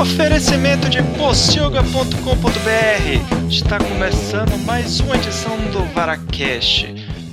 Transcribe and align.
Oferecimento 0.00 0.88
de 0.88 1.02
pocilga.com.br. 1.18 3.50
Está 3.50 3.76
começando 3.76 4.56
mais 4.64 4.98
uma 4.98 5.14
edição 5.14 5.58
do 5.70 5.84
Varacast. 5.92 6.86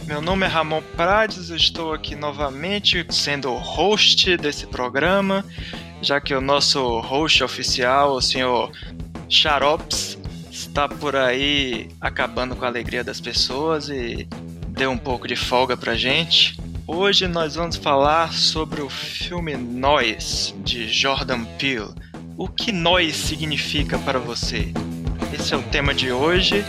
Meu 0.05 0.21
nome 0.21 0.46
é 0.46 0.50
Ramon 0.50 0.82
Prades, 0.98 1.50
estou 1.50 1.94
aqui 1.94 2.14
novamente 2.14 3.08
sendo 3.10 3.54
o 3.54 3.58
host 3.58 4.36
desse 4.36 4.68
programa, 4.68 5.46
já 6.02 6.20
que 6.20 6.36
o 6.36 6.41
nosso 6.41 7.00
host 7.00 7.41
oficial, 7.41 8.11
o 8.11 8.21
senhor 8.21 8.70
Xarops, 9.29 10.18
está 10.52 10.89
por 10.89 11.15
aí 11.15 11.88
acabando 12.02 12.54
com 12.54 12.65
a 12.65 12.68
alegria 12.68 13.02
das 13.02 13.21
pessoas 13.21 13.88
e 13.88 14.27
deu 14.68 14.91
um 14.91 14.97
pouco 14.97 15.25
de 15.25 15.38
folga 15.38 15.77
pra 15.77 15.95
gente. 15.95 16.59
Hoje 16.86 17.29
nós 17.29 17.55
vamos 17.55 17.77
falar 17.77 18.34
sobre 18.34 18.81
o 18.81 18.89
filme 18.89 19.55
Nós, 19.55 20.54
de 20.65 20.89
Jordan 20.89 21.45
Peele. 21.57 21.95
O 22.38 22.48
que 22.48 22.72
nós 22.72 23.16
significa 23.16 23.98
para 23.98 24.20
você? 24.20 24.72
Esse 25.34 25.55
é 25.55 25.58
o 25.58 25.64
tema 25.64 25.91
de 25.91 26.12
hoje 26.12 26.64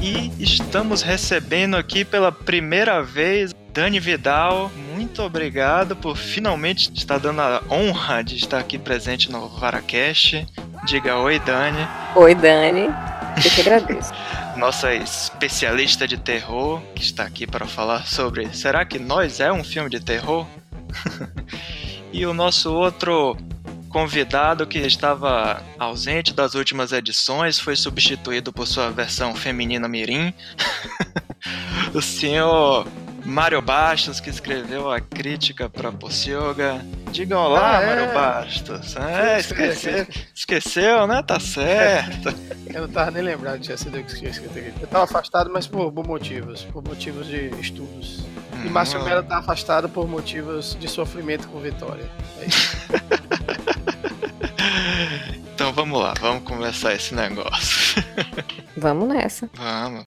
e 0.00 0.30
estamos 0.40 1.02
recebendo 1.02 1.76
aqui 1.76 2.04
pela 2.04 2.30
primeira 2.30 3.02
vez 3.02 3.52
Dani 3.74 3.98
Vidal. 3.98 4.70
Muito 4.94 5.20
obrigado 5.20 5.96
por 5.96 6.16
finalmente 6.16 6.92
estar 6.94 7.18
dando 7.18 7.40
a 7.40 7.60
honra 7.68 8.22
de 8.22 8.36
estar 8.36 8.60
aqui 8.60 8.78
presente 8.78 9.28
no 9.28 9.48
Varacast. 9.48 10.46
Diga 10.84 11.16
oi, 11.16 11.40
Dani. 11.40 11.88
Oi, 12.14 12.36
Dani. 12.36 12.82
Eu 13.44 13.50
que 13.50 13.60
agradeço. 13.62 14.12
Nossa 14.56 14.94
especialista 14.94 16.06
de 16.06 16.16
terror 16.16 16.80
que 16.94 17.02
está 17.02 17.24
aqui 17.24 17.44
para 17.44 17.66
falar 17.66 18.06
sobre 18.06 18.54
será 18.54 18.84
que 18.84 19.00
nós 19.00 19.40
é 19.40 19.50
um 19.50 19.64
filme 19.64 19.90
de 19.90 19.98
terror? 19.98 20.46
e 22.12 22.24
o 22.24 22.32
nosso 22.32 22.72
outro 22.72 23.36
convidado 23.88 24.66
que 24.66 24.78
estava 24.78 25.62
ausente 25.78 26.32
das 26.32 26.54
últimas 26.54 26.92
edições 26.92 27.58
foi 27.58 27.76
substituído 27.76 28.52
por 28.52 28.66
sua 28.66 28.90
versão 28.90 29.34
feminina 29.34 29.88
mirim. 29.88 30.32
o 31.94 32.02
senhor 32.02 32.86
Mário 33.24 33.60
Bastos, 33.60 34.20
que 34.20 34.30
escreveu 34.30 34.90
a 34.90 35.00
crítica 35.00 35.68
para 35.68 35.92
Pocilga. 35.92 36.80
Diga 37.10 37.38
olá, 37.38 37.78
ah, 37.78 37.82
é. 37.82 37.86
Mário 37.86 38.14
Bastos. 38.14 38.96
É, 38.96 39.38
esqueceu, 39.38 40.06
esqueceu, 40.34 41.06
né? 41.06 41.22
Tá 41.22 41.38
certo. 41.38 42.34
Eu 42.72 42.82
não 42.82 42.88
tava 42.88 43.10
nem 43.10 43.22
lembrado 43.22 43.60
tinha 43.60 43.76
sido 43.78 43.96
eu 43.96 44.04
que 44.04 44.14
tinha 44.14 44.30
escrito 44.30 44.58
aqui. 44.58 44.72
Eu 44.78 44.86
tava 44.86 45.04
afastado, 45.04 45.50
mas 45.50 45.66
por, 45.66 45.90
por 45.90 46.06
motivos. 46.06 46.64
Por 46.64 46.84
motivos 46.84 47.26
de 47.26 47.48
estudos. 47.60 48.20
Hum, 48.52 48.66
e 48.66 48.68
Márcio 48.68 49.02
Melo 49.02 49.22
tá 49.22 49.38
afastado 49.38 49.88
por 49.88 50.06
motivos 50.06 50.76
de 50.78 50.86
sofrimento 50.86 51.48
com 51.48 51.60
Vitória. 51.60 52.04
É 52.40 52.44
isso. 52.44 52.76
então 55.68 55.84
vamos 55.84 56.00
lá, 56.00 56.14
vamos 56.18 56.44
começar 56.44 56.94
esse 56.94 57.14
negócio. 57.14 58.02
Vamos 58.74 59.08
nessa. 59.08 59.50
Vamos. 59.52 60.04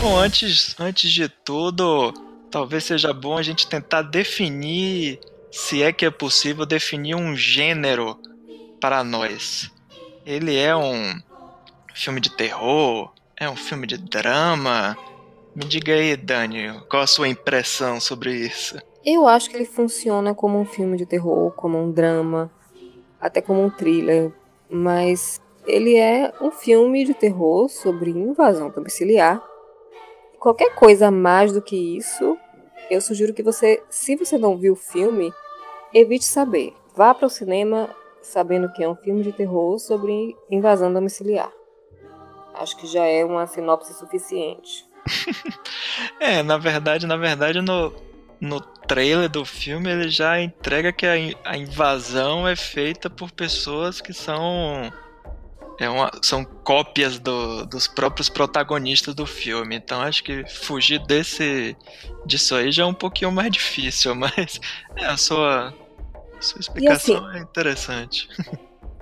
Bom, 0.00 0.16
antes, 0.16 0.76
antes 0.78 1.10
de 1.10 1.28
tudo, 1.28 2.12
talvez 2.52 2.84
seja 2.84 3.12
bom 3.12 3.36
a 3.36 3.42
gente 3.42 3.66
tentar 3.66 4.02
definir, 4.02 5.18
se 5.50 5.82
é 5.82 5.92
que 5.92 6.04
é 6.04 6.10
possível, 6.10 6.64
definir 6.64 7.16
um 7.16 7.34
gênero 7.34 8.16
para 8.80 9.02
nós. 9.02 9.72
Ele 10.24 10.56
é 10.56 10.76
um 10.76 11.20
filme 11.94 12.20
de 12.20 12.30
terror? 12.30 13.12
É 13.36 13.50
um 13.50 13.56
filme 13.56 13.88
de 13.88 13.96
drama? 13.96 14.96
Me 15.56 15.64
diga 15.64 15.94
aí, 15.94 16.16
Dani, 16.16 16.80
qual 16.88 17.02
a 17.02 17.08
sua 17.08 17.26
impressão 17.26 17.98
sobre 17.98 18.36
isso? 18.36 18.78
Eu 19.04 19.26
acho 19.26 19.50
que 19.50 19.56
ele 19.56 19.66
funciona 19.66 20.34
como 20.34 20.58
um 20.58 20.64
filme 20.64 20.96
de 20.96 21.04
terror, 21.04 21.52
como 21.52 21.78
um 21.78 21.92
drama, 21.92 22.50
até 23.20 23.42
como 23.42 23.62
um 23.62 23.68
thriller, 23.68 24.32
mas 24.70 25.42
ele 25.66 25.96
é 25.96 26.32
um 26.40 26.50
filme 26.50 27.04
de 27.04 27.12
terror 27.12 27.68
sobre 27.68 28.10
invasão 28.10 28.70
domiciliar. 28.70 29.42
Qualquer 30.38 30.74
coisa 30.74 31.10
mais 31.10 31.52
do 31.52 31.60
que 31.60 31.96
isso, 31.96 32.38
eu 32.90 33.00
sugiro 33.00 33.34
que 33.34 33.42
você, 33.42 33.82
se 33.90 34.16
você 34.16 34.38
não 34.38 34.56
viu 34.56 34.72
o 34.72 34.76
filme, 34.76 35.32
evite 35.92 36.24
saber. 36.24 36.74
Vá 36.94 37.12
para 37.14 37.26
o 37.26 37.30
cinema 37.30 37.90
sabendo 38.22 38.72
que 38.72 38.82
é 38.82 38.88
um 38.88 38.96
filme 38.96 39.22
de 39.22 39.32
terror 39.32 39.78
sobre 39.78 40.34
invasão 40.50 40.92
domiciliar. 40.92 41.52
Acho 42.54 42.76
que 42.76 42.86
já 42.86 43.04
é 43.04 43.24
uma 43.24 43.46
sinopse 43.46 43.92
suficiente. 43.94 44.88
é, 46.20 46.42
na 46.42 46.56
verdade, 46.56 47.06
na 47.06 47.16
verdade, 47.16 47.60
no, 47.60 47.92
no 48.40 48.60
trailer 48.60 49.28
do 49.28 49.44
filme 49.44 49.90
ele 49.90 50.08
já 50.08 50.40
entrega 50.40 50.92
que 50.92 51.06
a, 51.06 51.14
a 51.44 51.56
invasão 51.56 52.46
é 52.46 52.54
feita 52.54 53.08
por 53.08 53.30
pessoas 53.30 54.00
que 54.00 54.12
são 54.12 54.92
é 55.78 55.88
uma, 55.88 56.10
são 56.22 56.44
cópias 56.44 57.18
do, 57.18 57.66
dos 57.66 57.88
próprios 57.88 58.28
protagonistas 58.28 59.14
do 59.14 59.26
filme. 59.26 59.76
Então 59.76 60.00
acho 60.00 60.22
que 60.22 60.44
fugir 60.48 61.00
desse 61.00 61.76
disso 62.24 62.54
aí 62.54 62.70
já 62.70 62.84
é 62.84 62.86
um 62.86 62.94
pouquinho 62.94 63.32
mais 63.32 63.50
difícil, 63.50 64.14
mas 64.16 64.60
é, 64.96 65.06
a 65.06 65.16
sua, 65.16 65.74
a 66.36 66.42
sua 66.42 66.60
explicação 66.60 67.26
assim, 67.26 67.38
é 67.38 67.42
interessante. 67.42 68.28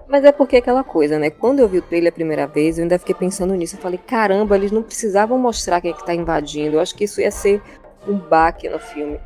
Mas 0.09 0.25
é 0.25 0.33
porque 0.33 0.57
aquela 0.57 0.85
coisa, 0.85 1.19
né? 1.19 1.31
Quando 1.31 1.61
eu 1.61 1.69
vi 1.69 1.79
o 1.79 1.83
trailer 1.83 2.13
a 2.13 2.15
primeira 2.15 2.47
vez, 2.47 2.77
eu 2.77 2.83
ainda 2.83 2.99
fiquei 2.99 3.15
pensando 3.15 3.55
nisso. 3.55 3.77
Eu 3.77 3.81
falei, 3.81 3.99
caramba, 3.99 4.57
eles 4.57 4.71
não 4.71 4.83
precisavam 4.83 5.39
mostrar 5.39 5.81
quem 5.81 5.91
é 5.91 5.95
que 5.95 6.05
tá 6.05 6.15
invadindo. 6.15 6.77
Eu 6.77 6.81
acho 6.81 6.95
que 6.95 7.05
isso 7.05 7.21
ia 7.21 7.31
ser 7.31 7.63
um 8.07 8.17
baque 8.17 8.69
no 8.69 8.79
filme. 8.79 9.21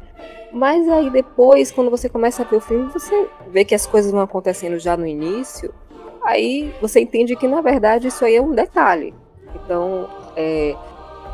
Mas 0.52 0.88
aí 0.88 1.10
depois, 1.10 1.70
quando 1.70 1.90
você 1.90 2.08
começa 2.08 2.42
a 2.42 2.46
ver 2.46 2.56
o 2.56 2.60
filme, 2.60 2.90
você 2.90 3.28
vê 3.48 3.64
que 3.64 3.74
as 3.74 3.86
coisas 3.86 4.10
vão 4.10 4.20
acontecendo 4.20 4.78
já 4.78 4.96
no 4.96 5.06
início. 5.06 5.74
Aí 6.22 6.74
você 6.80 7.00
entende 7.00 7.36
que 7.36 7.46
na 7.46 7.60
verdade 7.60 8.08
isso 8.08 8.24
aí 8.24 8.36
é 8.36 8.42
um 8.42 8.52
detalhe. 8.52 9.14
Então, 9.54 10.08
é, 10.36 10.74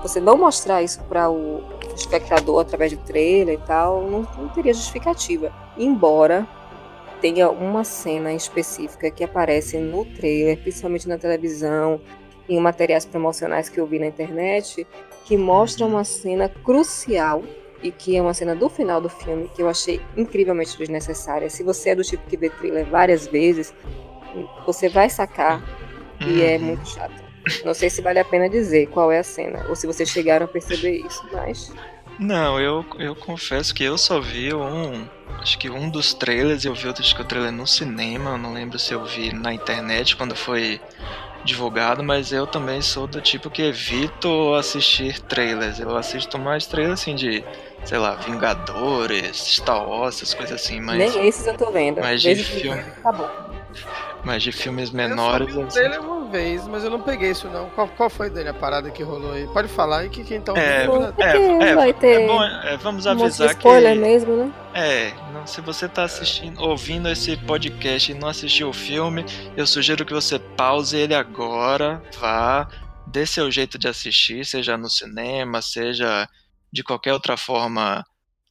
você 0.03 0.21
não 0.21 0.37
mostrar 0.37 0.83
isso 0.83 1.01
para 1.05 1.31
o 1.31 1.63
espectador 1.95 2.61
através 2.61 2.91
de 2.91 2.97
trailer 2.99 3.55
e 3.55 3.67
tal, 3.67 4.03
não, 4.03 4.23
não 4.39 4.49
teria 4.49 4.73
justificativa. 4.73 5.53
Embora 5.77 6.47
tenha 7.21 7.51
uma 7.51 7.85
cena 7.85 8.33
específica 8.33 9.11
que 9.11 9.23
aparece 9.23 9.79
no 9.79 10.05
trailer, 10.05 10.59
principalmente 10.59 11.09
na 11.09 11.17
televisão, 11.17 12.01
em 12.49 12.59
materiais 12.59 13.05
promocionais 13.05 13.69
que 13.69 13.79
eu 13.79 13.87
vi 13.87 13.99
na 13.99 14.07
internet, 14.07 14.87
que 15.25 15.37
mostra 15.37 15.87
uma 15.87 16.05
cena 16.05 16.49
crucial 16.49 17.43
e 17.83 17.91
que 17.91 18.16
é 18.16 18.22
uma 18.22 18.33
cena 18.33 18.55
do 18.55 18.69
final 18.69 19.00
do 19.00 19.09
filme 19.09 19.50
que 19.55 19.62
eu 19.62 19.69
achei 19.69 20.00
incrivelmente 20.16 20.78
desnecessária. 20.78 21.50
Se 21.50 21.62
você 21.62 21.91
é 21.91 21.94
do 21.94 22.03
tipo 22.03 22.28
que 22.28 22.37
vê 22.37 22.49
thriller 22.49 22.87
várias 22.87 23.27
vezes, 23.27 23.75
você 24.65 24.88
vai 24.88 25.11
sacar 25.11 25.62
e 26.21 26.43
é 26.43 26.56
uhum. 26.56 26.62
muito 26.62 26.88
chato. 26.88 27.22
Não 27.65 27.75
sei 27.75 27.91
se 27.91 28.00
vale 28.00 28.21
a 28.21 28.25
pena 28.25 28.49
dizer 28.49 28.87
qual 28.88 29.11
é 29.11 29.19
a 29.19 29.25
cena, 29.25 29.66
ou 29.69 29.75
se 29.75 29.87
vocês 29.87 30.09
chegaram 30.09 30.47
a 30.47 30.49
perceber 30.49 30.99
isso, 31.05 31.25
mas. 31.32 31.72
Não, 32.19 32.61
eu, 32.61 32.84
eu 32.99 33.16
confesso 33.16 33.75
que 33.75 33.82
eu 33.82 33.99
só 33.99 34.21
vi 34.21 34.55
um. 34.55 35.09
Acho 35.41 35.59
que 35.59 35.69
um 35.69 35.91
dos 35.91 36.15
trailers, 36.15 36.65
eu 36.65 36.72
vi 36.72 36.87
outro, 36.87 37.03
acho 37.03 37.16
que 37.16 37.22
o 37.22 37.25
trailer 37.25 37.50
no 37.50 37.66
cinema, 37.66 38.38
não 38.38 38.53
lembro 38.53 38.78
se 38.78 38.93
eu 38.93 39.05
vi 39.05 39.32
na 39.32 39.53
internet 39.53 40.15
quando 40.15 40.37
foi 40.37 40.81
divulgado, 41.45 42.03
mas 42.03 42.33
eu 42.33 42.47
também 42.47 42.81
sou 42.81 43.07
do 43.07 43.21
tipo 43.21 43.51
que 43.51 43.63
evito 43.63 44.55
assistir 44.55 45.21
trailers. 45.21 45.81
Eu 45.81 45.97
assisto 45.97 46.39
mais 46.39 46.67
trailers 46.67 47.01
assim 47.01 47.15
de, 47.15 47.45
sei 47.85 47.99
lá, 47.99 48.15
Vingadores, 48.15 49.37
Star 49.37 49.89
Wars, 49.89 50.17
essas 50.17 50.35
coisas 50.35 50.61
assim, 50.61 50.81
mas. 50.81 50.99
Nem 50.99 51.27
esses 51.27 51.47
eu 51.47 51.57
tô 51.57 51.71
vendo. 51.71 52.01
Mas 52.01 52.23
de 52.23 52.35
filme. 52.37 52.83
Tá 53.03 53.13
bom. 53.13 53.29
Mas 54.25 54.43
de 54.43 54.53
filmes 54.53 54.91
menores. 54.91 55.55
Eu 55.55 55.71
só 55.71 55.81
vi 55.81 55.87
assim. 55.87 55.99
uma 55.99 56.22
vez, 56.32 56.66
mas 56.66 56.82
eu 56.82 56.91
não 56.91 57.00
peguei 57.00 57.31
isso 57.31 57.47
não. 57.48 57.69
Qual, 57.70 57.87
qual 57.88 58.09
foi 58.09 58.31
dele 58.31 58.48
a 58.48 58.54
parada 58.54 58.91
que 58.91 59.03
rolou 59.03 59.32
aí? 59.32 59.47
Pode 59.48 59.69
falar 59.69 59.98
aí 59.98 60.09
que 60.09 60.25
quem 60.25 60.41
tá 60.41 60.54
é, 60.56 60.88
ouvindo. 60.88 61.15
É, 61.20 61.37
é, 61.37 61.69
é, 61.69 61.75
vai 61.75 61.93
ter 61.93 62.22
é 62.22 62.26
bom, 62.26 62.43
é, 62.43 62.76
vamos 62.78 63.06
avisar 63.06 63.48
um 63.48 63.50
spoiler 63.50 63.93
que. 63.93 64.00
mesmo, 64.00 64.37
né? 64.37 64.53
É, 64.73 65.12
não, 65.32 65.46
se 65.46 65.61
você 65.61 65.87
tá 65.87 66.05
assistindo, 66.05 66.61
ouvindo 66.62 67.08
esse 67.08 67.37
podcast 67.37 68.11
e 68.11 68.14
não 68.14 68.29
assistiu 68.29 68.70
o 68.70 68.73
filme, 68.73 69.25
eu 69.55 69.67
sugiro 69.67 70.06
que 70.06 70.14
você 70.14 70.38
pause 70.38 70.96
ele 70.96 71.14
agora, 71.14 72.02
vá, 72.19 72.67
dê 73.06 73.26
seu 73.26 73.50
jeito 73.50 73.78
de 73.78 73.87
assistir, 73.87 74.46
seja 74.46 74.78
no 74.78 74.88
cinema, 74.88 75.61
seja 75.61 76.26
de 76.73 76.82
qualquer 76.82 77.12
outra 77.12 77.37
forma 77.37 78.02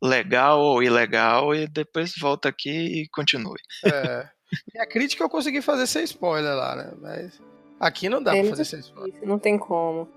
legal 0.01 0.62
ou 0.62 0.84
ilegal, 0.84 1.56
e 1.56 1.68
depois 1.68 2.13
volta 2.19 2.48
aqui 2.48 2.69
e 2.69 3.07
continue. 3.10 3.60
É. 3.86 4.27
E 4.75 4.80
a 4.80 4.86
crítica 4.86 5.24
eu 5.24 5.30
consegui 5.30 5.62
fazer 5.62 5.88
sem 5.88 6.04
spoiler 6.04 6.54
lá, 6.54 6.75
né? 6.75 6.92
Mas 7.00 7.42
aqui 7.81 8.07
não 8.07 8.22
dá 8.22 8.36
é, 8.36 8.42
pra 8.42 8.51
fazer 8.51 8.66
sem 8.66 8.80
spoiler. 8.80 9.19
Não 9.24 9.39
tem 9.39 9.57
como. 9.57 10.07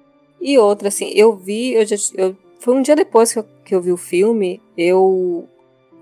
E 0.40 0.58
outra, 0.58 0.88
assim, 0.88 1.10
eu 1.14 1.34
vi, 1.34 1.72
eu 1.72 1.86
já. 1.86 1.96
Eu, 2.14 2.36
foi 2.60 2.74
um 2.74 2.82
dia 2.82 2.94
depois 2.94 3.32
que 3.32 3.38
eu, 3.38 3.46
que 3.64 3.74
eu 3.74 3.80
vi 3.80 3.90
o 3.90 3.96
filme, 3.96 4.60
eu 4.76 5.48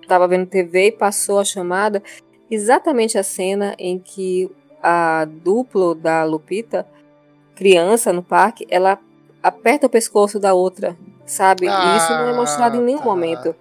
tava 0.08 0.26
vendo 0.28 0.46
TV 0.46 0.88
e 0.88 0.92
passou 0.92 1.38
a 1.38 1.44
chamada 1.44 2.02
exatamente 2.50 3.16
a 3.16 3.22
cena 3.22 3.74
em 3.78 3.98
que 3.98 4.50
a 4.82 5.24
duplo 5.24 5.94
da 5.94 6.24
Lupita, 6.24 6.86
criança 7.54 8.12
no 8.12 8.22
parque, 8.22 8.66
ela 8.68 8.98
aperta 9.42 9.86
o 9.86 9.90
pescoço 9.90 10.38
da 10.38 10.52
outra, 10.52 10.96
sabe? 11.24 11.68
Ah, 11.68 11.94
e 11.94 11.96
isso 11.96 12.12
não 12.12 12.28
é 12.28 12.34
mostrado 12.34 12.76
em 12.76 12.82
nenhum 12.82 12.98
tá. 12.98 13.04
momento. 13.04 13.54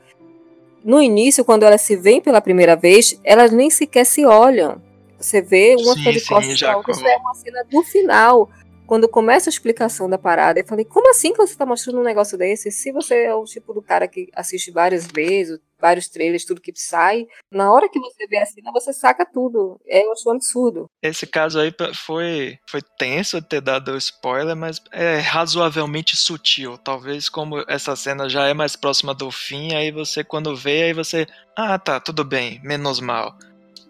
no 0.84 1.02
início, 1.02 1.46
quando 1.46 1.64
elas 1.64 1.82
se 1.82 1.96
veem 1.96 2.20
pela 2.20 2.42
primeira 2.42 2.76
vez, 2.76 3.20
elas 3.24 3.52
nem 3.52 3.70
sequer 3.70 4.06
se 4.06 4.26
olham. 4.26 4.82
Você 5.22 5.42
vê 5.42 5.76
uma 5.78 5.94
sim, 5.94 6.20
sim, 6.20 6.56
já 6.56 6.80
isso 6.88 7.08
é 7.08 7.18
uma 7.18 7.34
cena 7.36 7.64
do 7.70 7.84
final 7.84 8.50
quando 8.92 9.08
começa 9.08 9.50
a 9.50 9.54
explicação 9.54 10.10
da 10.10 10.18
parada, 10.18 10.60
eu 10.60 10.68
falei, 10.68 10.84
como 10.84 11.10
assim 11.10 11.32
que 11.32 11.38
você 11.38 11.54
está 11.54 11.66
mostrando 11.66 12.02
um 12.02 12.04
negócio 12.04 12.38
desse? 12.38 12.70
Se 12.70 12.92
você 12.92 13.24
é 13.24 13.34
o 13.34 13.46
tipo 13.46 13.74
do 13.74 13.82
cara 13.82 14.06
que 14.06 14.28
assiste 14.36 14.70
várias 14.70 15.08
vezes, 15.08 15.62
vários 15.80 16.10
trailers, 16.10 16.44
tudo 16.44 16.60
que 16.60 16.74
sai, 16.76 17.26
na 17.50 17.72
hora 17.72 17.88
que 17.88 17.98
você 17.98 18.28
vê 18.28 18.40
a 18.40 18.46
cena, 18.46 18.70
você 18.74 18.92
saca 18.92 19.26
tudo. 19.26 19.80
É, 19.88 20.04
um 20.28 20.32
absurdo. 20.32 20.90
Esse 21.02 21.26
caso 21.26 21.58
aí 21.58 21.74
foi, 22.06 22.60
foi 22.70 22.82
tenso 22.98 23.42
ter 23.42 23.62
dado 23.62 23.96
spoiler, 23.96 24.58
mas 24.58 24.82
é 24.92 25.20
razoavelmente 25.20 26.18
sutil. 26.18 26.78
Talvez 26.78 27.30
como 27.30 27.64
essa 27.70 27.96
cena 27.96 28.28
já 28.28 28.50
é 28.50 28.54
mais 28.54 28.76
próxima 28.76 29.14
do 29.14 29.32
fim, 29.32 29.74
aí 29.74 29.90
você 29.90 30.22
quando 30.22 30.54
vê, 30.54 30.84
aí 30.84 30.94
você, 30.94 31.26
ah 31.56 31.80
tá, 31.80 31.98
tudo 31.98 32.26
bem, 32.26 32.60
menos 32.62 33.00
mal. 33.00 33.38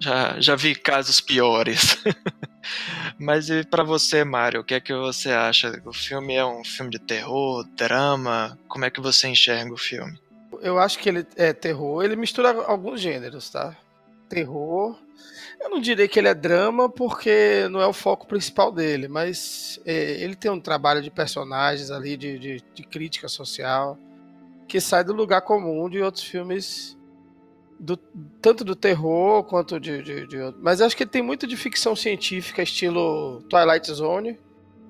Já, 0.01 0.39
já 0.39 0.55
vi 0.55 0.73
casos 0.73 1.21
piores. 1.21 2.03
Mas 3.19 3.51
e 3.51 3.63
para 3.63 3.83
você, 3.83 4.23
Mário, 4.23 4.61
o 4.61 4.63
que 4.63 4.73
é 4.73 4.79
que 4.79 4.93
você 4.93 5.29
acha? 5.29 5.79
O 5.85 5.93
filme 5.93 6.33
é 6.33 6.43
um 6.43 6.63
filme 6.63 6.89
de 6.89 6.97
terror, 6.97 7.63
drama? 7.75 8.57
Como 8.67 8.83
é 8.83 8.89
que 8.89 8.99
você 8.99 9.27
enxerga 9.27 9.71
o 9.71 9.77
filme? 9.77 10.19
Eu 10.59 10.79
acho 10.79 10.97
que 10.97 11.07
ele 11.07 11.25
é 11.35 11.53
terror, 11.53 12.03
ele 12.03 12.15
mistura 12.15 12.49
alguns 12.63 12.99
gêneros, 12.99 13.51
tá? 13.51 13.77
Terror. 14.27 14.97
Eu 15.59 15.69
não 15.69 15.79
diria 15.79 16.07
que 16.07 16.17
ele 16.17 16.27
é 16.27 16.33
drama 16.33 16.89
porque 16.89 17.67
não 17.69 17.79
é 17.79 17.85
o 17.85 17.93
foco 17.93 18.25
principal 18.25 18.71
dele, 18.71 19.07
mas 19.07 19.79
é, 19.85 20.23
ele 20.23 20.35
tem 20.35 20.49
um 20.49 20.59
trabalho 20.59 21.01
de 21.01 21.11
personagens 21.11 21.91
ali, 21.91 22.17
de, 22.17 22.39
de, 22.39 22.63
de 22.73 22.83
crítica 22.83 23.27
social, 23.27 23.99
que 24.67 24.81
sai 24.81 25.03
do 25.03 25.13
lugar 25.13 25.41
comum 25.41 25.87
de 25.87 26.01
outros 26.01 26.23
filmes 26.23 26.97
do, 27.81 27.97
tanto 28.39 28.63
do 28.63 28.75
terror 28.75 29.43
quanto 29.43 29.79
de, 29.79 30.03
de, 30.03 30.27
de, 30.27 30.37
Mas 30.61 30.81
acho 30.81 30.95
que 30.95 31.01
ele 31.01 31.09
tem 31.09 31.23
muito 31.23 31.47
de 31.47 31.57
ficção 31.57 31.95
científica, 31.95 32.61
estilo 32.61 33.41
Twilight 33.49 33.91
Zone, 33.91 34.39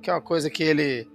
que 0.02 0.10
é 0.10 0.14
uma 0.14 0.22
coisa 0.22 0.50
que 0.50 0.62
ele 0.62 1.08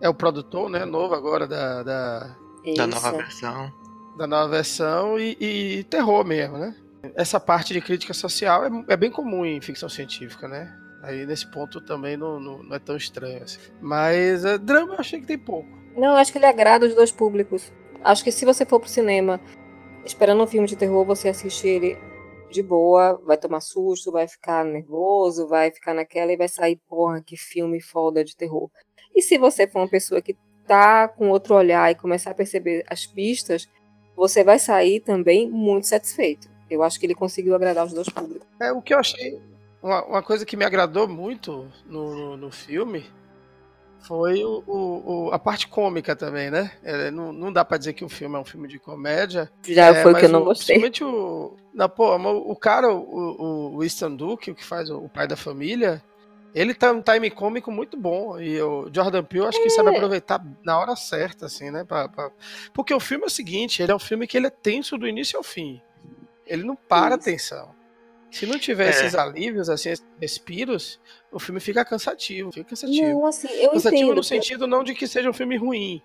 é 0.00 0.08
o 0.08 0.14
produtor, 0.14 0.68
né? 0.68 0.84
Novo 0.84 1.14
agora 1.14 1.46
da. 1.46 1.82
Da, 1.84 2.36
da 2.76 2.86
nova 2.88 3.12
versão. 3.12 3.72
Da 4.18 4.26
nova 4.26 4.48
versão 4.48 5.18
e, 5.18 5.36
e, 5.40 5.84
terror 5.84 6.24
mesmo, 6.24 6.58
né? 6.58 6.74
Essa 7.14 7.38
parte 7.38 7.72
de 7.72 7.80
crítica 7.80 8.12
social 8.12 8.64
é, 8.64 8.70
é, 8.88 8.96
bem 8.96 9.10
comum 9.10 9.46
em 9.46 9.60
ficção 9.60 9.88
científica, 9.88 10.48
né? 10.48 10.76
Aí 11.04 11.24
nesse 11.24 11.48
ponto 11.50 11.80
também 11.80 12.16
não, 12.16 12.40
não, 12.40 12.62
não 12.64 12.76
é 12.76 12.78
tão 12.80 12.96
estranho 12.96 13.42
assim. 13.44 13.60
Mas 13.80 14.44
é, 14.44 14.58
drama 14.58 14.94
eu 14.94 15.00
achei 15.00 15.20
que 15.20 15.26
tem 15.26 15.38
pouco. 15.38 15.68
Não, 15.96 16.16
acho 16.16 16.32
que 16.32 16.38
ele 16.38 16.46
agrada 16.46 16.86
os 16.86 16.94
dois 16.94 17.12
públicos. 17.12 17.72
Acho 18.02 18.24
que 18.24 18.32
se 18.32 18.44
você 18.44 18.66
for 18.66 18.80
pro 18.80 18.88
cinema 18.88 19.40
esperando 20.04 20.42
um 20.42 20.46
filme 20.46 20.66
de 20.66 20.76
terror, 20.76 21.04
você 21.04 21.28
assiste 21.28 21.66
ele 21.66 21.98
de 22.50 22.62
boa, 22.62 23.20
vai 23.24 23.36
tomar 23.36 23.60
susto, 23.60 24.12
vai 24.12 24.28
ficar 24.28 24.64
nervoso, 24.64 25.48
vai 25.48 25.70
ficar 25.70 25.94
naquela 25.94 26.32
e 26.32 26.36
vai 26.36 26.48
sair, 26.48 26.80
porra, 26.88 27.22
que 27.22 27.36
filme 27.36 27.80
foda 27.80 28.22
de 28.22 28.36
terror. 28.36 28.70
E 29.14 29.22
se 29.22 29.38
você 29.38 29.66
for 29.66 29.80
uma 29.80 29.88
pessoa 29.88 30.20
que 30.20 30.36
tá 30.66 31.08
com 31.08 31.30
outro 31.30 31.54
olhar 31.54 31.90
e 31.90 31.94
começar 31.94 32.30
a 32.30 32.34
perceber 32.34 32.84
as 32.88 33.06
pistas, 33.06 33.68
você 34.14 34.44
vai 34.44 34.58
sair 34.58 35.00
também 35.00 35.50
muito 35.50 35.86
satisfeito. 35.86 36.48
Eu 36.70 36.82
acho 36.82 36.98
que 37.00 37.06
ele 37.06 37.14
conseguiu 37.14 37.54
agradar 37.54 37.86
os 37.86 37.92
dois 37.92 38.08
públicos. 38.08 38.46
É 38.60 38.72
o 38.72 38.80
que 38.80 38.94
eu 38.94 38.98
achei. 38.98 39.40
Uma, 39.82 40.04
uma 40.04 40.22
coisa 40.22 40.46
que 40.46 40.56
me 40.56 40.64
agradou 40.64 41.08
muito 41.08 41.70
no, 41.86 42.14
no, 42.14 42.36
no 42.36 42.50
filme 42.52 43.04
foi 44.02 44.44
o, 44.44 44.62
o, 44.66 45.30
a 45.32 45.38
parte 45.38 45.68
cômica 45.68 46.14
também, 46.16 46.50
né? 46.50 46.72
É, 46.82 47.10
não, 47.10 47.32
não 47.32 47.52
dá 47.52 47.64
pra 47.64 47.78
dizer 47.78 47.92
que 47.92 48.04
o 48.04 48.08
filme 48.08 48.36
é 48.36 48.38
um 48.38 48.44
filme 48.44 48.68
de 48.68 48.78
comédia. 48.78 49.50
Já 49.66 49.86
é, 49.86 50.02
foi 50.02 50.14
que 50.14 50.24
eu 50.24 50.28
não 50.28 50.44
gostei. 50.44 50.78
Principalmente 50.78 51.04
o. 51.04 51.56
Não, 51.72 51.88
pô, 51.88 52.14
o 52.16 52.56
cara, 52.56 52.92
o, 52.92 53.76
o 53.76 53.82
Easton 53.82 54.14
Duke, 54.14 54.50
o 54.50 54.54
que 54.54 54.64
faz 54.64 54.90
o 54.90 55.08
pai 55.08 55.26
da 55.26 55.36
família, 55.36 56.02
ele 56.54 56.74
tá 56.74 56.92
um 56.92 57.00
time 57.00 57.30
cômico 57.30 57.70
muito 57.70 57.96
bom. 57.96 58.38
E 58.38 58.60
o 58.60 58.90
Jordan 58.92 59.24
Peele 59.24 59.46
acho 59.46 59.62
que 59.62 59.70
sabe 59.70 59.90
é. 59.90 59.96
aproveitar 59.96 60.44
na 60.64 60.78
hora 60.78 60.94
certa, 60.96 61.46
assim, 61.46 61.70
né? 61.70 61.84
Pra, 61.84 62.08
pra... 62.08 62.30
Porque 62.74 62.92
o 62.92 63.00
filme 63.00 63.24
é 63.24 63.26
o 63.26 63.30
seguinte, 63.30 63.82
ele 63.82 63.92
é 63.92 63.94
um 63.94 64.00
filme 64.00 64.26
que 64.26 64.36
ele 64.36 64.48
é 64.48 64.50
tenso 64.50 64.98
do 64.98 65.08
início 65.08 65.36
ao 65.36 65.42
fim. 65.42 65.80
Ele 66.46 66.64
não 66.64 66.76
para 66.76 67.14
Isso. 67.14 67.28
atenção. 67.28 67.81
Se 68.32 68.46
não 68.46 68.58
tiver 68.58 68.86
é. 68.86 68.90
esses 68.90 69.14
alívios, 69.14 69.68
assim, 69.68 69.90
esses 69.90 70.06
respiros, 70.18 70.98
o 71.30 71.38
filme 71.38 71.60
fica 71.60 71.84
cansativo. 71.84 72.50
Fica 72.50 72.70
cansativo. 72.70 73.06
Não, 73.06 73.26
assim, 73.26 73.48
eu 73.48 73.70
cansativo 73.70 74.02
entendo, 74.02 74.16
no 74.16 74.24
sentido 74.24 74.66
não 74.66 74.82
de 74.82 74.94
que 74.94 75.06
seja 75.06 75.28
um 75.28 75.34
filme 75.34 75.56
ruim. 75.56 76.02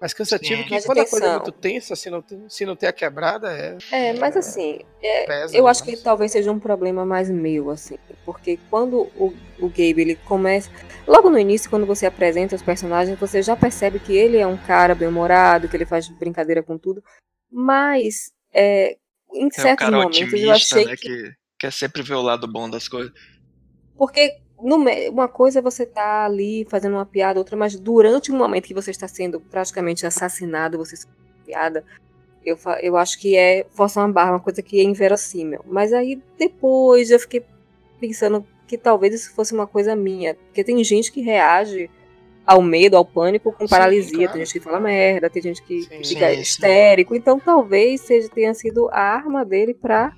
Mas 0.00 0.12
cansativo 0.12 0.62
Sim. 0.62 0.68
que 0.68 0.74
mas 0.74 0.86
quando 0.86 0.98
atenção. 0.98 1.18
a 1.18 1.20
coisa 1.20 1.34
é 1.34 1.38
muito 1.38 1.52
tensa, 1.52 1.96
se 1.96 2.10
não, 2.10 2.22
tem, 2.22 2.48
se 2.48 2.64
não 2.66 2.76
tem 2.76 2.88
a 2.88 2.92
quebrada, 2.92 3.52
é. 3.52 3.76
É, 3.90 4.12
mas 4.14 4.36
é, 4.36 4.38
assim, 4.38 4.78
é, 5.02 5.46
eu 5.52 5.66
acho 5.66 5.82
que 5.82 5.96
talvez 5.96 6.30
seja 6.30 6.52
um 6.52 6.60
problema 6.60 7.04
mais 7.04 7.28
meu, 7.28 7.70
assim. 7.70 7.96
Porque 8.24 8.58
quando 8.70 9.10
o, 9.16 9.34
o 9.58 9.68
Gabe 9.68 10.00
ele 10.00 10.16
começa. 10.16 10.70
Logo 11.06 11.28
no 11.28 11.38
início, 11.38 11.70
quando 11.70 11.86
você 11.86 12.06
apresenta 12.06 12.54
os 12.54 12.62
personagens, 12.62 13.18
você 13.18 13.42
já 13.42 13.56
percebe 13.56 13.98
que 13.98 14.16
ele 14.16 14.36
é 14.36 14.46
um 14.46 14.56
cara 14.56 14.94
bem-humorado, 14.94 15.68
que 15.68 15.76
ele 15.76 15.86
faz 15.86 16.08
brincadeira 16.08 16.62
com 16.62 16.78
tudo. 16.78 17.02
Mas, 17.50 18.30
é, 18.52 18.96
em 19.32 19.48
é 19.48 19.50
certos 19.50 19.88
momentos, 19.88 20.32
eu 20.32 20.52
achei 20.52 20.84
né, 20.84 20.96
que... 20.96 21.08
que 21.08 21.43
quer 21.64 21.72
sempre 21.72 22.02
ver 22.02 22.14
o 22.14 22.22
lado 22.22 22.46
bom 22.46 22.68
das 22.68 22.86
coisas. 22.86 23.12
Porque 23.96 24.36
no, 24.62 24.76
uma 25.10 25.28
coisa 25.28 25.60
é 25.60 25.62
você 25.62 25.86
tá 25.86 26.26
ali 26.26 26.66
fazendo 26.68 26.94
uma 26.94 27.06
piada, 27.06 27.40
outra, 27.40 27.56
mas 27.56 27.78
durante 27.78 28.30
o 28.30 28.34
momento 28.34 28.66
que 28.66 28.74
você 28.74 28.90
está 28.90 29.08
sendo 29.08 29.40
praticamente 29.40 30.06
assassinado, 30.06 30.76
você 30.76 30.94
está 30.94 31.08
piada, 31.46 31.84
eu, 32.44 32.58
eu 32.82 32.96
acho 32.98 33.18
que 33.18 33.34
é 33.34 33.64
forçar 33.70 34.04
uma 34.04 34.12
barra, 34.12 34.32
uma 34.32 34.40
coisa 34.40 34.62
que 34.62 34.78
é 34.78 34.82
inverossímil. 34.82 35.60
Mas 35.66 35.92
aí 35.94 36.20
depois 36.38 37.10
eu 37.10 37.18
fiquei 37.18 37.42
pensando 37.98 38.46
que 38.66 38.76
talvez 38.76 39.14
isso 39.14 39.34
fosse 39.34 39.54
uma 39.54 39.66
coisa 39.66 39.96
minha. 39.96 40.34
Porque 40.34 40.62
tem 40.62 40.82
gente 40.84 41.10
que 41.10 41.22
reage 41.22 41.88
ao 42.46 42.60
medo, 42.60 42.94
ao 42.98 43.06
pânico 43.06 43.52
com 43.52 43.66
sim, 43.66 43.70
paralisia. 43.70 44.18
Claro. 44.18 44.32
Tem 44.32 44.44
gente 44.44 44.52
que 44.52 44.60
fala 44.60 44.78
merda, 44.78 45.30
tem 45.30 45.40
gente 45.40 45.62
que 45.62 45.82
sim, 45.82 46.04
fica 46.04 46.34
sim, 46.34 46.40
histérico. 46.40 47.14
Então 47.14 47.40
talvez 47.40 48.02
seja, 48.02 48.28
tenha 48.28 48.52
sido 48.52 48.90
a 48.90 49.00
arma 49.00 49.46
dele 49.46 49.72
para 49.72 50.14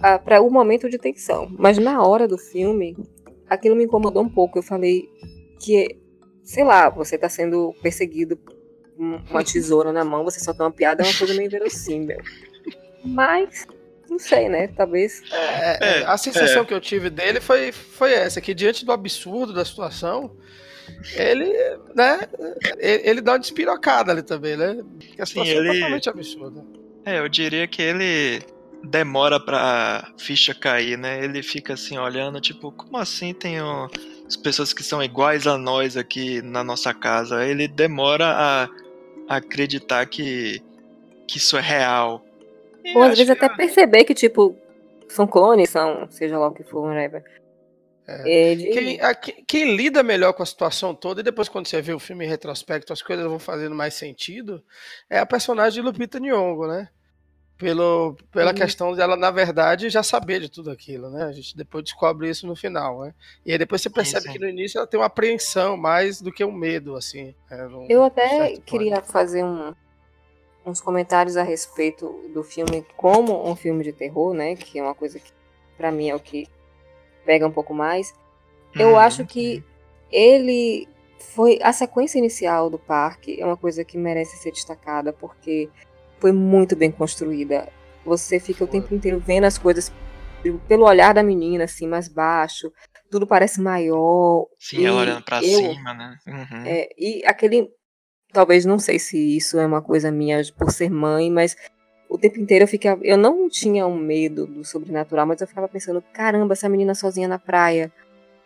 para 0.00 0.40
o 0.40 0.50
momento 0.50 0.88
de 0.88 0.98
tensão. 0.98 1.48
Mas 1.58 1.78
na 1.78 2.02
hora 2.02 2.28
do 2.28 2.38
filme, 2.38 2.96
aquilo 3.48 3.76
me 3.76 3.84
incomodou 3.84 4.22
um 4.22 4.28
pouco. 4.28 4.58
Eu 4.58 4.62
falei 4.62 5.08
que, 5.60 5.96
sei 6.44 6.64
lá, 6.64 6.88
você 6.88 7.16
está 7.16 7.28
sendo 7.28 7.74
perseguido 7.82 8.36
com 8.36 9.20
uma 9.30 9.44
tesoura 9.44 9.92
na 9.92 10.04
mão, 10.04 10.24
você 10.24 10.40
solta 10.40 10.64
uma 10.64 10.72
piada, 10.72 11.02
é 11.02 11.06
uma 11.06 11.18
coisa 11.18 11.34
meio 11.34 11.50
verossímil. 11.50 12.18
Mas, 13.04 13.66
não 14.08 14.18
sei, 14.18 14.48
né? 14.48 14.68
Talvez. 14.68 15.22
É, 15.32 16.00
é, 16.00 16.04
a 16.04 16.16
sensação 16.16 16.62
é. 16.62 16.64
que 16.64 16.74
eu 16.74 16.80
tive 16.80 17.10
dele 17.10 17.40
foi, 17.40 17.72
foi 17.72 18.12
essa: 18.12 18.40
que 18.40 18.54
diante 18.54 18.84
do 18.84 18.92
absurdo 18.92 19.52
da 19.52 19.64
situação, 19.64 20.36
ele, 21.16 21.52
né, 21.94 22.20
ele, 22.78 23.08
ele 23.08 23.20
dá 23.20 23.32
uma 23.32 23.38
despirocada 23.38 24.12
ali 24.12 24.22
também, 24.22 24.56
né? 24.56 24.78
Que 24.98 25.22
a 25.22 25.26
situação 25.26 25.52
Sim, 25.52 25.58
ele... 25.58 25.70
é 25.70 25.74
totalmente 25.74 26.08
absurda. 26.08 26.64
É, 27.04 27.20
eu 27.20 27.28
diria 27.28 27.66
que 27.66 27.80
ele 27.80 28.42
demora 28.82 29.40
pra 29.40 30.12
ficha 30.16 30.54
cair, 30.54 30.96
né? 30.96 31.24
Ele 31.24 31.42
fica 31.42 31.74
assim 31.74 31.98
olhando, 31.98 32.40
tipo, 32.40 32.72
como 32.72 32.96
assim 32.96 33.34
tem 33.34 33.62
um, 33.62 33.88
as 34.26 34.36
pessoas 34.36 34.72
que 34.72 34.82
são 34.82 35.02
iguais 35.02 35.46
a 35.46 35.56
nós 35.56 35.96
aqui 35.96 36.42
na 36.42 36.62
nossa 36.62 36.92
casa? 36.94 37.44
Ele 37.44 37.66
demora 37.66 38.26
a, 38.26 38.68
a 39.28 39.36
acreditar 39.36 40.06
que, 40.06 40.62
que 41.26 41.38
isso 41.38 41.56
é 41.56 41.60
real. 41.60 42.24
Ou 42.94 43.02
às 43.02 43.18
vezes 43.18 43.30
até 43.30 43.48
perceber 43.48 44.04
que, 44.04 44.14
tipo, 44.14 44.56
são 45.08 45.26
clones, 45.26 45.70
são, 45.70 46.06
seja 46.10 46.38
lá 46.38 46.48
o 46.48 46.54
que 46.54 46.62
for, 46.62 46.88
whatever. 46.88 47.22
É. 48.06 48.30
Ele... 48.30 48.66
Quem, 48.70 49.00
a, 49.00 49.14
quem, 49.14 49.76
lida 49.76 50.02
melhor 50.02 50.32
com 50.32 50.42
a 50.42 50.46
situação 50.46 50.94
toda, 50.94 51.20
e 51.20 51.24
depois 51.24 51.48
quando 51.48 51.66
você 51.66 51.82
vê 51.82 51.92
o 51.92 51.98
filme 51.98 52.24
em 52.24 52.28
retrospecto, 52.28 52.92
as 52.92 53.02
coisas 53.02 53.26
vão 53.26 53.38
fazendo 53.38 53.74
mais 53.74 53.94
sentido, 53.94 54.64
é 55.10 55.18
a 55.18 55.26
personagem 55.26 55.80
de 55.80 55.86
Lupita 55.86 56.18
Nyong'o, 56.18 56.66
né? 56.66 56.88
Pelo, 57.58 58.16
pela 58.30 58.52
uhum. 58.52 58.56
questão 58.56 58.94
dela, 58.94 59.16
na 59.16 59.32
verdade, 59.32 59.90
já 59.90 60.02
saber 60.02 60.40
de 60.40 60.48
tudo 60.48 60.70
aquilo, 60.70 61.10
né? 61.10 61.24
A 61.24 61.32
gente 61.32 61.56
depois 61.56 61.82
descobre 61.82 62.30
isso 62.30 62.46
no 62.46 62.54
final, 62.54 63.00
né? 63.00 63.14
E 63.44 63.50
aí 63.50 63.58
depois 63.58 63.82
você 63.82 63.90
percebe 63.90 64.22
sim, 64.22 64.28
sim. 64.28 64.32
que 64.34 64.38
no 64.38 64.48
início 64.48 64.78
ela 64.78 64.86
tem 64.86 64.98
uma 64.98 65.06
apreensão 65.06 65.76
mais 65.76 66.22
do 66.22 66.30
que 66.30 66.44
um 66.44 66.52
medo, 66.52 66.94
assim. 66.94 67.34
É, 67.50 67.68
Eu 67.88 68.04
até 68.04 68.56
queria 68.58 69.02
fazer 69.02 69.44
um, 69.44 69.74
uns 70.64 70.80
comentários 70.80 71.36
a 71.36 71.42
respeito 71.42 72.30
do 72.32 72.44
filme 72.44 72.86
como 72.96 73.50
um 73.50 73.56
filme 73.56 73.82
de 73.82 73.92
terror, 73.92 74.32
né? 74.32 74.54
Que 74.54 74.78
é 74.78 74.82
uma 74.82 74.94
coisa 74.94 75.18
que, 75.18 75.32
para 75.76 75.90
mim, 75.90 76.08
é 76.08 76.14
o 76.14 76.20
que 76.20 76.46
pega 77.26 77.44
um 77.44 77.52
pouco 77.52 77.74
mais. 77.74 78.14
Eu 78.72 78.90
uhum. 78.90 78.98
acho 78.98 79.26
que 79.26 79.64
ele 80.12 80.88
foi 81.18 81.58
a 81.60 81.72
sequência 81.72 82.18
inicial 82.18 82.70
do 82.70 82.78
parque 82.78 83.40
é 83.40 83.44
uma 83.44 83.56
coisa 83.56 83.84
que 83.84 83.98
merece 83.98 84.36
ser 84.36 84.52
destacada 84.52 85.12
porque 85.12 85.68
foi 86.20 86.32
muito 86.32 86.76
bem 86.76 86.90
construída. 86.90 87.68
Você 88.04 88.40
fica 88.40 88.64
o 88.64 88.68
tempo 88.68 88.94
inteiro 88.94 89.22
vendo 89.24 89.44
as 89.44 89.58
coisas 89.58 89.92
pelo 90.68 90.84
olhar 90.84 91.12
da 91.12 91.22
menina, 91.22 91.64
assim, 91.64 91.86
mais 91.86 92.08
baixo. 92.08 92.72
Tudo 93.10 93.26
parece 93.26 93.60
maior. 93.60 94.46
Sim, 94.58 94.86
ela 94.86 95.00
olhando 95.00 95.22
pra 95.22 95.42
eu, 95.42 95.72
cima, 95.72 95.94
né? 95.94 96.16
Uhum. 96.26 96.64
É, 96.66 96.88
e 96.96 97.22
aquele. 97.26 97.68
Talvez 98.30 98.66
não 98.66 98.78
sei 98.78 98.98
se 98.98 99.36
isso 99.36 99.58
é 99.58 99.66
uma 99.66 99.80
coisa 99.80 100.10
minha 100.10 100.42
por 100.58 100.70
ser 100.70 100.90
mãe, 100.90 101.30
mas 101.30 101.56
o 102.08 102.18
tempo 102.18 102.38
inteiro 102.38 102.64
eu 102.64 102.68
ficava. 102.68 103.00
Eu 103.02 103.16
não 103.16 103.48
tinha 103.48 103.86
um 103.86 103.96
medo 103.96 104.46
do 104.46 104.64
sobrenatural, 104.64 105.26
mas 105.26 105.40
eu 105.40 105.46
ficava 105.46 105.68
pensando: 105.68 106.02
caramba, 106.12 106.52
essa 106.52 106.68
menina 106.68 106.94
sozinha 106.94 107.28
na 107.28 107.38
praia. 107.38 107.92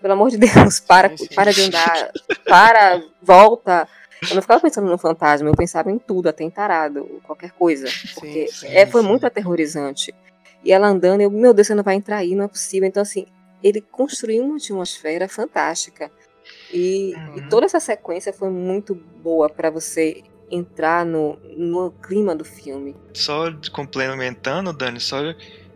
Pelo 0.01 0.15
amor 0.15 0.31
de 0.31 0.39
Deus, 0.39 0.81
para, 0.87 1.17
sim, 1.17 1.27
sim. 1.29 1.35
para 1.35 1.53
de 1.53 1.63
andar, 1.67 2.13
para, 2.49 3.03
volta. 3.23 3.89
Eu 4.29 4.37
não 4.37 4.43
ficava 4.43 4.61
pensando 4.61 4.89
no 4.89 4.99
fantasma, 4.99 5.49
eu 5.49 5.55
pensava 5.55 5.91
em 5.91 5.99
tudo, 5.99 6.29
até 6.29 6.45
em 6.45 6.51
tarado, 6.51 7.21
qualquer 7.25 7.51
coisa. 7.53 7.89
Porque 8.15 8.47
sim, 8.49 8.67
é, 8.69 8.87
foi 8.87 9.03
muito 9.03 9.27
aterrorizante. 9.27 10.15
E 10.65 10.73
ela 10.73 10.87
andando, 10.87 11.21
eu, 11.21 11.31
meu 11.31 11.53
Deus, 11.53 11.67
você 11.67 11.75
não 11.75 11.83
vai 11.83 11.97
entrar 11.97 12.19
aí, 12.19 12.35
não 12.35 12.45
é 12.45 12.49
possível. 12.49 12.89
Então, 12.89 13.03
assim, 13.03 13.27
ele 13.63 13.81
construiu 13.81 14.45
uma 14.45 14.57
atmosfera 14.57 15.29
fantástica. 15.29 16.11
E, 16.73 17.15
uhum. 17.17 17.39
e 17.39 17.49
toda 17.49 17.67
essa 17.67 17.81
sequência 17.81 18.33
foi 18.33 18.51
muito 18.51 18.95
boa 18.95 19.49
para 19.49 19.71
você 19.71 20.23
entrar 20.51 21.05
no, 21.05 21.39
no 21.57 21.91
clima 21.91 22.35
do 22.37 22.45
filme. 22.45 22.95
Só 23.15 23.53
complementando, 23.73 24.73
Dani, 24.73 25.01
só 25.01 25.17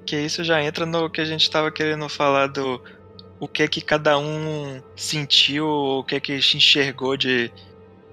que 0.04 0.16
isso 0.16 0.44
já 0.44 0.62
entra 0.62 0.86
no 0.86 1.10
que 1.10 1.20
a 1.20 1.24
gente 1.24 1.42
estava 1.42 1.72
querendo 1.72 2.08
falar 2.08 2.46
do 2.46 2.80
o 3.40 3.48
que 3.48 3.66
que 3.68 3.80
cada 3.80 4.18
um 4.18 4.80
sentiu, 4.94 5.66
o 5.66 6.04
que 6.04 6.20
que 6.20 6.34
enxergou 6.34 7.16
de 7.16 7.50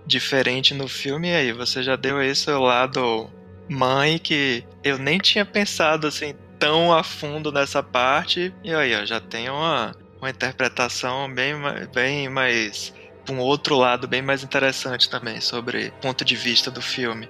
diferente 0.05 0.74
no 0.74 0.88
filme. 0.88 1.29
E 1.29 1.36
aí, 1.36 1.53
você 1.53 1.83
já 1.83 1.95
deu 1.95 2.22
esse 2.22 2.50
lado 2.51 3.29
mãe 3.69 4.17
que 4.19 4.63
eu 4.83 4.98
nem 4.98 5.17
tinha 5.17 5.45
pensado 5.45 6.07
assim 6.07 6.36
tão 6.60 6.93
a 6.93 7.03
fundo 7.03 7.51
nessa 7.51 7.83
parte. 7.83 8.53
E 8.63 8.74
aí, 8.74 8.95
ó, 8.95 9.05
já 9.05 9.19
tem 9.19 9.50
uma, 9.50 9.95
uma 10.19 10.29
interpretação 10.29 11.33
bem, 11.33 11.53
bem 11.93 12.29
mais 12.29 12.93
um 13.29 13.39
outro 13.39 13.77
lado 13.77 14.07
bem 14.07 14.22
mais 14.22 14.43
interessante 14.43 15.10
também 15.10 15.39
sobre 15.39 15.91
ponto 16.01 16.25
de 16.25 16.36
vista 16.36 16.69
do 16.69 16.81
filme. 16.81 17.27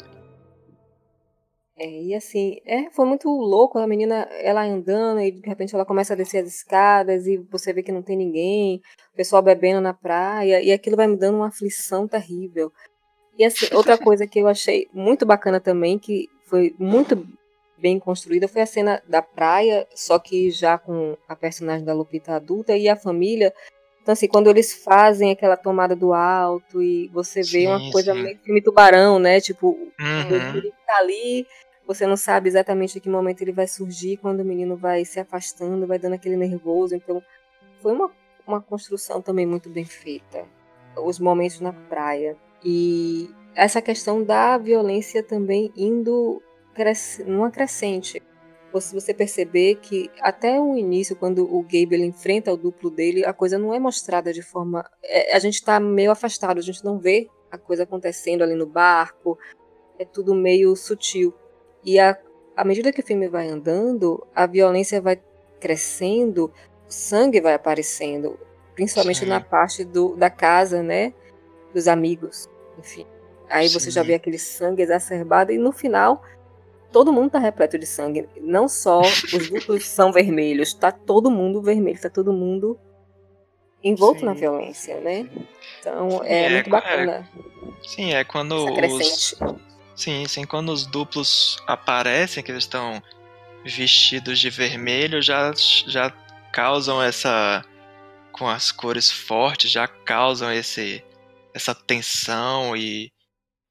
É, 1.76 1.90
e 1.90 2.14
assim, 2.14 2.58
é, 2.66 2.90
foi 2.92 3.06
muito 3.06 3.28
louco 3.30 3.80
a 3.80 3.88
menina, 3.88 4.28
ela 4.42 4.64
andando 4.64 5.20
e 5.22 5.32
de 5.32 5.48
repente 5.48 5.74
ela 5.74 5.86
começa 5.86 6.14
a 6.14 6.16
descer 6.16 6.44
as 6.44 6.48
escadas 6.48 7.26
e 7.26 7.38
você 7.38 7.74
vê 7.74 7.82
que 7.82 7.92
não 7.92 8.04
tem 8.04 8.16
ninguém, 8.16 8.80
o 9.12 9.16
pessoal 9.16 9.42
bebendo 9.42 9.82
na 9.82 9.94
praia 9.94 10.62
e 10.62 10.72
aquilo 10.72 10.96
vai 10.96 11.08
me 11.08 11.18
dando 11.18 11.38
uma 11.38 11.48
aflição 11.48 12.08
terrível. 12.08 12.72
E 13.38 13.44
assim, 13.44 13.74
outra 13.74 13.98
coisa 13.98 14.28
que 14.28 14.40
eu 14.40 14.48
achei 14.48 14.88
muito 14.94 15.26
bacana 15.26 15.60
também, 15.60 15.98
que 15.98 16.30
foi 16.46 16.76
muito 16.78 17.28
bem 17.76 18.00
construída, 18.00 18.48
foi 18.48 18.62
a 18.62 18.68
cena 18.68 19.02
da 19.08 19.22
praia, 19.22 19.88
só 19.96 20.20
que 20.20 20.52
já 20.52 20.78
com 20.78 21.18
a 21.28 21.36
personagem 21.36 21.84
da 21.84 21.94
Lupita 21.94 22.34
adulta 22.34 22.78
e 22.78 22.88
a 22.88 22.96
família 22.96 23.52
então, 24.04 24.12
assim, 24.12 24.28
quando 24.28 24.50
eles 24.50 24.74
fazem 24.74 25.32
aquela 25.32 25.56
tomada 25.56 25.96
do 25.96 26.14
alto 26.14 26.84
e 26.84 27.08
você 27.08 27.40
vê 27.40 27.62
sim, 27.62 27.68
uma 27.68 27.90
coisa 27.90 28.14
sim. 28.14 28.22
meio 28.22 28.38
filme 28.40 28.62
tubarão, 28.62 29.18
né? 29.18 29.40
Tipo, 29.40 29.70
uhum. 29.70 30.58
ele 30.58 30.74
tá 30.86 30.98
ali, 30.98 31.48
você 31.88 32.06
não 32.06 32.18
sabe 32.18 32.50
exatamente 32.50 32.98
em 32.98 33.02
que 33.02 33.08
momento 33.08 33.42
ele 33.42 33.54
vai 33.54 33.66
surgir, 33.66 34.18
quando 34.18 34.42
o 34.42 34.46
menino 34.46 34.76
vai 34.76 35.06
se 35.06 35.22
afastando, 35.22 35.88
vai 35.88 35.98
dando 35.98 36.16
aquele 36.16 36.36
nervoso. 36.36 36.94
Então, 36.94 37.24
foi 37.82 37.94
uma, 37.94 38.12
uma 38.46 38.60
construção 38.60 39.22
também 39.22 39.46
muito 39.46 39.70
bem 39.70 39.86
feita. 39.86 40.46
Os 40.98 41.18
momentos 41.18 41.62
na 41.62 41.72
praia. 41.72 42.36
E 42.62 43.30
essa 43.56 43.82
questão 43.82 44.22
da 44.22 44.58
violência 44.58 45.24
também 45.24 45.72
indo 45.78 46.44
cres 46.74 47.24
numa 47.26 47.50
crescente 47.50 48.22
você 48.74 49.14
perceber 49.14 49.76
que 49.76 50.10
até 50.20 50.60
o 50.60 50.76
início, 50.76 51.16
quando 51.16 51.44
o 51.44 51.62
Gabe 51.62 51.90
ele 51.92 52.06
enfrenta 52.06 52.52
o 52.52 52.58
duplo 52.58 52.90
dele, 52.90 53.26
a 53.26 53.34
coisa 53.34 53.58
não 53.58 53.74
é 53.74 53.80
mostrada 53.80 54.34
de 54.34 54.42
forma. 54.42 54.90
É, 55.04 55.36
a 55.36 55.40
gente 55.40 55.56
está 55.56 55.80
meio 55.80 56.12
afastado, 56.12 56.58
a 56.58 56.62
gente 56.62 56.84
não 56.84 56.98
vê 56.98 57.30
a 57.52 57.58
coisa 57.58 57.84
acontecendo 57.84 58.42
ali 58.42 58.56
no 58.56 58.66
barco, 58.66 59.38
é 60.00 60.06
tudo 60.06 60.34
meio 60.34 60.76
sutil. 60.76 61.34
E 61.84 62.00
a, 62.00 62.18
à 62.56 62.64
medida 62.64 62.92
que 62.92 63.02
o 63.02 63.06
filme 63.06 63.28
vai 63.28 63.48
andando, 63.48 64.26
a 64.34 64.48
violência 64.48 65.00
vai 65.00 65.22
crescendo, 65.60 66.52
o 66.88 66.92
sangue 66.92 67.40
vai 67.40 67.54
aparecendo, 67.54 68.40
principalmente 68.74 69.20
Sim. 69.20 69.28
na 69.28 69.40
parte 69.40 69.84
do, 69.84 70.16
da 70.16 70.30
casa, 70.30 70.82
né? 70.82 71.14
Dos 71.74 71.88
amigos, 71.88 72.50
enfim. 72.78 73.06
Aí 73.50 73.70
Sim. 73.70 73.80
você 73.80 73.92
já 73.92 74.02
vê 74.04 74.16
aquele 74.16 74.40
sangue 74.40 74.82
exacerbado 74.82 75.52
e 75.52 75.58
no 75.58 75.72
final 75.72 76.24
todo 76.94 77.12
mundo 77.12 77.32
tá 77.32 77.40
repleto 77.40 77.78
de 77.78 77.88
sangue. 77.88 78.30
Não 78.40 78.70
só 78.70 79.02
os 79.02 79.50
duplos 79.50 79.86
são 79.86 80.14
vermelhos, 80.14 80.74
tá 80.74 80.92
todo 80.92 81.32
mundo 81.32 81.62
vermelho, 81.62 82.00
tá 82.00 82.10
todo 82.10 82.32
mundo 82.32 82.80
envolto 83.84 84.20
sim, 84.20 84.26
na 84.26 84.34
violência, 84.34 85.02
né? 85.02 85.28
Então 85.80 86.10
sim, 86.10 86.26
é, 86.26 86.44
é, 86.44 86.50
muito 86.52 86.70
bacana. 86.70 87.12
É, 87.12 87.88
sim, 87.88 88.14
é 88.14 88.24
quando 88.24 88.54
os, 88.54 89.36
sim, 89.96 90.26
sim, 90.28 90.46
quando 90.46 90.70
os 90.70 90.86
duplos 90.86 91.58
aparecem, 91.68 92.44
que 92.44 92.52
eles 92.52 92.64
estão 92.64 93.02
vestidos 93.66 94.40
de 94.40 94.50
vermelho, 94.50 95.22
já 95.22 95.52
já 95.88 96.12
causam 96.54 97.02
essa 97.02 97.66
com 98.32 98.48
as 98.48 98.72
cores 98.72 99.12
fortes, 99.12 99.72
já 99.72 99.88
causam 99.88 100.54
esse 100.54 101.04
essa 101.54 101.74
tensão 101.74 102.78
e 102.78 103.12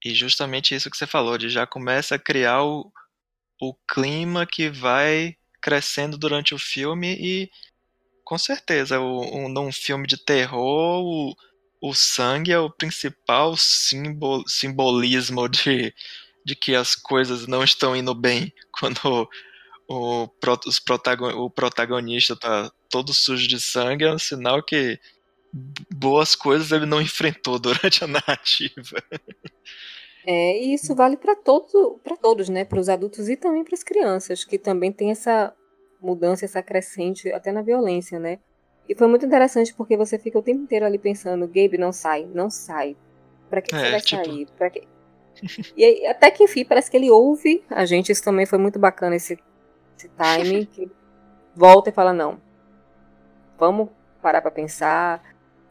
e 0.04 0.12
justamente 0.14 0.74
isso 0.74 0.90
que 0.90 0.96
você 0.96 1.06
falou, 1.06 1.38
de 1.38 1.48
já 1.48 1.64
começa 1.64 2.16
a 2.16 2.18
criar 2.18 2.64
o, 2.64 2.90
o 3.62 3.72
clima 3.86 4.44
que 4.44 4.68
vai 4.68 5.36
crescendo 5.60 6.18
durante 6.18 6.52
o 6.52 6.58
filme 6.58 7.14
e 7.14 7.50
com 8.24 8.36
certeza 8.36 8.98
um, 8.98 9.48
num 9.48 9.70
filme 9.70 10.04
de 10.04 10.16
terror 10.16 11.00
o, 11.04 11.36
o 11.80 11.94
sangue 11.94 12.50
é 12.50 12.58
o 12.58 12.68
principal 12.68 13.56
simbol, 13.56 14.42
simbolismo 14.48 15.48
de, 15.48 15.94
de 16.44 16.56
que 16.56 16.74
as 16.74 16.96
coisas 16.96 17.46
não 17.46 17.62
estão 17.62 17.94
indo 17.94 18.12
bem 18.16 18.52
quando 18.76 19.28
o, 19.88 20.28
os 20.66 20.80
protagon, 20.80 21.28
o 21.28 21.48
protagonista 21.48 22.34
tá 22.34 22.68
todo 22.90 23.14
sujo 23.14 23.46
de 23.46 23.60
sangue 23.60 24.06
é 24.06 24.12
um 24.12 24.18
sinal 24.18 24.60
que 24.60 24.98
boas 25.88 26.34
coisas 26.34 26.72
ele 26.72 26.86
não 26.86 26.98
enfrentou 27.00 27.60
durante 27.60 28.02
a 28.02 28.08
narrativa. 28.08 28.96
É, 30.26 30.62
e 30.62 30.74
isso 30.74 30.94
vale 30.94 31.16
para 31.16 31.34
todos, 31.34 31.72
para 32.02 32.16
todos, 32.16 32.48
né? 32.48 32.64
Para 32.64 32.78
os 32.78 32.88
adultos 32.88 33.28
e 33.28 33.36
também 33.36 33.64
para 33.64 33.74
as 33.74 33.82
crianças, 33.82 34.44
que 34.44 34.58
também 34.58 34.92
tem 34.92 35.10
essa 35.10 35.52
mudança, 36.00 36.44
essa 36.44 36.62
crescente 36.62 37.30
até 37.32 37.52
na 37.52 37.62
violência, 37.62 38.18
né? 38.18 38.38
E 38.88 38.94
foi 38.94 39.06
muito 39.06 39.24
interessante 39.24 39.72
porque 39.74 39.96
você 39.96 40.18
fica 40.18 40.38
o 40.38 40.42
tempo 40.42 40.62
inteiro 40.62 40.84
ali 40.84 40.98
pensando, 40.98 41.46
Gabe, 41.46 41.78
não 41.78 41.92
sai, 41.92 42.28
não 42.32 42.50
sai. 42.50 42.96
Para 43.48 43.60
que, 43.60 43.74
é, 43.74 43.78
você 43.78 43.90
vai 43.90 44.00
tipo... 44.00 44.24
sair? 44.24 44.48
Pra 44.56 44.70
que... 44.70 44.88
e 45.76 45.84
aí, 45.84 46.06
até 46.06 46.30
que 46.30 46.44
enfim, 46.44 46.64
parece 46.64 46.90
que 46.90 46.96
ele 46.96 47.10
ouve 47.10 47.64
a 47.70 47.84
gente, 47.84 48.12
isso 48.12 48.22
também 48.22 48.46
foi 48.46 48.58
muito 48.58 48.78
bacana 48.78 49.16
esse, 49.16 49.38
esse 49.96 50.08
timing, 50.08 50.66
que 50.70 50.90
volta 51.54 51.90
e 51.90 51.92
fala, 51.92 52.12
não, 52.12 52.40
vamos 53.58 53.88
parar 54.20 54.40
para 54.40 54.50
pensar. 54.50 55.22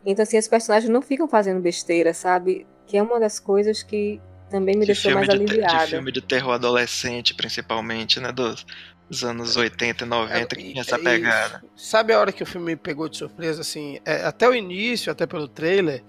Então, 0.05 0.23
assim, 0.23 0.37
os 0.37 0.47
personagens 0.47 0.89
não 0.89 1.01
ficam 1.01 1.27
fazendo 1.27 1.61
besteira, 1.61 2.13
sabe? 2.13 2.65
Que 2.85 2.97
é 2.97 3.03
uma 3.03 3.19
das 3.19 3.39
coisas 3.39 3.83
que 3.83 4.21
também 4.51 4.75
me 4.75 4.81
de 4.81 4.87
deixou 4.87 5.13
mais 5.13 5.27
de 5.27 5.35
aliviada. 5.35 5.85
De 5.85 5.91
filme 5.91 6.11
de 6.11 6.21
terror 6.21 6.53
adolescente, 6.53 7.33
principalmente, 7.33 8.19
né? 8.19 8.31
Dos, 8.31 8.65
dos 9.09 9.23
anos 9.23 9.55
80 9.55 10.03
e 10.03 10.07
90, 10.07 10.37
é, 10.37 10.45
que 10.45 10.55
tinha 10.55 10.81
essa 10.81 10.95
é 10.95 10.99
pegada. 10.99 11.63
Sabe 11.75 12.13
a 12.13 12.19
hora 12.19 12.31
que 12.31 12.43
o 12.43 12.45
filme 12.45 12.67
me 12.67 12.75
pegou 12.75 13.09
de 13.09 13.17
surpresa, 13.17 13.61
assim? 13.61 13.99
É, 14.05 14.23
até 14.23 14.47
o 14.47 14.53
início, 14.53 15.11
até 15.11 15.25
pelo 15.25 15.47
trailer, 15.47 16.03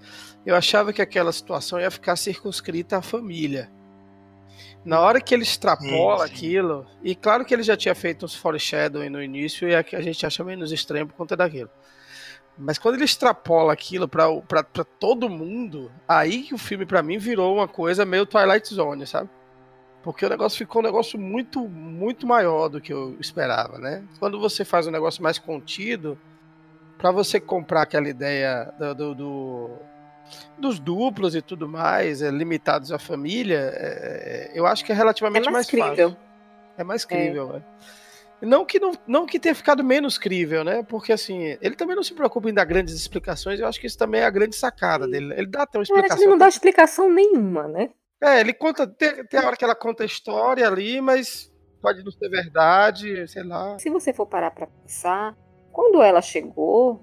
eu 0.45 0.55
achava 0.55 0.91
que 0.91 1.01
aquela 1.01 1.31
situação 1.31 1.79
ia 1.79 1.89
ficar 1.89 2.15
circunscrita 2.15 2.97
à 2.97 3.01
família. 3.01 3.71
Na 4.85 4.99
hora 4.99 5.21
que 5.21 5.33
ele 5.33 5.43
extrapola 5.43 6.27
sim, 6.27 6.33
sim. 6.33 6.37
aquilo, 6.37 6.85
e 7.01 7.15
claro 7.15 7.45
que 7.45 7.53
ele 7.53 7.63
já 7.63 7.77
tinha 7.77 7.95
feito 7.95 8.25
uns 8.25 8.35
foreshadowing 8.35 9.09
no 9.09 9.23
início, 9.23 9.67
e 9.67 9.73
a 9.73 10.01
gente 10.01 10.25
acha 10.25 10.43
menos 10.43 10.73
estranho 10.73 11.07
por 11.07 11.15
conta 11.15 11.37
daquilo. 11.37 11.69
Mas 12.57 12.77
quando 12.77 12.95
ele 12.95 13.05
extrapola 13.05 13.73
aquilo 13.73 14.07
pra 14.07 14.63
todo 14.99 15.29
mundo, 15.29 15.91
aí 16.07 16.43
que 16.43 16.53
o 16.53 16.57
filme 16.57 16.85
para 16.85 17.01
mim 17.01 17.17
virou 17.17 17.55
uma 17.55 17.67
coisa 17.67 18.05
meio 18.05 18.25
Twilight 18.25 18.73
Zone, 18.73 19.07
sabe? 19.07 19.29
Porque 20.03 20.25
o 20.25 20.29
negócio 20.29 20.57
ficou 20.57 20.81
um 20.81 20.85
negócio 20.85 21.17
muito, 21.17 21.67
muito 21.67 22.27
maior 22.27 22.67
do 22.67 22.81
que 22.81 22.93
eu 22.93 23.15
esperava, 23.19 23.79
né? 23.79 24.03
Quando 24.19 24.39
você 24.39 24.63
faz 24.65 24.85
um 24.85 24.91
negócio 24.91 25.23
mais 25.23 25.39
contido, 25.39 26.17
para 26.97 27.09
você 27.09 27.39
comprar 27.39 27.83
aquela 27.83 28.07
ideia 28.07 28.71
do, 28.77 28.95
do, 28.95 29.15
do, 29.15 29.69
dos 30.57 30.79
duplos 30.79 31.35
e 31.35 31.41
tudo 31.41 31.67
mais, 31.67 32.21
é, 32.21 32.29
limitados 32.29 32.91
à 32.91 32.99
família, 32.99 33.71
é, 33.73 34.51
eu 34.53 34.67
acho 34.67 34.85
que 34.85 34.91
é 34.91 34.95
relativamente 34.95 35.47
é 35.47 35.51
mais, 35.51 35.71
mais 35.71 35.87
fácil. 35.89 36.17
É 36.77 36.83
mais 36.83 37.05
crível, 37.05 37.55
é. 37.55 37.61
Né? 38.43 38.49
Não 38.49 38.65
que, 38.65 38.79
não, 38.79 38.91
não 39.07 39.25
que 39.25 39.39
tenha 39.39 39.55
ficado 39.55 39.83
menos 39.83 40.17
crível, 40.17 40.63
né? 40.63 40.83
Porque 40.83 41.13
assim, 41.13 41.57
ele 41.61 41.75
também 41.75 41.95
não 41.95 42.03
se 42.03 42.13
preocupa 42.13 42.49
em 42.49 42.53
dar 42.53 42.65
grandes 42.65 42.93
explicações, 42.93 43.59
eu 43.59 43.67
acho 43.67 43.79
que 43.79 43.87
isso 43.87 43.97
também 43.97 44.21
é 44.21 44.25
a 44.25 44.29
grande 44.29 44.55
sacada 44.55 45.07
dele. 45.07 45.33
Ele 45.35 45.47
dá 45.47 45.63
até 45.63 45.77
uma 45.77 45.83
explicação. 45.83 46.15
Mas 46.15 46.21
ele 46.21 46.29
não 46.29 46.37
dá 46.37 46.47
explicação 46.47 47.09
nenhuma, 47.09 47.67
né? 47.67 47.89
É, 48.21 48.39
ele 48.39 48.53
conta. 48.53 48.87
Tem, 48.87 49.25
tem 49.25 49.39
a 49.39 49.45
hora 49.45 49.57
que 49.57 49.63
ela 49.63 49.75
conta 49.75 50.03
a 50.03 50.05
história 50.05 50.67
ali, 50.67 51.01
mas 51.01 51.51
pode 51.81 52.03
não 52.03 52.11
ser 52.11 52.29
verdade, 52.29 53.27
sei 53.27 53.43
lá. 53.43 53.77
Se 53.79 53.89
você 53.89 54.13
for 54.13 54.25
parar 54.25 54.51
pra 54.51 54.67
pensar, 54.67 55.35
quando 55.71 56.01
ela 56.01 56.21
chegou, 56.21 57.01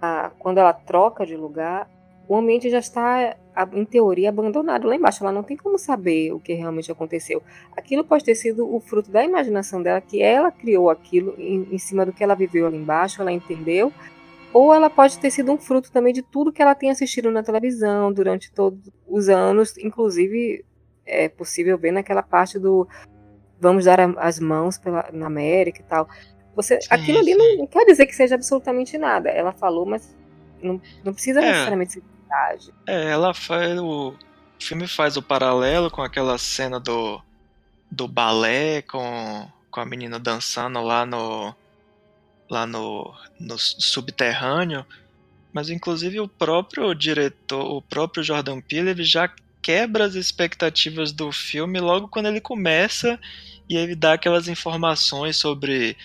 a, 0.00 0.30
quando 0.38 0.58
ela 0.58 0.72
troca 0.72 1.26
de 1.26 1.36
lugar, 1.36 1.90
o 2.32 2.36
ambiente 2.38 2.70
já 2.70 2.78
está, 2.78 3.36
em 3.74 3.84
teoria, 3.84 4.30
abandonado 4.30 4.88
lá 4.88 4.96
embaixo. 4.96 5.22
Ela 5.22 5.32
não 5.32 5.42
tem 5.42 5.54
como 5.54 5.76
saber 5.76 6.32
o 6.32 6.40
que 6.40 6.54
realmente 6.54 6.90
aconteceu. 6.90 7.42
Aquilo 7.76 8.02
pode 8.02 8.24
ter 8.24 8.34
sido 8.34 8.74
o 8.74 8.80
fruto 8.80 9.10
da 9.10 9.22
imaginação 9.22 9.82
dela, 9.82 10.00
que 10.00 10.22
ela 10.22 10.50
criou 10.50 10.88
aquilo 10.88 11.34
em, 11.36 11.68
em 11.70 11.76
cima 11.76 12.06
do 12.06 12.12
que 12.12 12.24
ela 12.24 12.34
viveu 12.34 12.70
lá 12.70 12.74
embaixo, 12.74 13.20
ela 13.20 13.30
entendeu. 13.30 13.92
Ou 14.50 14.72
ela 14.72 14.88
pode 14.88 15.18
ter 15.18 15.30
sido 15.30 15.52
um 15.52 15.58
fruto 15.58 15.92
também 15.92 16.14
de 16.14 16.22
tudo 16.22 16.50
que 16.50 16.62
ela 16.62 16.74
tem 16.74 16.90
assistido 16.90 17.30
na 17.30 17.42
televisão 17.42 18.10
durante 18.10 18.50
todos 18.50 18.90
os 19.06 19.28
anos, 19.28 19.76
inclusive 19.76 20.64
é 21.04 21.28
possível 21.28 21.76
ver 21.76 21.92
naquela 21.92 22.22
parte 22.22 22.58
do 22.58 22.88
vamos 23.60 23.84
dar 23.84 24.00
as 24.16 24.40
mãos 24.40 24.78
pela, 24.78 25.06
na 25.12 25.26
América 25.26 25.82
e 25.82 25.84
tal. 25.84 26.08
Você, 26.56 26.80
sim, 26.80 26.88
aquilo 26.88 27.18
ali 27.18 27.34
não, 27.34 27.58
não, 27.58 27.66
quer 27.66 27.84
dizer 27.84 28.06
que 28.06 28.16
seja 28.16 28.36
absolutamente 28.36 28.96
nada. 28.96 29.28
Ela 29.28 29.52
falou, 29.52 29.84
mas 29.84 30.16
não, 30.62 30.80
não 31.04 31.12
precisa 31.12 31.42
é, 31.42 31.50
necessariamente 31.50 32.02
É, 32.86 33.10
ela 33.10 33.34
faz 33.34 33.78
o, 33.78 34.08
o 34.10 34.16
filme 34.58 34.86
faz 34.86 35.16
o 35.16 35.22
paralelo 35.22 35.90
com 35.90 36.02
aquela 36.02 36.38
cena 36.38 36.80
do 36.80 37.20
do 37.90 38.08
balé 38.08 38.80
com, 38.82 39.46
com 39.70 39.80
a 39.80 39.84
menina 39.84 40.18
dançando 40.18 40.80
lá 40.80 41.04
no 41.04 41.54
lá 42.48 42.66
no, 42.66 43.14
no 43.40 43.58
subterrâneo, 43.58 44.84
mas 45.54 45.70
inclusive 45.70 46.20
o 46.20 46.28
próprio 46.28 46.94
diretor, 46.94 47.64
o 47.64 47.80
próprio 47.80 48.22
Jordan 48.22 48.60
Peele, 48.60 48.90
ele 48.90 49.04
já 49.04 49.32
quebra 49.62 50.04
as 50.04 50.14
expectativas 50.14 51.12
do 51.12 51.32
filme 51.32 51.80
logo 51.80 52.08
quando 52.08 52.26
ele 52.26 52.42
começa 52.42 53.18
e 53.68 53.76
ele 53.76 53.94
dá 53.94 54.14
aquelas 54.14 54.48
informações 54.48 55.36
sobre 55.36 55.96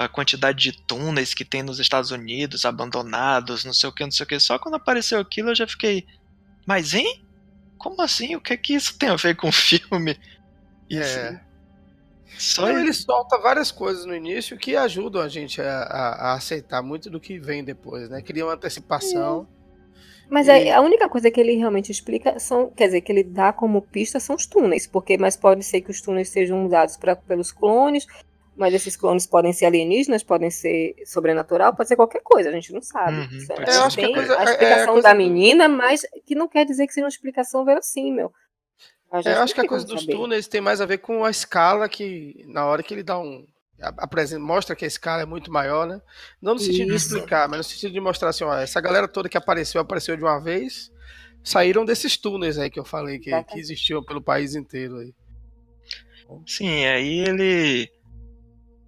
a 0.00 0.08
quantidade 0.08 0.58
de 0.58 0.72
túneis 0.72 1.34
que 1.34 1.44
tem 1.44 1.62
nos 1.62 1.78
Estados 1.78 2.10
Unidos, 2.10 2.64
abandonados, 2.64 3.66
não 3.66 3.72
sei 3.74 3.90
o 3.90 3.92
que, 3.92 4.02
não 4.02 4.10
sei 4.10 4.24
o 4.24 4.26
que. 4.26 4.40
Só 4.40 4.58
quando 4.58 4.76
apareceu 4.76 5.20
aquilo 5.20 5.50
eu 5.50 5.54
já 5.54 5.66
fiquei. 5.66 6.06
Mas 6.66 6.94
hein? 6.94 7.22
Como 7.76 8.00
assim? 8.00 8.34
O 8.34 8.40
que 8.40 8.54
é 8.54 8.56
que 8.56 8.74
isso 8.74 8.96
tem 8.96 9.10
a 9.10 9.16
ver 9.16 9.36
com 9.36 9.48
o 9.48 9.52
filme? 9.52 10.18
E 10.88 10.96
é. 10.96 11.02
Assim, 11.02 11.38
só 12.38 12.70
então, 12.70 12.80
ele 12.80 12.94
solta 12.94 13.38
várias 13.38 13.70
coisas 13.70 14.06
no 14.06 14.14
início 14.14 14.56
que 14.56 14.74
ajudam 14.74 15.20
a 15.20 15.28
gente 15.28 15.60
a, 15.60 15.82
a, 15.82 16.30
a 16.30 16.32
aceitar 16.32 16.82
muito 16.82 17.10
do 17.10 17.20
que 17.20 17.38
vem 17.38 17.62
depois, 17.62 18.08
né? 18.08 18.22
Cria 18.22 18.46
uma 18.46 18.54
antecipação. 18.54 19.46
Mas 20.30 20.46
e... 20.48 20.70
a 20.70 20.80
única 20.80 21.10
coisa 21.10 21.30
que 21.30 21.38
ele 21.38 21.56
realmente 21.56 21.92
explica 21.92 22.38
são, 22.38 22.70
quer 22.70 22.86
dizer, 22.86 23.02
que 23.02 23.12
ele 23.12 23.24
dá 23.24 23.52
como 23.52 23.82
pista 23.82 24.18
são 24.18 24.34
os 24.34 24.46
túneis, 24.46 24.86
porque 24.86 25.18
mas 25.18 25.36
pode 25.36 25.62
ser 25.62 25.82
que 25.82 25.90
os 25.90 26.00
túneis 26.00 26.30
sejam 26.30 26.64
usados 26.64 26.96
pra, 26.96 27.14
pelos 27.14 27.52
clones, 27.52 28.06
mas 28.56 28.74
esses 28.74 28.96
clones 28.96 29.26
podem 29.26 29.52
ser 29.52 29.66
alienígenas, 29.66 30.22
podem 30.22 30.50
ser 30.50 30.94
sobrenatural, 31.06 31.74
pode 31.74 31.88
ser 31.88 31.96
qualquer 31.96 32.20
coisa, 32.22 32.48
a 32.48 32.52
gente 32.52 32.72
não 32.72 32.82
sabe. 32.82 33.18
Uhum, 33.18 33.46
é, 33.66 33.76
eu 33.76 33.82
acho 33.84 33.96
que 33.96 34.04
a, 34.04 34.14
coisa, 34.14 34.38
a 34.38 34.44
explicação 34.44 34.78
é, 34.78 34.82
a 34.82 34.86
coisa... 34.86 35.08
da 35.08 35.14
menina, 35.14 35.68
mas 35.68 36.02
que 36.26 36.34
não 36.34 36.48
quer 36.48 36.64
dizer 36.64 36.86
que 36.86 36.92
seja 36.92 37.04
uma 37.04 37.10
explicação 37.10 37.64
verossímil. 37.64 38.32
É, 39.12 39.34
eu 39.34 39.42
acho 39.42 39.54
que 39.54 39.60
a 39.60 39.66
coisa 39.66 39.84
dos 39.84 40.02
saber. 40.02 40.12
túneis 40.12 40.46
tem 40.46 40.60
mais 40.60 40.80
a 40.80 40.86
ver 40.86 40.98
com 40.98 41.24
a 41.24 41.30
escala 41.30 41.88
que, 41.88 42.44
na 42.48 42.64
hora 42.66 42.82
que 42.82 42.94
ele 42.94 43.02
dá 43.02 43.18
um. 43.18 43.44
Apresenta, 43.96 44.42
mostra 44.44 44.76
que 44.76 44.84
a 44.84 44.88
escala 44.88 45.22
é 45.22 45.26
muito 45.26 45.50
maior, 45.50 45.86
né? 45.86 46.02
Não 46.40 46.52
no 46.52 46.60
sentido 46.60 46.94
Isso. 46.94 47.08
de 47.08 47.14
explicar, 47.14 47.48
mas 47.48 47.58
no 47.58 47.64
sentido 47.64 47.92
de 47.92 48.00
mostrar 48.00 48.28
assim, 48.28 48.44
ó, 48.44 48.54
essa 48.54 48.78
galera 48.78 49.08
toda 49.08 49.26
que 49.26 49.38
apareceu, 49.38 49.80
apareceu 49.80 50.18
de 50.18 50.22
uma 50.22 50.38
vez, 50.38 50.92
saíram 51.42 51.82
desses 51.82 52.18
túneis 52.18 52.58
aí 52.58 52.68
que 52.68 52.78
eu 52.78 52.84
falei, 52.84 53.18
que, 53.18 53.30
que 53.44 53.58
existiam 53.58 54.04
pelo 54.04 54.20
país 54.20 54.54
inteiro 54.54 54.98
aí. 54.98 55.14
Sim, 56.46 56.84
aí 56.84 57.20
ele 57.20 57.90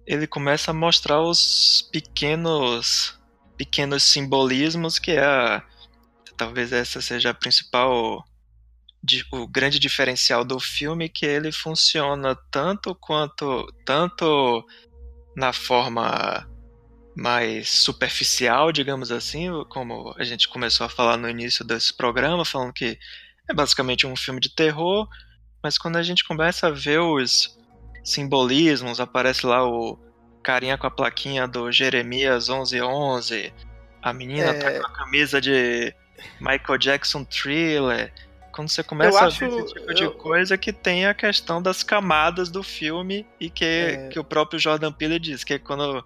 ele 0.05 0.27
começa 0.27 0.71
a 0.71 0.73
mostrar 0.73 1.21
os 1.21 1.87
pequenos 1.91 3.17
pequenos 3.57 4.03
simbolismos 4.03 4.99
que 4.99 5.11
é 5.11 5.23
a, 5.23 5.63
talvez 6.35 6.73
essa 6.73 7.01
seja 7.01 7.29
a 7.29 7.33
principal 7.33 8.23
o 9.31 9.47
grande 9.47 9.79
diferencial 9.79 10.45
do 10.45 10.59
filme 10.59 11.09
que 11.09 11.25
ele 11.25 11.51
funciona 11.51 12.35
tanto 12.49 12.95
quanto 12.95 13.67
tanto 13.85 14.65
na 15.35 15.51
forma 15.51 16.47
mais 17.15 17.69
superficial, 17.69 18.71
digamos 18.71 19.11
assim, 19.11 19.47
como 19.69 20.15
a 20.17 20.23
gente 20.23 20.47
começou 20.47 20.85
a 20.85 20.89
falar 20.89 21.17
no 21.17 21.29
início 21.29 21.63
desse 21.63 21.93
programa, 21.93 22.43
falando 22.43 22.73
que 22.73 22.97
é 23.47 23.53
basicamente 23.53 24.07
um 24.07 24.15
filme 24.15 24.39
de 24.39 24.49
terror, 24.49 25.07
mas 25.61 25.77
quando 25.77 25.97
a 25.97 26.03
gente 26.03 26.23
começa 26.23 26.67
a 26.67 26.71
ver 26.71 26.99
os 26.99 27.57
simbolismos, 28.03 28.99
aparece 28.99 29.45
lá 29.45 29.65
o 29.67 29.97
carinha 30.41 30.77
com 30.77 30.85
a 30.85 30.91
plaquinha 30.91 31.47
do 31.47 31.71
Jeremias 31.71 32.49
1111, 32.49 33.53
a 34.01 34.13
menina 34.13 34.49
é... 34.49 34.59
tá 34.59 34.79
com 34.79 34.87
a 34.87 34.91
camisa 34.91 35.39
de 35.39 35.95
Michael 36.39 36.77
Jackson 36.77 37.23
Thriller, 37.23 38.13
quando 38.51 38.69
você 38.69 38.83
começa 38.83 39.17
eu 39.17 39.23
a 39.23 39.29
ver 39.29 39.49
esse 39.49 39.73
tipo 39.73 39.93
de 39.93 40.09
coisa 40.11 40.57
que 40.57 40.73
tem 40.73 41.05
a 41.05 41.13
questão 41.13 41.61
das 41.61 41.81
camadas 41.81 42.49
do 42.49 42.61
filme 42.61 43.25
e 43.39 43.49
que, 43.49 43.65
é... 43.65 44.07
que 44.09 44.19
o 44.19 44.23
próprio 44.23 44.59
Jordan 44.59 44.91
Peele 44.91 45.17
diz, 45.17 45.43
que 45.43 45.53
é 45.53 45.59
quando 45.59 46.05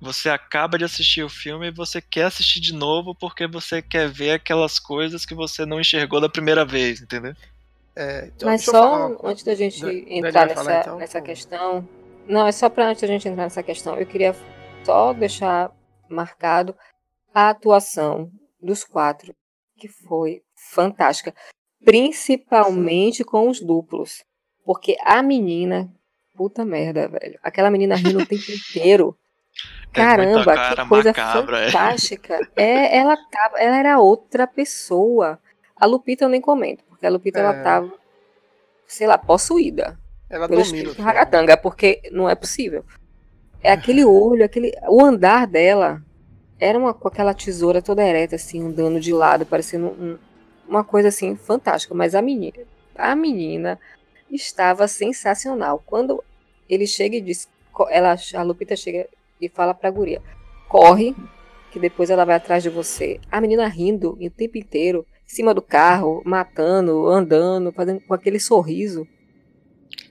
você 0.00 0.30
acaba 0.30 0.78
de 0.78 0.84
assistir 0.84 1.24
o 1.24 1.28
filme 1.28 1.68
e 1.68 1.72
você 1.72 2.00
quer 2.00 2.26
assistir 2.26 2.60
de 2.60 2.72
novo 2.72 3.14
porque 3.14 3.46
você 3.46 3.82
quer 3.82 4.08
ver 4.08 4.30
aquelas 4.30 4.78
coisas 4.78 5.26
que 5.26 5.34
você 5.34 5.66
não 5.66 5.80
enxergou 5.80 6.20
da 6.20 6.28
primeira 6.28 6.64
vez, 6.64 7.02
entendeu? 7.02 7.34
É, 7.98 8.30
então, 8.32 8.48
Mas 8.48 8.64
só 8.64 9.16
antes 9.24 9.42
da 9.42 9.56
gente 9.56 9.84
entrar 10.08 10.46
nessa, 10.46 10.62
falar, 10.62 10.80
então, 10.82 10.98
nessa 10.98 11.20
questão. 11.20 11.88
Não, 12.28 12.46
é 12.46 12.52
só 12.52 12.70
para 12.70 12.86
antes 12.86 13.02
da 13.02 13.08
gente 13.08 13.26
entrar 13.26 13.42
nessa 13.42 13.60
questão. 13.60 13.96
Eu 13.96 14.06
queria 14.06 14.36
só 14.84 15.12
deixar 15.12 15.72
marcado 16.08 16.76
a 17.34 17.50
atuação 17.50 18.30
dos 18.62 18.84
quatro, 18.84 19.34
que 19.76 19.88
foi 19.88 20.42
fantástica 20.54 21.34
principalmente 21.84 23.24
com 23.24 23.48
os 23.48 23.60
duplos. 23.60 24.24
Porque 24.64 24.96
a 25.02 25.20
menina, 25.20 25.90
puta 26.36 26.64
merda, 26.64 27.08
velho. 27.08 27.36
Aquela 27.42 27.70
menina 27.70 27.96
rindo 27.96 28.20
o 28.20 28.26
tempo 28.26 28.44
inteiro. 28.52 29.16
É 29.92 29.96
Caramba, 29.96 30.52
é 30.52 30.76
que 30.76 30.88
coisa 30.88 31.08
macabra, 31.08 31.64
fantástica. 31.66 32.38
É. 32.54 32.62
é. 32.62 32.96
ela 32.98 33.16
tava, 33.16 33.58
ela 33.58 33.76
era 33.76 33.98
outra 33.98 34.46
pessoa. 34.46 35.40
A 35.74 35.84
Lupita 35.84 36.24
eu 36.24 36.28
nem 36.28 36.40
comento, 36.40 36.84
porque 36.98 37.06
a 37.06 37.10
Lupita 37.10 37.38
é. 37.38 37.42
ela 37.42 37.54
tava, 37.62 37.92
sei 38.86 39.06
lá, 39.06 39.16
possuída. 39.16 39.96
Ela 40.28 40.48
pelo 40.48 40.62
domina. 40.64 40.92
Ragatanga, 40.98 41.56
porque 41.56 42.02
não 42.10 42.28
é 42.28 42.34
possível. 42.34 42.84
É 43.62 43.70
aquele 43.70 44.04
olho, 44.04 44.44
aquele, 44.44 44.72
o 44.88 45.02
andar 45.04 45.46
dela 45.46 46.02
era 46.58 46.76
uma 46.76 46.92
com 46.92 47.06
aquela 47.06 47.32
tesoura 47.32 47.80
toda 47.80 48.04
ereta 48.04 48.34
assim, 48.34 48.66
andando 48.66 49.00
de 49.00 49.12
lado, 49.12 49.46
parecendo 49.46 49.86
um, 49.86 50.18
uma 50.68 50.82
coisa 50.82 51.08
assim 51.08 51.36
fantástica, 51.36 51.94
mas 51.94 52.16
a 52.16 52.20
menina, 52.20 52.58
a 52.96 53.14
menina 53.14 53.78
estava 54.30 54.88
sensacional. 54.88 55.82
Quando 55.86 56.22
ele 56.68 56.86
chega 56.86 57.16
e 57.16 57.20
diz, 57.20 57.48
ela, 57.90 58.16
a 58.34 58.42
Lupita 58.42 58.74
chega 58.74 59.08
e 59.40 59.48
fala 59.48 59.72
pra 59.72 59.88
guria, 59.88 60.20
corre, 60.68 61.14
que 61.70 61.78
depois 61.78 62.10
ela 62.10 62.24
vai 62.24 62.34
atrás 62.34 62.62
de 62.62 62.68
você. 62.68 63.20
A 63.30 63.40
menina 63.40 63.68
rindo 63.68 64.18
o 64.20 64.30
tempo 64.30 64.58
inteiro, 64.58 65.06
em 65.28 65.34
cima 65.34 65.52
do 65.52 65.60
carro, 65.60 66.22
matando, 66.24 67.06
andando, 67.06 67.70
fazendo 67.72 68.00
com 68.00 68.14
aquele 68.14 68.40
sorriso. 68.40 69.06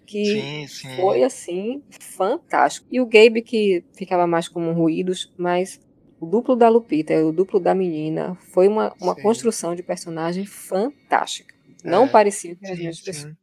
Que 0.05 0.25
sim, 0.25 0.67
sim. 0.67 0.95
foi 0.95 1.23
assim, 1.23 1.83
fantástico. 1.89 2.87
E 2.89 3.01
o 3.01 3.05
Gabe 3.05 3.41
que 3.41 3.83
ficava 3.93 4.27
mais 4.27 4.47
como 4.47 4.71
ruídos, 4.71 5.33
mas 5.37 5.81
o 6.19 6.25
duplo 6.25 6.55
da 6.55 6.69
Lupita 6.69 7.13
e 7.13 7.23
o 7.23 7.31
duplo 7.31 7.59
da 7.59 7.75
menina 7.75 8.37
foi 8.53 8.67
uma, 8.67 8.93
uma 9.01 9.15
construção 9.15 9.75
de 9.75 9.83
personagem 9.83 10.45
fantástica. 10.45 11.53
Não 11.83 12.05
é, 12.05 12.07
parecia 12.07 12.55
que 12.55 12.65
as 12.65 12.77
mesmas 12.77 13.01
pessoas. 13.01 13.33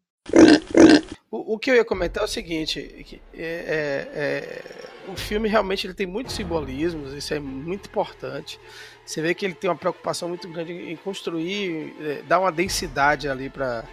O, 1.31 1.55
o, 1.55 1.59
que 1.59 1.71
eu 1.71 1.75
ia 1.75 1.85
comentar 1.85 2.23
é 2.23 2.27
o 2.27 2.29
seguinte: 2.29 3.21
é, 3.35 3.43
é, 3.43 4.09
é, 4.15 4.63
o 5.09 5.17
filme 5.17 5.49
realmente 5.49 5.87
ele 5.87 5.95
tem 5.95 6.07
muitos 6.07 6.35
simbolismos, 6.35 7.13
isso 7.13 7.35
é 7.35 7.39
muito 7.39 7.89
importante. 7.89 8.59
Você 9.05 9.21
vê 9.21 9.35
que 9.35 9.45
ele 9.45 9.55
tem 9.55 9.69
uma 9.69 9.77
preocupação 9.77 10.29
muito 10.29 10.49
grande 10.49 10.73
em 10.73 10.97
construir, 10.97 11.95
é, 12.01 12.23
dar 12.23 12.41
uma 12.41 12.51
densidade 12.51 13.29
ali 13.29 13.51
para 13.51 13.85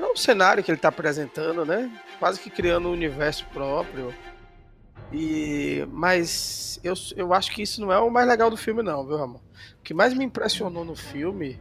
o 0.00 0.16
cenário 0.16 0.62
que 0.62 0.70
ele 0.70 0.78
está 0.78 0.88
apresentando, 0.88 1.64
né? 1.64 1.90
Quase 2.18 2.40
que 2.40 2.50
criando 2.50 2.88
um 2.88 2.92
universo 2.92 3.46
próprio. 3.52 4.14
E, 5.12 5.86
mas 5.90 6.80
eu, 6.82 6.94
eu 7.16 7.34
acho 7.34 7.52
que 7.52 7.62
isso 7.62 7.80
não 7.80 7.92
é 7.92 7.98
o 7.98 8.10
mais 8.10 8.26
legal 8.26 8.48
do 8.48 8.56
filme, 8.56 8.82
não, 8.82 9.06
viu, 9.06 9.18
Ramon? 9.18 9.40
O 9.78 9.82
que 9.82 9.92
mais 9.92 10.14
me 10.14 10.24
impressionou 10.24 10.84
no 10.84 10.96
filme, 10.96 11.58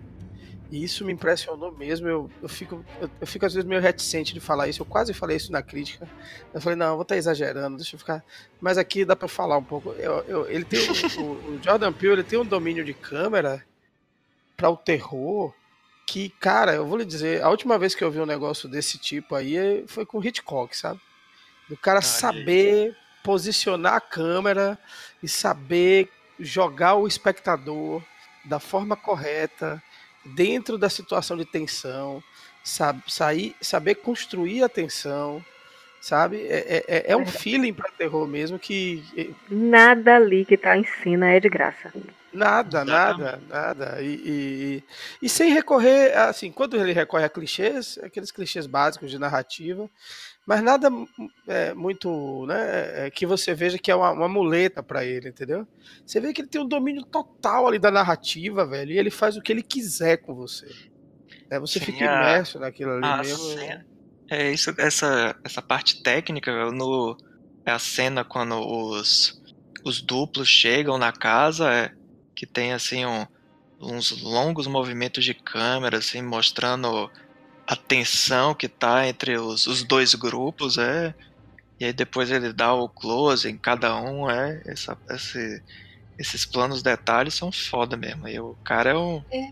e 0.72 0.82
isso 0.82 1.04
me 1.04 1.12
impressionou 1.12 1.70
mesmo, 1.74 2.08
eu, 2.08 2.32
eu, 2.42 2.48
fico, 2.48 2.86
eu, 3.02 3.10
eu, 3.20 3.28
fico 3.28 3.46
às 3.46 3.54
vezes 3.54 3.68
meio 3.68 3.82
reticente 3.82 4.34
de 4.34 4.40
falar 4.40 4.70
isso, 4.70 4.82
eu 4.82 4.86
quase 4.86 5.14
falei 5.14 5.36
isso 5.36 5.52
na 5.52 5.62
crítica. 5.62 6.08
Eu 6.54 6.62
falei, 6.62 6.78
não, 6.78 6.88
eu 6.88 6.94
vou 6.94 7.02
estar 7.02 7.16
tá 7.16 7.20
exagerando, 7.20 7.76
deixa 7.76 7.96
eu 7.96 8.00
ficar. 8.00 8.24
Mas 8.62 8.78
aqui 8.78 9.04
dá 9.04 9.14
pra 9.14 9.28
falar 9.28 9.58
um 9.58 9.64
pouco. 9.64 9.92
Eu, 9.92 10.50
ele 10.50 10.64
tem 10.64 10.80
o, 10.80 11.22
o, 11.22 11.60
Jordan 11.62 11.92
Peele 11.92 12.14
ele 12.14 12.24
tem 12.24 12.40
um 12.40 12.46
domínio 12.46 12.86
de 12.86 12.94
câmera 12.94 13.62
para 14.56 14.70
o 14.70 14.78
terror 14.78 15.54
que, 16.08 16.30
cara, 16.30 16.74
eu 16.74 16.88
vou 16.88 16.98
lhe 16.98 17.06
dizer, 17.06 17.44
a 17.44 17.50
última 17.50 17.78
vez 17.78 17.94
que 17.94 18.04
eu 18.04 18.12
vi 18.12 18.20
um 18.22 18.26
negócio 18.26 18.70
desse 18.70 18.98
tipo 18.98 19.36
aí 19.36 19.84
foi 19.88 20.06
com 20.06 20.24
Hitchcock, 20.24 20.76
sabe? 20.76 21.02
O 21.70 21.76
cara 21.76 22.02
saber 22.02 22.96
posicionar 23.24 23.96
a 23.96 24.02
câmera 24.02 24.80
e 25.22 25.28
saber 25.28 26.10
jogar 26.40 26.96
o 26.96 27.08
espectador 27.08 28.02
da 28.46 28.60
forma 28.60 28.96
correta, 28.96 29.82
dentro 30.24 30.78
da 30.78 30.90
situação 30.90 31.36
de 31.38 31.46
tensão, 31.46 32.24
sabe, 32.64 33.04
sair, 33.08 33.56
saber 33.62 33.96
construir 33.96 34.64
a 34.64 34.70
tensão, 34.70 35.44
sabe? 36.00 36.42
É, 36.48 36.84
é, 36.88 37.12
é 37.12 37.18
um 37.18 37.26
feeling 37.26 37.74
para 37.74 37.92
terror 37.92 38.28
mesmo 38.28 38.60
que. 38.60 39.04
Nada 39.50 40.16
ali 40.16 40.46
que 40.46 40.58
tá 40.58 40.78
em 40.78 40.86
cena 40.86 41.32
é 41.32 41.40
de 41.40 41.50
graça. 41.50 41.94
Nada, 42.34 42.86
nada, 42.86 43.42
nada. 43.50 44.02
E, 44.02 44.14
e, 44.26 44.84
e, 45.22 45.30
sem 45.30 45.52
recorrer, 45.52 46.18
assim, 46.18 46.52
quando 46.52 46.78
ele 46.78 46.94
recorre 46.94 47.26
a 47.26 47.30
clichês, 47.30 48.00
aqueles 48.02 48.32
clichês 48.32 48.66
básicos 48.66 49.12
de 49.12 49.20
narrativa, 49.20 49.90
mas 50.46 50.64
nada 50.64 50.90
é, 51.48 51.74
muito, 51.74 52.46
né, 52.48 53.06
é, 53.06 53.12
que 53.12 53.26
você 53.26 53.54
veja 53.54 53.78
que 53.78 53.92
é 53.92 53.96
uma, 53.96 54.12
uma 54.12 54.30
muleta 54.30 54.82
para 54.82 55.04
ele, 55.06 55.30
entendeu? 55.30 55.68
Você 56.06 56.20
vê 56.20 56.32
que 56.34 56.42
ele 56.42 56.48
tem 56.48 56.62
um 56.62 56.68
domínio 56.68 57.04
total 57.04 57.68
ali 57.68 57.78
da 57.78 57.92
narrativa, 57.92 58.66
velho, 58.66 58.92
e 58.92 58.98
ele 58.98 59.12
faz 59.12 59.36
o 59.36 59.42
que 59.42 59.52
ele 59.52 59.64
quiser 59.64 60.18
com 60.18 60.34
você. 60.34 60.68
É, 61.50 61.60
você 61.60 61.80
Sim, 61.80 61.86
fica 61.86 62.06
imerso 62.06 62.58
a, 62.58 62.62
naquilo 62.62 62.92
ali 62.92 63.24
mesmo. 63.24 63.44
Cena, 63.44 63.86
é 64.30 64.52
isso, 64.52 64.74
essa, 64.78 65.36
essa 65.44 65.62
parte 65.62 66.02
técnica, 66.02 66.72
no, 66.72 67.18
é 67.66 67.72
a 67.72 67.80
cena 67.80 68.24
quando 68.24 68.56
os, 68.56 69.42
os 69.84 70.02
duplos 70.02 70.48
chegam 70.48 70.98
na 70.98 71.12
casa, 71.12 71.70
é, 71.72 71.92
que 72.42 72.48
tem 72.48 72.74
assim 72.74 73.06
um, 73.06 73.28
uns 73.80 74.20
longos 74.20 74.66
movimentos 74.66 75.24
de 75.24 75.32
câmera, 75.32 76.00
assim, 76.00 76.24
mostrando 76.24 77.08
a 77.68 77.76
tensão 77.76 78.56
que 78.56 78.68
tá 78.68 79.08
entre 79.08 79.38
os, 79.38 79.68
os 79.68 79.84
dois 79.84 80.16
grupos, 80.16 80.80
é. 80.80 81.14
E 81.80 81.86
aí 81.86 81.94
depois 81.94 82.32
ele 82.32 82.52
dá 82.52 82.74
o 82.74 82.90
close 82.90 83.48
em 83.48 83.56
cada 83.56 83.96
um, 83.96 84.28
é. 84.28 84.60
Essa, 84.66 84.98
esse, 85.12 85.62
esses 86.18 86.44
planos 86.44 86.82
detalhes 86.82 87.36
são 87.36 87.52
foda 87.52 87.96
mesmo. 87.96 88.28
E 88.28 88.40
o 88.40 88.56
cara 88.64 88.90
é 88.90 88.98
um. 88.98 89.24
É. 89.30 89.52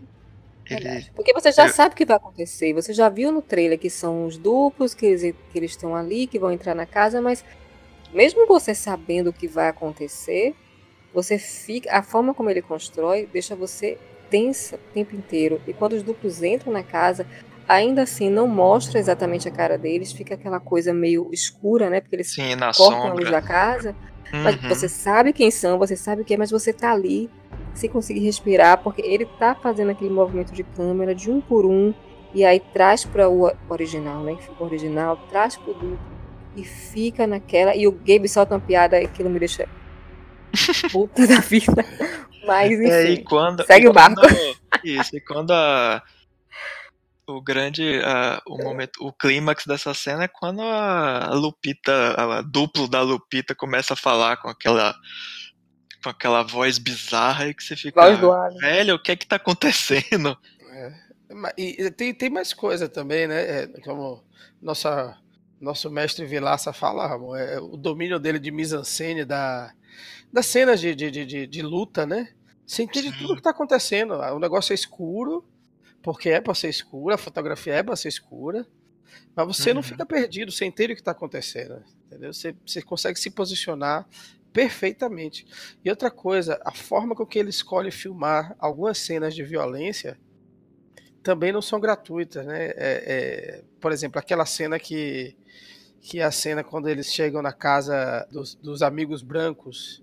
Ele... 0.68 1.06
Porque 1.14 1.32
você 1.32 1.52
já 1.52 1.68
sabe 1.68 1.92
o 1.92 1.96
que 1.96 2.04
vai 2.04 2.16
acontecer. 2.16 2.72
Você 2.72 2.92
já 2.92 3.08
viu 3.08 3.30
no 3.30 3.40
trailer 3.40 3.78
que 3.78 3.88
são 3.88 4.26
os 4.26 4.36
duplos, 4.36 4.94
que 4.94 5.06
eles, 5.06 5.36
que 5.52 5.58
eles 5.58 5.70
estão 5.70 5.94
ali, 5.94 6.26
que 6.26 6.40
vão 6.40 6.50
entrar 6.50 6.74
na 6.74 6.86
casa, 6.86 7.22
mas 7.22 7.44
mesmo 8.12 8.48
você 8.48 8.74
sabendo 8.74 9.30
o 9.30 9.32
que 9.32 9.46
vai 9.46 9.68
acontecer, 9.68 10.56
você 11.12 11.38
fica. 11.38 11.90
A 11.92 12.02
forma 12.02 12.34
como 12.34 12.50
ele 12.50 12.62
constrói 12.62 13.28
deixa 13.32 13.54
você 13.56 13.98
tensa 14.30 14.76
o 14.76 14.92
tempo 14.94 15.14
inteiro. 15.14 15.60
E 15.66 15.72
quando 15.72 15.94
os 15.94 16.02
duplos 16.02 16.42
entram 16.42 16.72
na 16.72 16.82
casa, 16.82 17.26
ainda 17.68 18.02
assim 18.02 18.30
não 18.30 18.46
mostra 18.46 18.98
exatamente 18.98 19.48
a 19.48 19.50
cara 19.50 19.76
deles, 19.76 20.12
fica 20.12 20.34
aquela 20.34 20.60
coisa 20.60 20.92
meio 20.92 21.28
escura, 21.32 21.90
né? 21.90 22.00
Porque 22.00 22.16
eles 22.16 22.32
Sim, 22.32 22.56
cortam 22.76 23.08
a 23.08 23.12
luz 23.12 23.30
da 23.30 23.42
casa. 23.42 23.94
Uhum. 24.32 24.42
Mas 24.42 24.56
você 24.56 24.88
sabe 24.88 25.32
quem 25.32 25.50
são, 25.50 25.78
você 25.78 25.96
sabe 25.96 26.22
o 26.22 26.24
que 26.24 26.34
é, 26.34 26.36
mas 26.36 26.50
você 26.50 26.72
tá 26.72 26.92
ali 26.92 27.28
sem 27.74 27.90
conseguir 27.90 28.20
respirar, 28.20 28.82
porque 28.82 29.02
ele 29.02 29.26
tá 29.38 29.54
fazendo 29.54 29.90
aquele 29.90 30.10
movimento 30.10 30.52
de 30.52 30.62
câmera 30.62 31.14
de 31.14 31.30
um 31.30 31.40
por 31.40 31.66
um, 31.66 31.92
e 32.32 32.44
aí 32.44 32.60
traz 32.60 33.04
para 33.04 33.28
o 33.28 33.52
original, 33.68 34.22
né? 34.22 34.36
O 34.58 34.64
original, 34.64 35.16
traz 35.28 35.56
pro 35.56 35.72
duplo 35.74 35.98
e 36.56 36.62
fica 36.64 37.26
naquela. 37.26 37.74
E 37.74 37.86
o 37.86 37.92
Gabe 37.92 38.28
solta 38.28 38.54
uma 38.54 38.60
piada, 38.60 38.98
aquilo 38.98 39.30
me 39.30 39.38
deixa 39.38 39.68
puta 40.90 41.26
da 41.26 41.40
vida. 41.40 41.84
Mas 42.46 42.72
enfim, 42.72 42.90
é, 42.90 43.10
e 43.10 43.24
quando, 43.24 43.64
segue 43.64 43.86
e 43.86 43.88
o 43.88 43.92
barco. 43.92 44.22
isso, 44.84 45.16
e 45.16 45.20
quando 45.20 45.52
a, 45.52 46.02
o 47.26 47.40
grande, 47.40 48.00
a, 48.04 48.42
o 48.46 48.58
momento, 48.58 49.04
o 49.04 49.12
clímax 49.12 49.64
dessa 49.66 49.94
cena 49.94 50.24
é 50.24 50.28
quando 50.28 50.62
a 50.62 51.30
Lupita, 51.32 52.14
a 52.16 52.42
duplo 52.42 52.88
da 52.88 53.02
Lupita 53.02 53.54
começa 53.54 53.94
a 53.94 53.96
falar 53.96 54.36
com 54.38 54.48
aquela 54.48 54.94
com 56.02 56.08
aquela 56.08 56.42
voz 56.42 56.78
bizarra 56.78 57.46
e 57.46 57.54
que 57.54 57.62
você 57.62 57.76
fica, 57.76 58.00
velho, 58.58 58.94
o 58.94 59.02
que 59.02 59.12
é 59.12 59.16
que 59.16 59.26
tá 59.26 59.36
acontecendo? 59.36 60.36
É, 60.72 60.92
e 61.58 61.90
tem, 61.90 62.14
tem 62.14 62.30
mais 62.30 62.54
coisa 62.54 62.88
também, 62.88 63.26
né? 63.26 63.62
É, 63.62 63.66
como 63.84 64.24
nossa, 64.62 65.16
nosso 65.60 65.90
mestre 65.90 66.24
Vilaça 66.24 66.72
fala, 66.72 67.06
Ramon, 67.06 67.36
é, 67.36 67.60
o 67.60 67.76
domínio 67.76 68.18
dele 68.18 68.38
de 68.38 68.50
mise-en-scène, 68.50 69.26
da, 69.26 69.72
das 70.32 70.46
cenas 70.46 70.80
de, 70.80 70.94
de, 70.94 71.10
de, 71.10 71.46
de, 71.46 71.62
luta, 71.62 72.06
né? 72.06 72.28
Você 72.66 72.82
entende 72.82 73.10
Sim. 73.10 73.18
tudo 73.18 73.32
o 73.32 73.36
que 73.36 73.42
tá 73.42 73.50
acontecendo. 73.50 74.14
O 74.14 74.38
negócio 74.38 74.72
é 74.72 74.74
escuro, 74.74 75.44
porque 76.02 76.30
é 76.30 76.40
pra 76.40 76.54
ser 76.54 76.68
escuro, 76.68 77.14
a 77.14 77.18
fotografia 77.18 77.74
é 77.74 77.82
pra 77.82 77.96
ser 77.96 78.08
escura, 78.08 78.66
mas 79.34 79.46
você 79.46 79.70
uhum. 79.70 79.76
não 79.76 79.82
fica 79.82 80.06
perdido, 80.06 80.52
você 80.52 80.64
entende 80.64 80.92
o 80.92 80.96
que 80.96 81.02
tá 81.02 81.10
acontecendo, 81.10 81.82
entendeu? 82.06 82.32
Você, 82.32 82.54
você 82.64 82.80
consegue 82.80 83.18
se 83.18 83.30
posicionar 83.30 84.06
perfeitamente. 84.52 85.46
E 85.84 85.90
outra 85.90 86.10
coisa, 86.10 86.60
a 86.64 86.72
forma 86.72 87.14
com 87.14 87.26
que 87.26 87.38
ele 87.38 87.50
escolhe 87.50 87.90
filmar 87.90 88.54
algumas 88.58 88.98
cenas 88.98 89.34
de 89.34 89.42
violência 89.42 90.18
também 91.22 91.52
não 91.52 91.60
são 91.60 91.78
gratuitas, 91.78 92.46
né? 92.46 92.66
É, 92.66 92.74
é, 92.76 93.64
por 93.80 93.92
exemplo, 93.92 94.18
aquela 94.18 94.46
cena 94.46 94.78
que 94.78 95.36
que 96.02 96.18
é 96.18 96.24
a 96.24 96.30
cena 96.30 96.64
quando 96.64 96.88
eles 96.88 97.12
chegam 97.12 97.42
na 97.42 97.52
casa 97.52 98.26
dos, 98.30 98.54
dos 98.54 98.80
amigos 98.80 99.22
brancos 99.22 100.02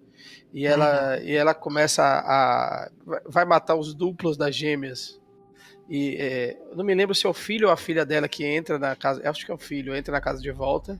e 0.53 0.65
ela 0.65 1.17
uhum. 1.17 1.23
e 1.23 1.31
ela 1.33 1.53
começa 1.53 2.03
a, 2.03 2.89
vai 3.25 3.45
matar 3.45 3.75
os 3.75 3.93
duplos 3.93 4.37
das 4.37 4.55
gêmeas 4.55 5.19
e 5.89 6.17
é, 6.19 6.57
não 6.75 6.83
me 6.83 6.93
lembro 6.93 7.15
se 7.15 7.25
é 7.25 7.29
o 7.29 7.33
filho 7.33 7.67
ou 7.67 7.73
a 7.73 7.77
filha 7.77 8.05
dela 8.05 8.27
que 8.27 8.45
entra 8.45 8.77
na 8.77 8.95
casa 8.95 9.27
acho 9.29 9.45
que 9.45 9.51
é 9.51 9.55
o 9.55 9.57
filho 9.57 9.95
entra 9.95 10.11
na 10.11 10.21
casa 10.21 10.41
de 10.41 10.51
volta 10.51 10.99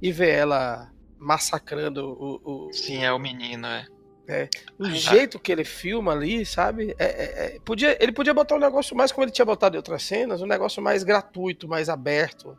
e 0.00 0.10
vê 0.10 0.30
ela 0.30 0.90
massacrando 1.20 2.16
o. 2.18 2.40
o 2.68 2.72
Sim, 2.72 3.04
é 3.04 3.12
o 3.12 3.18
menino, 3.18 3.66
é. 3.66 3.86
É, 4.26 4.48
o 4.78 4.84
ah, 4.84 4.90
jeito 4.90 5.40
que 5.40 5.50
ele 5.50 5.64
filma 5.64 6.12
ali, 6.12 6.46
sabe? 6.46 6.94
É, 6.96 7.04
é, 7.04 7.56
é, 7.56 7.60
podia, 7.64 8.00
ele 8.00 8.12
podia 8.12 8.32
botar 8.32 8.54
um 8.54 8.60
negócio 8.60 8.96
mais 8.96 9.10
como 9.10 9.24
ele 9.24 9.32
tinha 9.32 9.44
botado 9.44 9.74
em 9.74 9.78
outras 9.78 10.04
cenas, 10.04 10.40
um 10.40 10.46
negócio 10.46 10.80
mais 10.80 11.02
gratuito, 11.02 11.66
mais 11.66 11.88
aberto. 11.88 12.56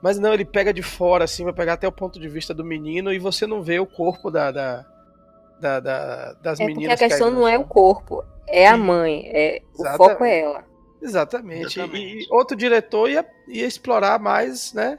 Mas 0.00 0.18
não, 0.18 0.32
ele 0.32 0.46
pega 0.46 0.72
de 0.72 0.80
fora, 0.80 1.24
assim, 1.24 1.44
vai 1.44 1.52
pegar 1.52 1.74
até 1.74 1.86
o 1.86 1.92
ponto 1.92 2.18
de 2.18 2.26
vista 2.26 2.54
do 2.54 2.64
menino 2.64 3.12
e 3.12 3.18
você 3.18 3.46
não 3.46 3.62
vê 3.62 3.78
o 3.78 3.86
corpo 3.86 4.30
da, 4.30 4.50
da, 4.50 4.86
da, 5.64 5.80
da 5.80 6.32
das 6.34 6.60
é 6.60 6.66
meninas. 6.66 6.92
Porque 6.92 7.04
a 7.04 7.08
questão 7.08 7.30
não 7.30 7.48
é 7.48 7.58
o 7.58 7.64
corpo, 7.64 8.22
é 8.46 8.66
a 8.66 8.76
mãe. 8.76 9.30
É, 9.32 9.62
o 9.74 9.84
foco 9.96 10.24
é 10.24 10.40
ela. 10.40 10.64
Exatamente. 11.00 11.78
Exatamente. 11.78 12.24
E 12.24 12.26
outro 12.30 12.56
diretor 12.56 13.10
ia, 13.10 13.26
ia 13.48 13.66
explorar 13.66 14.18
mais, 14.18 14.72
né? 14.72 14.98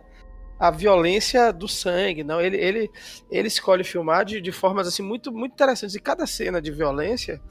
a 0.59 0.71
violência 0.71 1.51
do 1.51 1.67
sangue, 1.67 2.23
não. 2.23 2.39
Ele, 2.39 2.57
ele, 2.57 2.91
ele 3.29 3.47
escolhe 3.47 3.83
filmar 3.83 4.25
de, 4.25 4.39
de 4.39 4.51
formas 4.51 4.87
assim 4.87 5.03
muito, 5.03 5.31
muito 5.31 5.53
interessantes. 5.53 5.95
E 5.95 5.99
cada 5.99 6.25
cena 6.25 6.61
de 6.61 6.71
violência, 6.71 7.41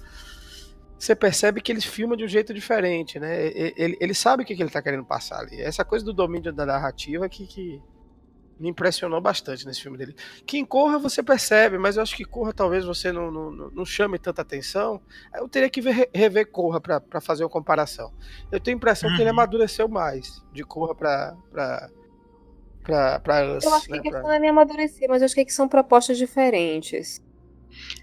você 0.98 1.14
percebe 1.14 1.60
que 1.60 1.70
ele 1.70 1.80
filma 1.80 2.16
de 2.16 2.24
um 2.24 2.28
jeito 2.28 2.54
diferente, 2.54 3.18
né? 3.18 3.46
Ele, 3.76 3.96
ele 4.00 4.14
sabe 4.14 4.42
o 4.42 4.46
que, 4.46 4.54
ele 4.54 4.64
está 4.64 4.80
querendo 4.80 5.04
passar 5.04 5.40
ali. 5.40 5.60
Essa 5.60 5.84
coisa 5.84 6.04
do 6.04 6.14
domínio 6.14 6.52
da 6.52 6.64
narrativa 6.64 7.28
que, 7.28 7.46
que 7.46 7.82
me 8.58 8.68
impressionou 8.68 9.20
bastante 9.20 9.66
nesse 9.66 9.82
filme 9.82 9.98
dele. 9.98 10.14
Que 10.46 10.58
em 10.58 10.64
Corra 10.64 10.98
você 10.98 11.22
percebe, 11.22 11.78
mas 11.78 11.96
eu 11.96 12.02
acho 12.02 12.16
que 12.16 12.24
Corra 12.24 12.52
talvez 12.52 12.84
você 12.84 13.10
não, 13.12 13.30
não, 13.30 13.50
não 13.50 13.84
chame 13.84 14.18
tanta 14.18 14.42
atenção. 14.42 15.00
Eu 15.34 15.48
teria 15.48 15.68
que 15.68 15.80
ver, 15.80 16.08
rever 16.14 16.50
Corra 16.50 16.80
para 16.80 17.20
fazer 17.20 17.44
uma 17.44 17.50
comparação. 17.50 18.12
Eu 18.50 18.60
tenho 18.60 18.76
a 18.76 18.78
impressão 18.78 19.10
uhum. 19.10 19.16
que 19.16 19.22
ele 19.22 19.30
uhum. 19.30 19.36
amadureceu 19.36 19.88
mais 19.88 20.42
de 20.52 20.62
Corra 20.62 20.94
para 20.94 21.36
pra, 22.82 23.20
pra 23.20 23.56
Us. 23.56 23.64
Eu 23.64 23.74
acho 23.74 23.86
que 23.86 23.92
né, 23.92 23.98
a 23.98 24.02
questão 24.02 24.20
pra... 24.20 24.28
não 24.28 24.36
é 24.36 24.38
nem 24.38 24.50
amadurecer, 24.50 25.08
mas 25.08 25.22
eu 25.22 25.26
acho 25.26 25.34
que, 25.34 25.40
é 25.40 25.44
que 25.44 25.52
são 25.52 25.66
propostas 25.66 26.18
diferentes. 26.18 27.22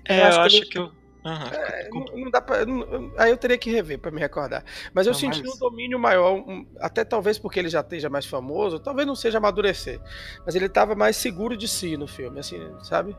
É, 0.05 0.19
eu 0.19 0.25
acho, 0.25 0.37
eu 0.37 0.41
acho 0.41 0.55
que, 0.55 0.63
ele... 0.63 0.69
que 0.69 0.79
eu. 0.79 1.00
Uhum, 1.23 1.47
é, 1.53 1.89
não, 1.89 2.05
não, 2.23 2.31
dá 2.31 2.41
pra, 2.41 2.65
não, 2.65 3.13
aí 3.15 3.29
eu 3.29 3.37
teria 3.37 3.57
que 3.57 3.69
rever 3.69 3.99
para 3.99 4.09
me 4.09 4.19
recordar. 4.19 4.63
Mas 4.93 5.05
eu 5.05 5.13
não, 5.13 5.19
senti 5.19 5.43
mas... 5.43 5.53
um 5.53 5.59
domínio 5.59 5.99
maior, 5.99 6.33
um, 6.33 6.65
até 6.79 7.03
talvez 7.03 7.37
porque 7.37 7.59
ele 7.59 7.69
já 7.69 7.81
esteja 7.81 8.09
mais 8.09 8.25
famoso, 8.25 8.79
talvez 8.79 9.07
não 9.07 9.15
seja 9.15 9.37
amadurecer, 9.37 9.99
mas 10.45 10.55
ele 10.55 10.65
estava 10.65 10.95
mais 10.95 11.15
seguro 11.15 11.55
de 11.55 11.67
si 11.67 11.95
no 11.95 12.07
filme, 12.07 12.39
assim, 12.39 12.59
sabe? 12.81 13.15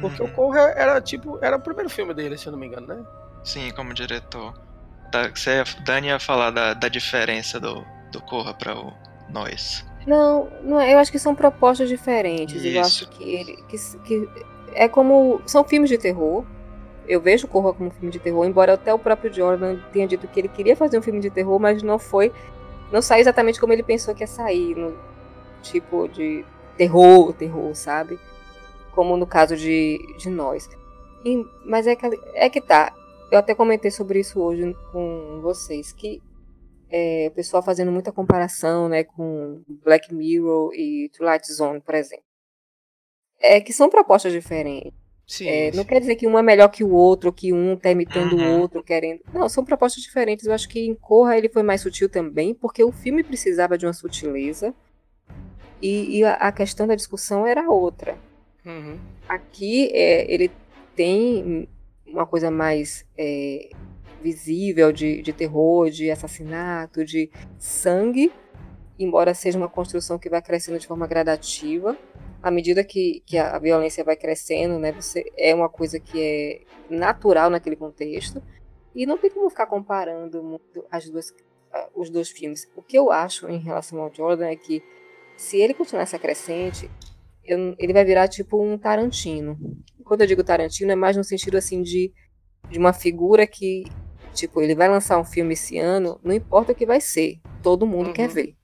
Porque 0.00 0.22
uhum. 0.22 0.28
o 0.28 0.32
Corra 0.32 0.60
era 0.76 1.00
tipo, 1.00 1.38
era 1.42 1.56
o 1.56 1.60
primeiro 1.60 1.90
filme 1.90 2.14
dele, 2.14 2.38
se 2.38 2.46
eu 2.46 2.52
não 2.52 2.58
me 2.58 2.66
engano, 2.66 2.86
né? 2.86 3.04
Sim, 3.42 3.70
como 3.72 3.92
diretor. 3.92 4.54
Da, 5.10 5.28
você, 5.28 5.62
Dani 5.84 6.08
ia 6.08 6.18
falar 6.18 6.50
da, 6.50 6.74
da 6.74 6.88
diferença 6.88 7.60
do, 7.60 7.84
do 8.10 8.20
Corra 8.22 8.54
para 8.54 8.76
o 8.76 8.92
Nós. 9.28 9.84
Não, 10.06 10.50
não 10.62 10.80
é, 10.80 10.94
eu 10.94 10.98
acho 10.98 11.10
que 11.10 11.18
são 11.18 11.34
propostas 11.34 11.88
diferentes. 11.88 12.62
Isso. 12.62 12.76
Eu 12.76 12.80
acho 12.80 13.08
que, 13.08 13.24
ele, 13.24 13.56
que, 13.68 13.76
que 14.04 14.28
é 14.74 14.88
como. 14.88 15.40
São 15.46 15.64
filmes 15.64 15.88
de 15.88 15.98
terror. 15.98 16.44
Eu 17.06 17.20
vejo 17.20 17.46
Corra 17.46 17.72
como 17.72 17.88
um 17.88 17.92
filme 17.92 18.10
de 18.10 18.18
terror, 18.18 18.44
embora 18.44 18.74
até 18.74 18.92
o 18.92 18.98
próprio 18.98 19.32
Jordan 19.32 19.78
tenha 19.92 20.06
dito 20.06 20.26
que 20.26 20.40
ele 20.40 20.48
queria 20.48 20.74
fazer 20.74 20.98
um 20.98 21.02
filme 21.02 21.20
de 21.20 21.30
terror, 21.30 21.58
mas 21.58 21.82
não 21.82 21.98
foi. 21.98 22.32
Não 22.92 23.02
saiu 23.02 23.20
exatamente 23.20 23.60
como 23.60 23.72
ele 23.72 23.82
pensou 23.82 24.14
que 24.14 24.22
ia 24.22 24.26
sair. 24.26 24.74
No 24.74 24.96
tipo 25.62 26.08
de 26.08 26.44
terror, 26.76 27.32
terror, 27.32 27.74
sabe? 27.74 28.18
Como 28.92 29.16
no 29.16 29.26
caso 29.26 29.56
de, 29.56 29.98
de 30.18 30.30
nós. 30.30 30.68
E, 31.24 31.44
mas 31.64 31.86
é 31.86 31.96
que, 31.96 32.06
é 32.34 32.48
que 32.48 32.60
tá. 32.60 32.94
Eu 33.30 33.38
até 33.38 33.54
comentei 33.54 33.90
sobre 33.90 34.20
isso 34.20 34.40
hoje 34.40 34.74
com 34.92 35.40
vocês, 35.42 35.92
que 35.92 36.22
é, 36.90 37.28
o 37.28 37.34
pessoal 37.34 37.62
fazendo 37.62 37.90
muita 37.90 38.12
comparação 38.12 38.88
né, 38.88 39.02
com 39.02 39.62
Black 39.66 40.14
Mirror 40.14 40.72
e 40.74 41.10
Twilight 41.16 41.52
Zone, 41.52 41.80
por 41.80 41.94
exemplo. 41.94 42.24
É 43.40 43.60
que 43.60 43.72
são 43.72 43.90
propostas 43.90 44.32
diferentes. 44.32 45.03
Sim, 45.26 45.48
É, 45.48 45.70
não 45.72 45.82
sim. 45.82 45.88
quer 45.88 46.00
dizer 46.00 46.16
que 46.16 46.26
um 46.26 46.38
é 46.38 46.42
melhor 46.42 46.68
que 46.68 46.84
o 46.84 46.90
outro, 46.92 47.32
que 47.32 47.52
um 47.52 47.76
tá 47.76 47.90
imitando 47.90 48.36
Uhum. 48.36 48.56
o 48.56 48.60
outro, 48.60 48.82
querendo. 48.82 49.20
Não, 49.32 49.48
são 49.48 49.64
propostas 49.64 50.02
diferentes. 50.02 50.46
Eu 50.46 50.52
acho 50.52 50.68
que 50.68 50.80
em 50.80 50.94
Corra 50.94 51.36
ele 51.38 51.48
foi 51.48 51.62
mais 51.62 51.80
sutil 51.80 52.08
também, 52.08 52.54
porque 52.54 52.84
o 52.84 52.92
filme 52.92 53.22
precisava 53.24 53.78
de 53.78 53.86
uma 53.86 53.92
sutileza. 53.92 54.74
E, 55.80 56.18
e 56.18 56.24
a, 56.24 56.34
a 56.34 56.52
questão 56.52 56.86
da 56.86 56.94
discussão 56.94 57.46
era 57.46 57.68
outra. 57.70 58.16
Uhum. 58.64 58.98
Aqui 59.28 59.90
é, 59.92 60.32
ele 60.32 60.50
tem 60.94 61.68
uma 62.06 62.26
coisa 62.26 62.50
mais 62.50 63.04
é, 63.18 63.70
visível 64.22 64.92
de, 64.92 65.20
de 65.20 65.32
terror, 65.32 65.90
de 65.90 66.10
assassinato, 66.10 67.04
de 67.04 67.30
sangue, 67.58 68.30
embora 68.98 69.34
seja 69.34 69.58
uma 69.58 69.68
construção 69.68 70.18
que 70.18 70.28
vai 70.30 70.40
crescendo 70.42 70.78
de 70.78 70.86
forma 70.86 71.06
gradativa. 71.06 71.96
À 72.42 72.50
medida 72.50 72.84
que, 72.84 73.22
que 73.26 73.38
a 73.38 73.58
violência 73.58 74.04
vai 74.04 74.16
crescendo, 74.16 74.78
né, 74.78 74.92
você, 74.92 75.24
é 75.36 75.54
uma 75.54 75.68
coisa 75.68 75.98
que 75.98 76.20
é 76.20 76.60
natural 76.94 77.48
naquele 77.50 77.76
contexto. 77.76 78.42
E 78.94 79.06
não 79.06 79.18
tem 79.18 79.30
como 79.30 79.48
ficar 79.50 79.66
comparando 79.66 80.42
muito 80.42 80.84
as 80.90 81.08
duas, 81.08 81.32
os 81.94 82.10
dois 82.10 82.28
filmes. 82.30 82.68
O 82.76 82.82
que 82.82 82.96
eu 82.98 83.10
acho 83.10 83.48
em 83.48 83.58
relação 83.58 84.00
ao 84.00 84.14
Jordan 84.14 84.46
é 84.46 84.56
que 84.56 84.82
se 85.36 85.58
ele 85.58 85.74
continuar 85.74 86.02
essa 86.02 86.18
crescente, 86.18 86.88
eu- 87.42 87.74
ele 87.78 87.92
vai 87.92 88.04
virar 88.04 88.28
tipo 88.28 88.62
um 88.62 88.78
Tarantino. 88.78 89.58
Quando 90.04 90.20
eu 90.20 90.26
digo 90.26 90.44
Tarantino, 90.44 90.92
é 90.92 90.94
mais 90.94 91.16
no 91.16 91.24
sentido 91.24 91.56
assim 91.56 91.82
de, 91.82 92.12
de 92.70 92.78
uma 92.78 92.92
figura 92.92 93.46
que, 93.46 93.84
tipo, 94.32 94.60
ele 94.60 94.74
vai 94.74 94.88
lançar 94.88 95.18
um 95.18 95.24
filme 95.24 95.54
esse 95.54 95.78
ano, 95.78 96.20
não 96.22 96.32
importa 96.34 96.72
o 96.72 96.74
que 96.74 96.86
vai 96.86 97.00
ser, 97.00 97.40
todo 97.62 97.86
mundo 97.86 98.08
Uhum. 98.08 98.12
quer 98.12 98.28
ver. 98.28 98.54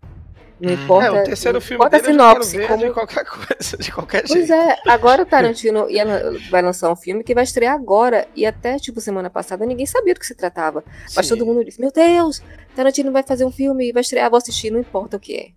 Não 0.61 0.68
Uhum. 0.75 0.85
importa, 0.85 1.07
É, 1.07 1.11
o 1.11 1.25
terceiro 1.25 1.61
filme 1.61 1.88
dele 1.88 1.96
eu 1.96 2.05
quero 2.05 2.12
sinopse, 2.12 2.57
ver 2.59 2.68
como 2.68 2.85
de 2.87 2.90
qualquer 2.92 3.25
coisa, 3.25 3.77
de 3.79 3.92
qualquer 3.92 4.25
Pois 4.29 4.46
jeito. 4.46 4.53
é, 4.53 4.77
agora 4.88 5.23
o 5.23 5.27
Tarantino 5.27 5.88
ia 5.88 6.05
vai 6.51 6.61
lançar 6.61 6.92
um 6.92 6.96
filme 6.96 7.25
que 7.25 7.35
vai 7.35 7.44
estrear 7.44 7.75
agora. 7.75 8.29
E 8.37 8.44
até, 8.44 8.77
tipo, 8.79 9.01
semana 9.01 9.31
passada 9.31 9.64
ninguém 9.64 9.87
sabia 9.87 10.12
do 10.12 10.20
que 10.20 10.27
se 10.27 10.35
tratava. 10.35 10.85
Mas 11.16 11.27
Sim. 11.27 11.35
todo 11.35 11.46
mundo 11.46 11.64
disse: 11.64 11.81
Meu 11.81 11.90
Deus, 11.90 12.42
Tarantino 12.77 13.11
vai 13.11 13.23
fazer 13.23 13.44
um 13.46 13.51
filme 13.51 13.88
e 13.88 13.92
vai 13.92 14.03
estrear, 14.03 14.29
vou 14.29 14.37
assistir, 14.37 14.70
não 14.70 14.81
importa 14.81 15.16
o 15.16 15.20
que 15.20 15.35
é. 15.35 15.49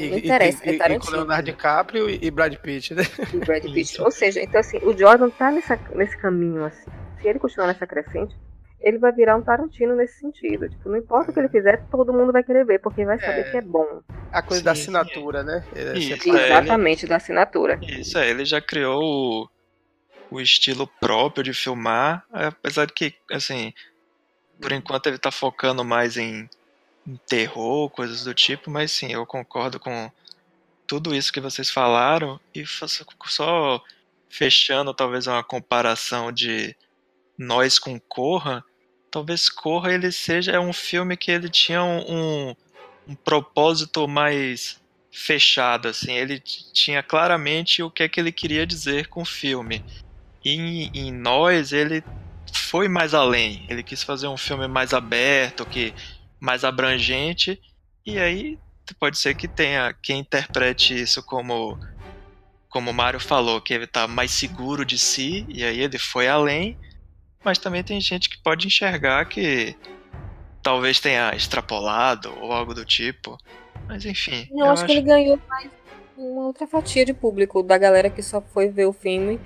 E, 0.00 0.08
não 0.10 0.16
e- 0.16 0.20
interessa, 0.20 0.64
e- 0.64 0.68
é 0.68 0.72
e- 0.72 0.74
e 0.74 0.78
Tarantino. 0.78 1.04
com 1.12 1.16
Leonardo 1.18 1.44
DiCaprio 1.50 2.08
e, 2.08 2.18
e 2.22 2.30
Brad 2.30 2.54
Pitt, 2.56 2.94
né? 2.94 3.02
O 3.34 3.38
Brad 3.38 3.62
Pitt. 3.62 4.00
Ou 4.00 4.10
seja, 4.10 4.40
então 4.42 4.60
assim, 4.60 4.78
o 4.82 4.96
Jordan 4.96 5.28
tá 5.30 5.50
nessa, 5.50 5.78
nesse 5.94 6.16
caminho, 6.16 6.64
assim. 6.64 6.90
Se 7.20 7.28
ele 7.28 7.38
continuar 7.38 7.66
nessa 7.66 7.86
crescente, 7.86 8.34
ele 8.86 8.98
vai 8.98 9.10
virar 9.10 9.36
um 9.36 9.42
Tarantino 9.42 9.96
nesse 9.96 10.20
sentido. 10.20 10.68
Tipo, 10.68 10.88
não 10.88 10.96
importa 10.96 11.32
o 11.32 11.34
que 11.34 11.40
ele 11.40 11.48
fizer, 11.48 11.84
todo 11.90 12.12
mundo 12.12 12.32
vai 12.32 12.44
querer 12.44 12.64
ver, 12.64 12.78
porque 12.78 13.04
vai 13.04 13.18
saber 13.18 13.40
É. 13.40 13.50
que 13.50 13.56
é 13.56 13.60
bom. 13.60 14.00
A 14.30 14.40
coisa 14.40 14.60
Sim, 14.60 14.64
da 14.64 14.74
sim. 14.76 14.82
assinatura, 14.82 15.42
né? 15.42 15.64
É, 15.74 15.98
Isso, 15.98 16.36
é, 16.36 16.46
Exatamente, 16.46 17.04
da 17.04 17.16
assinatura. 17.16 17.80
Isso, 17.82 18.16
é, 18.16 18.30
ele 18.30 18.44
já 18.44 18.60
criou 18.60 19.02
o, 19.02 19.48
o 20.36 20.40
estilo 20.40 20.86
próprio 21.00 21.42
de 21.42 21.52
filmar, 21.52 22.24
apesar 22.30 22.86
de 22.86 22.92
que, 22.92 23.12
assim, 23.32 23.72
por 24.60 24.70
enquanto 24.70 25.08
ele 25.08 25.18
tá 25.18 25.32
focando 25.32 25.84
mais 25.84 26.16
em, 26.16 26.48
em 27.04 27.16
terror, 27.28 27.90
coisas 27.90 28.22
do 28.22 28.32
tipo, 28.34 28.70
mas 28.70 28.92
sim, 28.92 29.12
eu 29.12 29.26
concordo 29.26 29.80
com 29.80 30.08
tudo 30.86 31.12
isso 31.12 31.32
que 31.32 31.40
vocês 31.40 31.68
falaram 31.68 32.38
e 32.54 32.64
só 33.26 33.82
fechando 34.28 34.94
talvez 34.94 35.26
uma 35.26 35.42
comparação 35.42 36.30
de 36.30 36.76
nós 37.36 37.78
com 37.78 37.98
Corra, 37.98 38.64
talvez 39.16 39.48
Corra 39.48 39.94
ele 39.94 40.12
seja 40.12 40.52
é 40.52 40.60
um 40.60 40.74
filme 40.74 41.16
que 41.16 41.30
ele 41.30 41.48
tinha 41.48 41.82
um, 41.82 42.54
um, 43.08 43.14
propósito 43.14 44.06
mais 44.06 44.78
fechado, 45.10 45.88
assim, 45.88 46.12
ele 46.12 46.38
tinha 46.38 47.02
claramente 47.02 47.82
o 47.82 47.90
que 47.90 48.02
é 48.02 48.08
que 48.10 48.20
ele 48.20 48.30
queria 48.30 48.66
dizer 48.66 49.06
com 49.06 49.22
o 49.22 49.24
filme. 49.24 49.82
E 50.44 50.50
em, 50.50 50.90
em 50.92 51.10
Nós 51.10 51.72
ele 51.72 52.04
foi 52.52 52.88
mais 52.88 53.14
além, 53.14 53.64
ele 53.70 53.82
quis 53.82 54.02
fazer 54.02 54.26
um 54.26 54.36
filme 54.36 54.68
mais 54.68 54.92
aberto, 54.92 55.64
que 55.64 55.94
mais 56.38 56.62
abrangente, 56.62 57.58
e 58.04 58.18
aí 58.18 58.58
pode 59.00 59.16
ser 59.16 59.34
que 59.34 59.48
tenha 59.48 59.94
quem 59.94 60.18
interprete 60.18 60.94
isso 60.94 61.22
como 61.22 61.78
como 62.68 62.90
o 62.90 62.94
Mário 62.94 63.18
falou, 63.18 63.62
que 63.62 63.72
ele 63.72 63.86
tá 63.86 64.06
mais 64.06 64.30
seguro 64.30 64.84
de 64.84 64.98
si, 64.98 65.46
e 65.48 65.64
aí 65.64 65.80
ele 65.80 65.98
foi 65.98 66.28
além, 66.28 66.76
mas 67.46 67.58
também 67.58 67.84
tem 67.84 68.00
gente 68.00 68.28
que 68.28 68.36
pode 68.42 68.66
enxergar 68.66 69.24
que 69.26 69.76
talvez 70.60 70.98
tenha 70.98 71.32
extrapolado 71.32 72.34
ou 72.40 72.52
algo 72.52 72.74
do 72.74 72.84
tipo. 72.84 73.38
Mas 73.86 74.04
enfim. 74.04 74.48
Eu, 74.50 74.66
acho, 74.70 74.84
que 74.84 74.90
ele 74.90 75.02
ganhou 75.02 75.38
mais 75.48 75.70
uma 76.16 76.46
outra 76.46 76.66
fatia 76.66 77.04
de 77.04 77.14
público, 77.14 77.62
da 77.62 77.78
galera 77.78 78.10
que 78.10 78.20
só 78.20 78.40
foi 78.40 78.68
ver 78.68 78.86
o 78.86 78.92
filme 78.92 79.38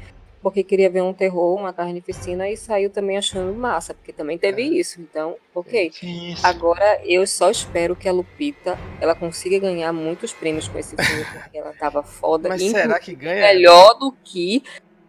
porque 0.42 0.64
queria 0.64 0.88
ver 0.88 1.02
um 1.02 1.12
terror, 1.12 1.58
uma 1.58 1.74
carnificina 1.74 2.48
e 2.48 2.56
saiu 2.56 2.88
também 2.88 3.18
achando 3.18 3.54
massa, 3.54 3.92
porque 3.92 4.14
também 4.14 4.38
teve 4.38 4.62
É. 4.62 4.80
isso. 4.80 4.98
Então, 4.98 5.36
ok. 5.54 5.92
Sim, 5.92 6.34
sim. 6.34 6.42
Agora, 6.42 6.98
eu 7.04 7.26
só 7.26 7.50
espero 7.50 7.94
que 7.94 8.08
a 8.08 8.12
Lupita 8.12 8.78
ela 9.02 9.14
consiga 9.14 9.58
ganhar 9.58 9.92
muitos 9.92 10.32
prêmios 10.32 10.66
com 10.66 10.78
esse 10.78 10.96
filme, 10.96 11.24
porque 11.30 11.58
ela 11.58 11.74
tava 11.74 12.02
foda. 12.02 12.48
Mas 12.48 12.62
será 12.62 12.98
que 12.98 13.14
ganha? 13.14 13.42
melhor 13.42 13.98
do 13.98 14.10
que 14.24 14.62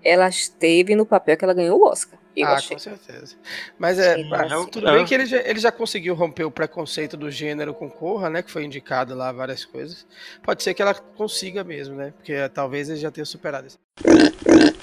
ela 0.04 0.28
esteve 0.28 0.94
no 0.94 1.06
papel 1.06 1.38
que 1.38 1.46
ela 1.46 1.54
ganhou 1.54 1.80
o 1.80 1.88
Oscar. 1.88 2.20
Eu 2.36 2.48
ah, 2.48 2.54
achei. 2.54 2.76
com 2.76 2.80
certeza. 2.80 3.36
Mas 3.78 4.00
é, 4.00 4.16
Sim, 4.16 4.34
ah, 4.34 4.46
assim. 4.46 4.70
tudo 4.70 4.92
bem 4.92 5.06
que 5.06 5.14
ele 5.14 5.26
já, 5.26 5.38
ele 5.38 5.60
já 5.60 5.72
conseguiu 5.72 6.16
romper 6.16 6.46
o 6.46 6.52
preconceito 6.52 7.18
do 7.18 7.30
gênero 7.30 7.74
com 7.74 7.90
Corra, 7.90 8.30
né? 8.30 8.42
Que 8.42 8.50
foi 8.50 8.64
indicado 8.64 9.14
lá 9.14 9.32
várias 9.32 9.66
coisas. 9.66 10.06
Pode 10.42 10.64
ser 10.64 10.74
que 10.74 10.82
ela 10.82 10.94
consiga 10.94 11.64
mesmo, 11.64 11.96
né? 11.96 12.14
Porque 12.16 12.34
eh, 12.34 12.48
talvez 12.48 12.90
ele 12.90 13.00
já 13.00 13.12
tenha 13.12 13.26
superado 13.26 13.68
isso. 13.68 13.80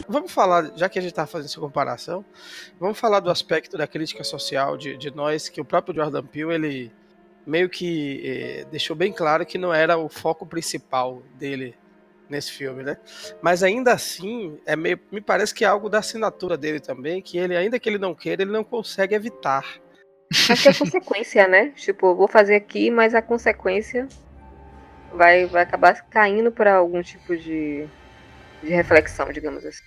Vamos 0.09 0.31
falar, 0.31 0.73
já 0.77 0.89
que 0.89 0.99
a 0.99 1.03
gente 1.03 1.15
tá 1.15 1.27
fazendo 1.27 1.47
essa 1.47 1.61
comparação, 1.61 2.25
vamos 2.79 2.99
falar 2.99 3.21
do 3.21 3.31
aspecto 3.31 3.77
da 3.77 3.87
crítica 3.87 4.23
social 4.25 4.77
de, 4.77 4.97
de 4.97 5.11
nós, 5.11 5.49
que 5.49 5.61
o 5.61 5.65
próprio 5.65 5.95
Jordan 5.95 6.25
Peele, 6.25 6.55
ele 6.55 6.93
meio 7.47 7.69
que 7.69 8.21
eh, 8.25 8.67
deixou 8.71 8.95
bem 8.95 9.13
claro 9.13 9.47
que 9.47 9.57
não 9.57 9.73
era 9.73 9.97
o 9.97 10.09
foco 10.09 10.47
principal 10.47 11.23
dele 11.39 11.75
nesse 12.29 12.53
filme, 12.53 12.83
né? 12.83 12.97
Mas 13.41 13.63
ainda 13.63 13.93
assim, 13.93 14.59
é 14.67 14.77
meio, 14.77 14.99
me 15.11 15.21
parece 15.21 15.55
que 15.55 15.65
é 15.65 15.69
algo 15.69 15.89
da 15.89 15.99
assinatura 15.99 16.57
dele 16.57 16.81
também, 16.81 17.23
que 17.23 17.39
ele, 17.39 17.57
ainda 17.57 17.79
que 17.79 17.89
ele 17.89 17.99
não 17.99 18.15
queira, 18.15 18.43
ele 18.43 18.53
não 18.53 18.65
consegue 18.65 19.15
evitar. 19.15 19.65
Acho 20.51 20.63
que 20.63 20.69
é 20.69 20.75
consequência, 20.75 21.49
né? 21.49 21.73
Tipo, 21.77 22.09
eu 22.09 22.17
vou 22.17 22.29
fazer 22.29 22.57
aqui, 22.57 22.91
mas 22.91 23.15
a 23.15 23.23
consequência 23.23 24.07
vai, 25.13 25.47
vai 25.47 25.63
acabar 25.63 25.95
caindo 26.09 26.53
para 26.53 26.75
algum 26.75 27.03
tipo 27.03 27.37
de, 27.37 27.87
de 28.63 28.71
reflexão, 28.71 29.33
digamos 29.33 29.65
assim. 29.65 29.85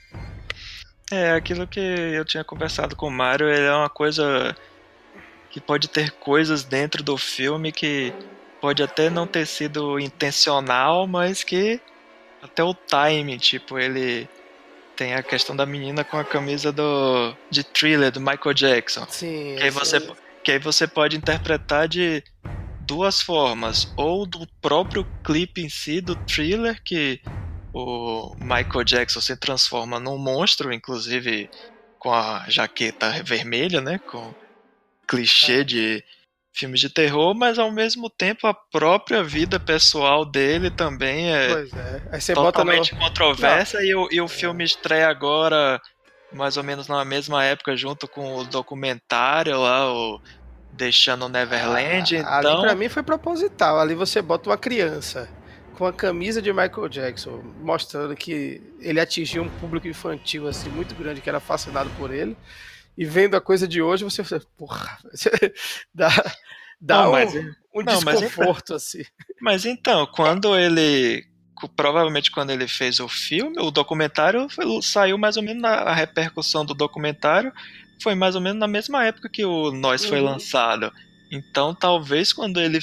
É, 1.11 1.31
aquilo 1.31 1.67
que 1.67 1.79
eu 1.79 2.23
tinha 2.23 2.43
conversado 2.43 2.95
com 2.95 3.07
o 3.07 3.11
Mário, 3.11 3.49
ele 3.49 3.65
é 3.65 3.73
uma 3.73 3.89
coisa 3.89 4.55
que 5.49 5.59
pode 5.59 5.89
ter 5.89 6.11
coisas 6.11 6.63
dentro 6.63 7.03
do 7.03 7.17
filme 7.17 7.71
que 7.71 8.13
pode 8.61 8.81
até 8.81 9.09
não 9.09 9.27
ter 9.27 9.45
sido 9.45 9.99
intencional, 9.99 11.05
mas 11.05 11.43
que 11.43 11.81
até 12.41 12.63
o 12.63 12.73
time, 12.73 13.37
tipo, 13.37 13.77
ele 13.77 14.27
tem 14.95 15.13
a 15.13 15.23
questão 15.23 15.55
da 15.55 15.65
menina 15.65 16.03
com 16.03 16.17
a 16.17 16.23
camisa 16.23 16.71
do 16.71 17.35
de 17.49 17.63
Thriller 17.63 18.11
do 18.11 18.19
Michael 18.19 18.53
Jackson. 18.53 19.05
Sim. 19.09 19.55
Que 19.57 19.63
aí 19.63 19.69
você, 19.69 20.11
que 20.43 20.51
aí 20.51 20.59
você 20.59 20.87
pode 20.87 21.17
interpretar 21.17 21.87
de 21.87 22.23
duas 22.81 23.21
formas. 23.21 23.91
Ou 23.95 24.25
do 24.25 24.47
próprio 24.61 25.07
clipe 25.23 25.61
em 25.61 25.69
si, 25.69 26.01
do 26.01 26.15
thriller, 26.15 26.81
que 26.83 27.21
o 27.73 28.35
Michael 28.39 28.83
Jackson 28.83 29.21
se 29.21 29.35
transforma 29.37 29.99
num 29.99 30.17
monstro, 30.17 30.73
inclusive 30.73 31.49
com 31.97 32.11
a 32.11 32.45
jaqueta 32.47 33.23
vermelha, 33.23 33.79
né? 33.79 33.99
Com 33.99 34.33
clichê 35.07 35.63
de 35.63 36.03
filmes 36.53 36.79
de 36.79 36.89
terror, 36.89 37.33
mas 37.33 37.57
ao 37.57 37.71
mesmo 37.71 38.09
tempo 38.09 38.45
a 38.45 38.53
própria 38.53 39.23
vida 39.23 39.59
pessoal 39.59 40.25
dele 40.25 40.69
também 40.69 41.33
é 41.33 41.47
Pois 41.53 41.73
é. 41.73 42.33
Bota 42.33 42.63
no. 42.63 42.71
totalmente 42.71 42.95
controversa 42.95 43.83
e, 43.83 43.95
o, 43.95 44.07
e 44.11 44.19
o 44.19 44.27
filme 44.27 44.63
estreia 44.63 45.07
agora 45.07 45.81
mais 46.31 46.57
ou 46.57 46.63
menos 46.63 46.87
na 46.87 47.03
mesma 47.03 47.43
época 47.43 47.75
junto 47.75 48.07
com 48.07 48.37
o 48.37 48.43
documentário 48.45 49.59
lá, 49.59 49.93
o 49.93 50.21
Deixando 50.73 51.27
Neverland, 51.27 52.17
Ah, 52.17 52.37
Ali 52.37 52.47
então 52.47 52.61
pra 52.61 52.75
mim 52.75 52.87
foi 52.87 53.03
proposital. 53.03 53.79
Ali 53.79 53.93
você 53.93 54.21
bota 54.21 54.49
uma 54.49 54.57
criança 54.57 55.29
com 55.77 55.85
a 55.85 55.91
camisa 55.91 56.41
de 56.41 56.51
Michael 56.53 56.87
Jackson, 56.87 57.41
mostrando 57.61 58.15
que 58.15 58.61
ele 58.79 58.99
atingiu 58.99 59.43
um 59.43 59.49
público 59.49 59.87
infantil 59.87 60.47
assim 60.47 60.69
muito 60.69 60.95
grande 60.95 61.21
que 61.21 61.29
era 61.29 61.39
fascinado 61.39 61.89
por 61.97 62.13
ele. 62.13 62.37
E 62.97 63.05
vendo 63.05 63.35
a 63.35 63.41
coisa 63.41 63.67
de 63.67 63.81
hoje, 63.81 64.03
você 64.03 64.23
porra, 64.57 64.97
dá, 65.93 66.09
dá 66.79 67.03
Não, 67.03 67.09
um, 67.09 67.11
mas- 67.11 67.35
um 67.35 67.81
não, 67.83 68.01
mas 68.01 68.19
desconforto 68.19 68.73
assim. 68.73 69.03
Mas 69.41 69.65
então, 69.65 70.05
quando 70.07 70.57
ele. 70.57 71.25
Provavelmente 71.75 72.31
quando 72.31 72.49
ele 72.49 72.67
fez 72.67 72.99
o 72.99 73.07
filme, 73.07 73.55
o 73.59 73.69
documentário 73.69 74.49
foi- 74.49 74.81
saiu 74.81 75.15
mais 75.17 75.37
ou 75.37 75.43
menos 75.43 75.61
na 75.61 75.69
a 75.75 75.93
repercussão 75.93 76.65
do 76.65 76.73
documentário 76.73 77.51
foi 78.01 78.15
mais 78.15 78.33
ou 78.33 78.41
menos 78.41 78.59
na 78.59 78.67
mesma 78.67 79.05
época 79.05 79.29
que 79.29 79.45
o 79.45 79.71
Nós 79.71 80.03
foi 80.03 80.19
Uhum. 80.19 80.25
lançado. 80.25 80.91
Então 81.31 81.75
talvez 81.75 82.33
quando 82.33 82.59
ele 82.59 82.79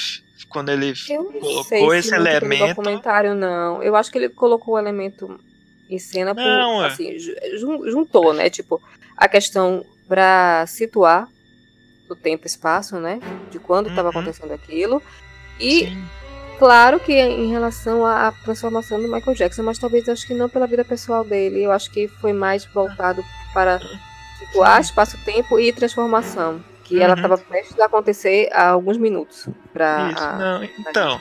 quando 0.48 0.68
ele 0.70 0.94
Eu 1.10 1.24
não 1.24 1.32
colocou 1.32 1.64
sei 1.64 1.98
esse 1.98 2.14
elemento. 2.14 2.68
documentário, 2.76 3.34
não. 3.34 3.82
Eu 3.82 3.96
acho 3.96 4.12
que 4.12 4.16
ele 4.18 4.28
colocou 4.28 4.74
o 4.74 4.78
elemento 4.78 5.38
em 5.90 5.98
cena 5.98 6.32
por, 6.32 6.44
Não, 6.44 6.84
é. 6.84 6.86
assim, 6.86 7.18
ju- 7.18 7.90
juntou, 7.90 8.32
né? 8.32 8.48
Tipo, 8.48 8.80
a 9.16 9.26
questão 9.28 9.84
pra 10.08 10.64
situar 10.66 11.28
o 12.08 12.16
tempo 12.16 12.46
e 12.46 12.48
espaço, 12.48 12.98
né? 12.98 13.20
De 13.52 13.58
quando 13.60 13.88
estava 13.88 14.08
Uhum. 14.08 14.18
acontecendo 14.18 14.52
aquilo. 14.52 15.02
E 15.60 15.80
Sim. 15.86 16.04
Claro 16.58 16.98
que 16.98 17.12
em 17.12 17.48
relação 17.52 18.04
à 18.04 18.32
transformação 18.32 19.00
do 19.00 19.06
Michael 19.06 19.36
Jackson, 19.36 19.62
mas 19.62 19.78
talvez 19.78 20.08
acho 20.08 20.26
que 20.26 20.34
não 20.34 20.48
pela 20.48 20.66
vida 20.66 20.84
pessoal 20.84 21.22
dele. 21.22 21.62
Eu 21.62 21.70
acho 21.70 21.88
que 21.92 22.08
foi 22.20 22.32
mais 22.32 22.64
voltado 22.74 23.22
para 23.54 23.78
situar 24.40 24.80
espaço-tempo 24.80 25.60
e 25.60 25.72
transformação. 25.72 26.60
Que 26.84 27.00
ela 27.00 27.12
Uhum. 27.14 27.18
estava 27.20 27.38
prestes 27.38 27.78
a 27.78 27.84
acontecer 27.86 28.48
há 28.52 28.70
alguns 28.70 28.96
minutos. 28.98 29.48
Pra, 29.72 30.10
Isso, 30.12 30.32
não, 30.36 30.64
então. 30.64 31.20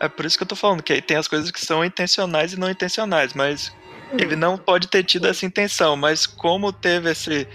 É 0.00 0.08
por 0.08 0.24
isso 0.24 0.38
que 0.38 0.44
eu 0.44 0.48
tô 0.48 0.56
falando, 0.56 0.82
que 0.82 0.92
aí 0.94 1.02
tem 1.02 1.18
as 1.18 1.28
coisas 1.28 1.50
que 1.50 1.60
são 1.60 1.84
intencionais 1.84 2.54
e 2.54 2.58
não 2.58 2.70
intencionais, 2.70 3.34
mas 3.34 3.70
ele 4.12 4.36
não 4.36 4.56
pode 4.56 4.88
ter 4.88 5.02
tido 5.04 5.26
essa 5.26 5.44
intenção, 5.44 5.96
mas 5.96 6.24
como 6.26 6.72
teve 6.72 7.10
esse 7.10 7.46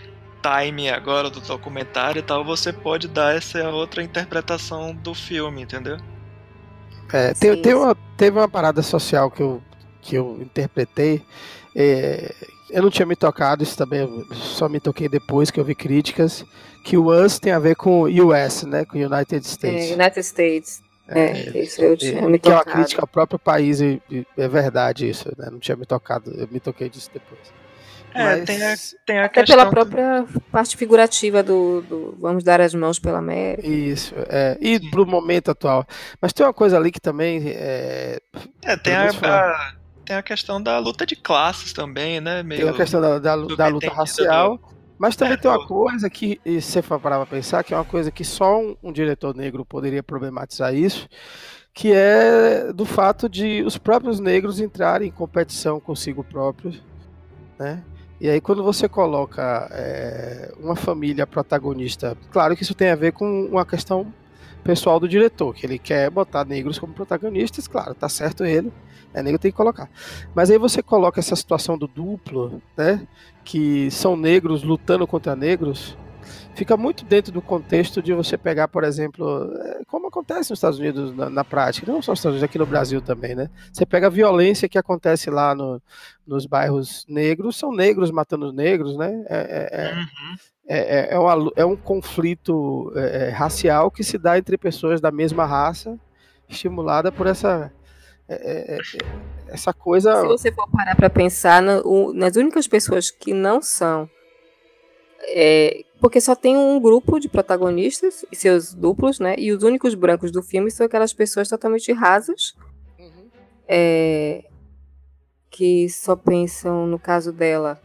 time 0.43 0.89
agora 0.89 1.29
do 1.32 1.41
documentário 1.41 2.19
e 2.19 2.23
tal, 2.23 2.43
você 2.45 2.73
pode 2.73 3.08
dar 3.08 3.36
essa 3.36 3.69
outra 3.71 4.03
interpretação 4.03 4.95
do 4.95 5.15
filme, 5.15 5.62
entendeu? 5.63 5.97
É, 7.12 7.34
tem, 7.34 7.56
Sim, 7.56 7.58
tem 7.58 7.73
sim. 7.73 7.75
uma, 7.75 7.95
teve 8.17 8.38
uma 8.39 8.49
parada 8.49 8.82
social 8.82 9.29
que 9.32 9.41
eu, 9.41 9.63
que 10.01 10.15
eu 10.15 10.41
interpretei. 10.41 11.25
é, 11.75 12.34
eu 12.69 12.82
não 12.82 12.89
tinha 12.89 13.06
me 13.06 13.15
tocado, 13.15 13.62
isso 13.63 13.77
também 13.77 14.25
só 14.32 14.67
me 14.67 14.79
toquei 14.79 15.08
depois 15.08 15.51
que 15.51 15.60
eu 15.60 15.65
vi 15.65 15.75
críticas. 15.75 16.43
Que 16.84 16.97
o 16.97 17.06
US 17.08 17.39
tem 17.39 17.53
a 17.53 17.60
ver 17.60 17.75
com 17.75 18.03
US, 18.03 18.63
né? 18.63 18.84
Com 18.86 18.97
United 18.97 19.45
States. 19.47 19.91
É, 19.91 19.93
United 19.93 20.19
States. 20.25 20.84
É, 21.08 21.60
isso 21.60 21.82
eu 21.82 21.95
tinha 21.97 22.21
E- 22.21 22.27
me 22.27 22.39
que 22.39 22.49
é 22.51 22.56
uma 22.56 22.65
crítica 22.65 23.01
ao 23.01 23.08
próprio 23.08 23.39
país, 23.39 23.79
e, 23.82 24.01
e 24.10 24.25
é 24.38 24.47
verdade 24.47 25.08
isso, 25.08 25.29
né? 25.38 25.49
Não 25.51 25.60
tinha 25.60 25.75
me 25.77 25.86
tocado, 25.86 26.32
eu 26.32 26.47
me 26.49 26.60
toquei 26.60 26.89
disso 26.89 27.10
depois. 27.13 27.53
É, 28.13 28.23
Mas- 28.23 28.45
tem 28.45 28.63
a, 28.63 28.76
tem 29.06 29.19
a 29.19 29.26
Até 29.26 29.41
questão. 29.41 29.56
pela 29.58 29.65
do- 29.65 29.71
própria 29.71 30.26
parte 30.52 30.78
figurativa 30.78 31.41
do, 31.41 31.82
do 31.82 32.17
vamos 32.19 32.43
dar 32.43 32.62
as 32.62 32.73
mãos 32.73 32.99
pela 32.99 33.17
América. 33.19 33.67
Isso, 33.67 34.13
é, 34.30 34.58
e 34.62 34.80
pro 34.91 35.06
momento 35.06 35.49
atual. 35.52 35.86
Mas 36.21 36.32
tem 36.34 36.45
uma 36.45 36.54
coisa 36.54 36.78
ali 36.78 36.91
que 36.91 36.99
também 36.99 37.41
é, 37.47 38.19
É, 38.63 38.78
tem 38.78 38.93
a, 38.95 39.10
a- 39.10 39.73
tem 40.06 40.15
a 40.15 40.21
questão 40.21 40.62
da 40.62 40.78
luta 40.80 41.06
de 41.06 41.15
classes 41.15 41.73
também, 41.73 42.19
né? 42.21 42.43
Meio... 42.43 42.62
Tem 42.62 42.69
a 42.69 42.73
questão 42.73 43.02
da, 43.02 43.19
da, 43.19 43.36
da 43.36 43.67
luta 43.67 43.89
racial, 43.91 44.60
mas 44.99 45.15
também 45.15 45.34
É, 45.34 45.38
tem 45.38 45.49
uma 45.49 45.65
coisa 45.65 46.10
que, 46.10 46.39
e 46.45 46.62
se 46.62 46.71
você 46.73 46.82
parar 46.99 47.17
pra 47.17 47.26
pensar, 47.26 47.63
que 47.63 47.73
é 47.73 47.78
uma 47.78 47.86
coisa 47.86 48.12
que 48.12 48.23
só 48.23 48.60
um, 48.60 48.76
um 48.84 48.91
diretor 48.91 49.36
negro 49.36 49.65
poderia 49.65 50.04
problematizar 50.04 50.73
isso, 50.76 51.08
que 51.73 51.91
é 51.91 52.71
do 52.73 52.86
fato 52.86 53.28
de 53.28 53.63
os 53.63 53.78
próprios 53.78 54.19
negros 54.19 54.60
entrarem 54.60 55.08
em 55.08 55.12
competição 55.12 55.80
consigo 55.80 56.23
próprios, 56.23 56.84
né? 57.58 57.82
E 58.19 58.30
aí 58.30 58.39
quando 58.39 58.63
você 58.63 58.88
coloca 58.88 59.67
é, 59.71 60.54
uma 60.60 60.76
família 60.76 61.28
protagonista, 61.28 62.17
claro 62.32 62.56
que 62.56 62.63
isso 62.63 62.76
tem 62.76 62.89
a 62.89 62.95
ver 62.95 63.12
com 63.12 63.45
uma 63.45 63.65
questão 63.65 64.13
pessoal 64.63 64.99
do 64.99 65.10
diretor, 65.10 65.54
que 65.54 65.65
ele 65.65 65.78
quer 65.78 66.10
botar 66.10 66.45
negros 66.45 66.80
como 66.80 66.93
protagonistas, 66.93 67.67
claro, 67.67 67.93
tá 67.93 68.08
certo 68.08 68.45
ele, 68.45 68.71
é 69.13 69.21
negro 69.21 69.38
tem 69.38 69.52
que 69.52 69.58
colocar. 69.58 69.89
Mas 70.34 70.49
aí 70.49 70.58
você 70.58 70.82
coloca 70.82 71.19
essa 71.19 71.36
situação 71.36 71.78
do 71.78 71.88
duplo, 71.88 72.62
né? 72.76 73.06
Que 73.43 73.91
são 73.91 74.15
negros 74.15 74.63
lutando 74.63 75.06
contra 75.06 75.36
negros, 75.36 75.97
fica 76.55 76.75
muito 76.77 77.03
dentro 77.05 77.31
do 77.31 77.41
contexto 77.41 78.01
de 78.01 78.13
você 78.13 78.38
pegar, 78.38 78.67
por 78.67 78.83
exemplo, 78.83 79.51
é, 79.62 79.81
como 79.88 80.07
acontece 80.07 80.49
nos 80.51 80.57
Estados 80.59 80.79
Unidos 80.79 81.15
na, 81.15 81.29
na 81.29 81.43
prática, 81.43 81.91
não 81.91 82.01
só 82.01 82.12
nos 82.12 82.19
Estados 82.19 82.36
Unidos, 82.36 82.43
aqui 82.43 82.57
no 82.57 82.65
Brasil 82.65 83.01
também, 83.01 83.36
né? 83.36 83.49
Você 83.71 83.86
pega 83.86 84.07
a 84.07 84.09
violência 84.09 84.67
que 84.69 84.77
acontece 84.77 85.29
lá 85.29 85.53
no- 85.55 85.81
nos 86.25 86.45
bairros 86.45 87.05
negros, 87.07 87.57
são 87.57 87.71
negros 87.71 88.12
matando 88.12 88.51
negros, 88.53 88.97
né? 88.97 89.23
É, 89.29 89.38
é- 89.38 89.86
é- 89.89 89.93
Uhum. 89.93 90.36
é, 90.67 90.77
é- 90.79 91.13
é 91.15 91.19
uma 91.19 91.51
é 91.57 91.65
um 91.65 91.75
conflito 91.75 92.91
é, 92.95 93.29
racial 93.29 93.91
que 93.91 94.03
se 94.03 94.17
dá 94.17 94.38
entre 94.38 94.57
pessoas 94.57 95.01
da 95.01 95.12
mesma 95.12 95.45
raça, 95.45 95.99
estimulada 96.49 97.12
por 97.12 97.27
essa 97.27 97.71
é, 98.29 98.36
é, 98.36 98.75
é, 98.77 98.79
essa 99.47 99.73
coisa. 99.73 100.15
Se 100.21 100.27
você 100.27 100.51
for 100.51 100.67
parar 100.71 100.95
para 100.95 101.09
pensar, 101.09 101.62
na- 101.62 101.81
o- 101.83 102.13
nas 102.13 102.36
únicas 102.38 102.67
pessoas 102.67 103.12
que 103.12 103.33
não 103.33 103.62
são. 103.62 104.09
É, 105.25 105.83
porque 105.99 106.19
só 106.21 106.36
tem 106.36 106.55
um 106.57 106.79
grupo 106.79 107.19
de 107.19 107.29
protagonistas 107.29 108.25
e 108.31 108.36
seus 108.36 108.73
duplos, 108.73 109.19
né? 109.19 109.36
E 109.38 109.51
os 109.51 109.63
únicos 109.63 109.95
brancos 109.95 110.31
do 110.31 110.41
filme 110.43 110.69
são 110.71 110.86
aquelas 110.86 111.13
pessoas 111.13 111.47
totalmente 111.49 111.91
rasas, 111.93 112.53
é, 113.67 114.43
que 115.49 115.88
só 115.89 116.15
pensam, 116.15 116.88
no 116.88 116.99
caso 116.99 117.31
dela, 117.31 117.81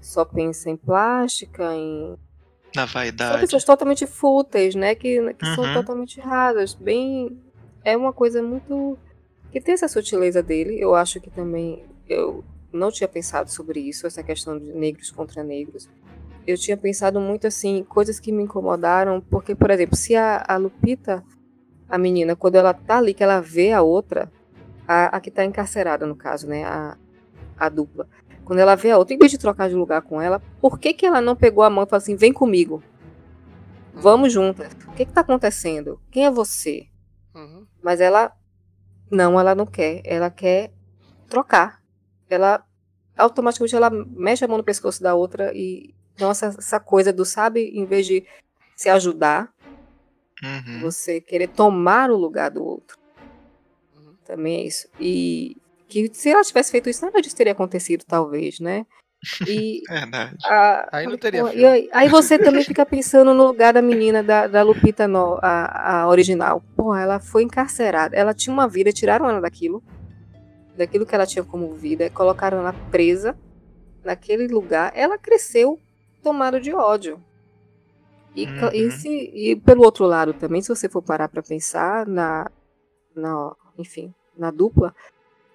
só 0.00 0.24
pensa 0.24 0.70
em 0.70 0.76
plástica, 0.76 1.74
em. 1.74 2.16
Na 2.74 2.86
São 2.86 2.94
vaidade. 2.94 3.40
pessoas 3.40 3.64
totalmente 3.64 4.06
fúteis, 4.06 4.74
né? 4.74 4.94
Que, 4.94 5.32
que 5.34 5.46
são 5.54 5.64
Uhum. 5.64 5.74
totalmente 5.74 6.20
rasas. 6.20 6.74
Bem. 6.74 7.38
É 7.84 7.96
uma 7.96 8.12
coisa 8.12 8.42
muito. 8.42 8.98
Que 9.50 9.60
tem 9.60 9.74
essa 9.74 9.88
sutileza 9.88 10.42
dele. 10.42 10.78
Eu 10.80 10.94
acho 10.94 11.20
que 11.20 11.30
também. 11.30 11.84
Eu 12.08 12.44
não 12.72 12.90
tinha 12.90 13.08
pensado 13.08 13.50
sobre 13.50 13.80
isso, 13.80 14.06
essa 14.06 14.22
questão 14.22 14.58
de 14.58 14.72
negros 14.72 15.10
contra 15.10 15.42
negros. 15.42 15.88
Eu 16.48 16.56
tinha 16.56 16.78
pensado 16.78 17.20
muito 17.20 17.46
assim, 17.46 17.84
coisas 17.84 18.18
que 18.18 18.32
me 18.32 18.42
incomodaram, 18.42 19.20
porque, 19.20 19.54
por 19.54 19.70
exemplo, 19.70 19.94
se 19.94 20.16
a, 20.16 20.42
a 20.48 20.56
Lupita, 20.56 21.22
a 21.86 21.98
menina, 21.98 22.34
quando 22.34 22.54
ela 22.54 22.72
tá 22.72 22.96
ali, 22.96 23.12
que 23.12 23.22
ela 23.22 23.38
vê 23.38 23.70
a 23.70 23.82
outra, 23.82 24.32
a, 24.86 25.14
a 25.14 25.20
que 25.20 25.30
tá 25.30 25.44
encarcerada, 25.44 26.06
no 26.06 26.16
caso, 26.16 26.48
né? 26.48 26.64
A, 26.64 26.96
a 27.58 27.68
dupla. 27.68 28.08
Quando 28.46 28.60
ela 28.60 28.74
vê 28.74 28.90
a 28.90 28.96
outra, 28.96 29.14
em 29.14 29.18
vez 29.18 29.30
de 29.30 29.36
trocar 29.36 29.68
de 29.68 29.74
lugar 29.74 30.00
com 30.00 30.22
ela, 30.22 30.40
por 30.58 30.78
que, 30.78 30.94
que 30.94 31.04
ela 31.04 31.20
não 31.20 31.36
pegou 31.36 31.62
a 31.62 31.68
mão 31.68 31.84
e 31.84 31.86
falou 31.86 31.98
assim: 31.98 32.16
vem 32.16 32.32
comigo? 32.32 32.82
Vamos 33.92 34.32
juntas. 34.32 34.72
O 34.86 34.92
que, 34.92 35.04
que 35.04 35.12
tá 35.12 35.20
acontecendo? 35.20 36.00
Quem 36.10 36.24
é 36.24 36.30
você? 36.30 36.86
Uhum. 37.34 37.66
Mas 37.82 38.00
ela. 38.00 38.32
Não, 39.10 39.38
ela 39.38 39.54
não 39.54 39.66
quer. 39.66 40.00
Ela 40.02 40.30
quer 40.30 40.72
trocar. 41.28 41.82
Ela. 42.30 42.64
Automaticamente 43.18 43.76
ela 43.76 43.90
mexe 43.90 44.46
a 44.46 44.48
mão 44.48 44.56
no 44.56 44.64
pescoço 44.64 45.02
da 45.02 45.14
outra 45.14 45.52
e. 45.54 45.94
Então, 46.18 46.32
essa, 46.32 46.46
essa 46.46 46.80
coisa 46.80 47.12
do, 47.12 47.24
sabe, 47.24 47.60
em 47.68 47.86
vez 47.86 48.04
de 48.04 48.26
se 48.76 48.88
ajudar, 48.88 49.48
Uhum. 50.42 50.80
você 50.80 51.20
querer 51.20 51.46
tomar 51.46 52.10
o 52.10 52.16
lugar 52.16 52.50
do 52.50 52.64
outro. 52.64 52.96
Uhum. 53.96 54.16
Também 54.24 54.62
é 54.62 54.66
isso. 54.66 54.88
E 54.98 55.56
que 55.88 56.12
se 56.12 56.28
ela 56.30 56.42
tivesse 56.42 56.72
feito 56.72 56.90
isso, 56.90 57.04
nada 57.04 57.20
disso 57.22 57.36
teria 57.36 57.52
acontecido, 57.52 58.04
talvez, 58.04 58.58
né? 58.58 58.84
E 59.48 59.80
Verdade. 59.88 60.36
a- 60.44 60.88
Aí 60.92 61.04
não 61.06 61.16
falei, 61.16 61.18
teria 61.18 61.54
e 61.54 61.64
aí, 61.66 61.88
aí 61.92 62.08
você 62.08 62.36
também 62.36 62.64
fica 62.64 62.84
pensando 62.84 63.32
no 63.32 63.46
lugar 63.46 63.72
da 63.72 63.80
menina 63.82 64.20
da, 64.20 64.48
da 64.48 64.62
Lupita, 64.62 65.06
no, 65.06 65.38
a, 65.40 66.00
a 66.02 66.08
original. 66.08 66.60
Pô, 66.76 66.96
ela 66.96 67.20
foi 67.20 67.44
encarcerada. 67.44 68.16
Ela 68.16 68.34
tinha 68.34 68.52
uma 68.52 68.66
vida, 68.68 68.92
tiraram 68.92 69.28
ela 69.30 69.40
daquilo, 69.40 69.82
daquilo 70.76 71.06
que 71.06 71.14
ela 71.14 71.26
tinha 71.26 71.44
como 71.44 71.74
vida, 71.74 72.10
colocaram 72.10 72.58
ela 72.58 72.72
presa 72.90 73.36
naquele 74.04 74.46
lugar. 74.48 74.92
Ela 74.96 75.16
cresceu 75.18 75.80
tomada 76.22 76.60
de 76.60 76.72
ódio. 76.74 77.22
E, 78.34 78.44
e 78.44 78.84
Uhum. 78.84 78.90
se- 78.90 79.30
e 79.34 79.56
pelo 79.56 79.82
outro 79.84 80.04
lado 80.06 80.32
também, 80.34 80.60
se 80.62 80.68
você 80.68 80.88
for 80.88 81.02
parar 81.02 81.28
pra 81.28 81.42
pensar 81.42 82.06
na, 82.06 82.50
na, 83.14 83.54
enfim, 83.76 84.12
na 84.36 84.50
dupla, 84.50 84.94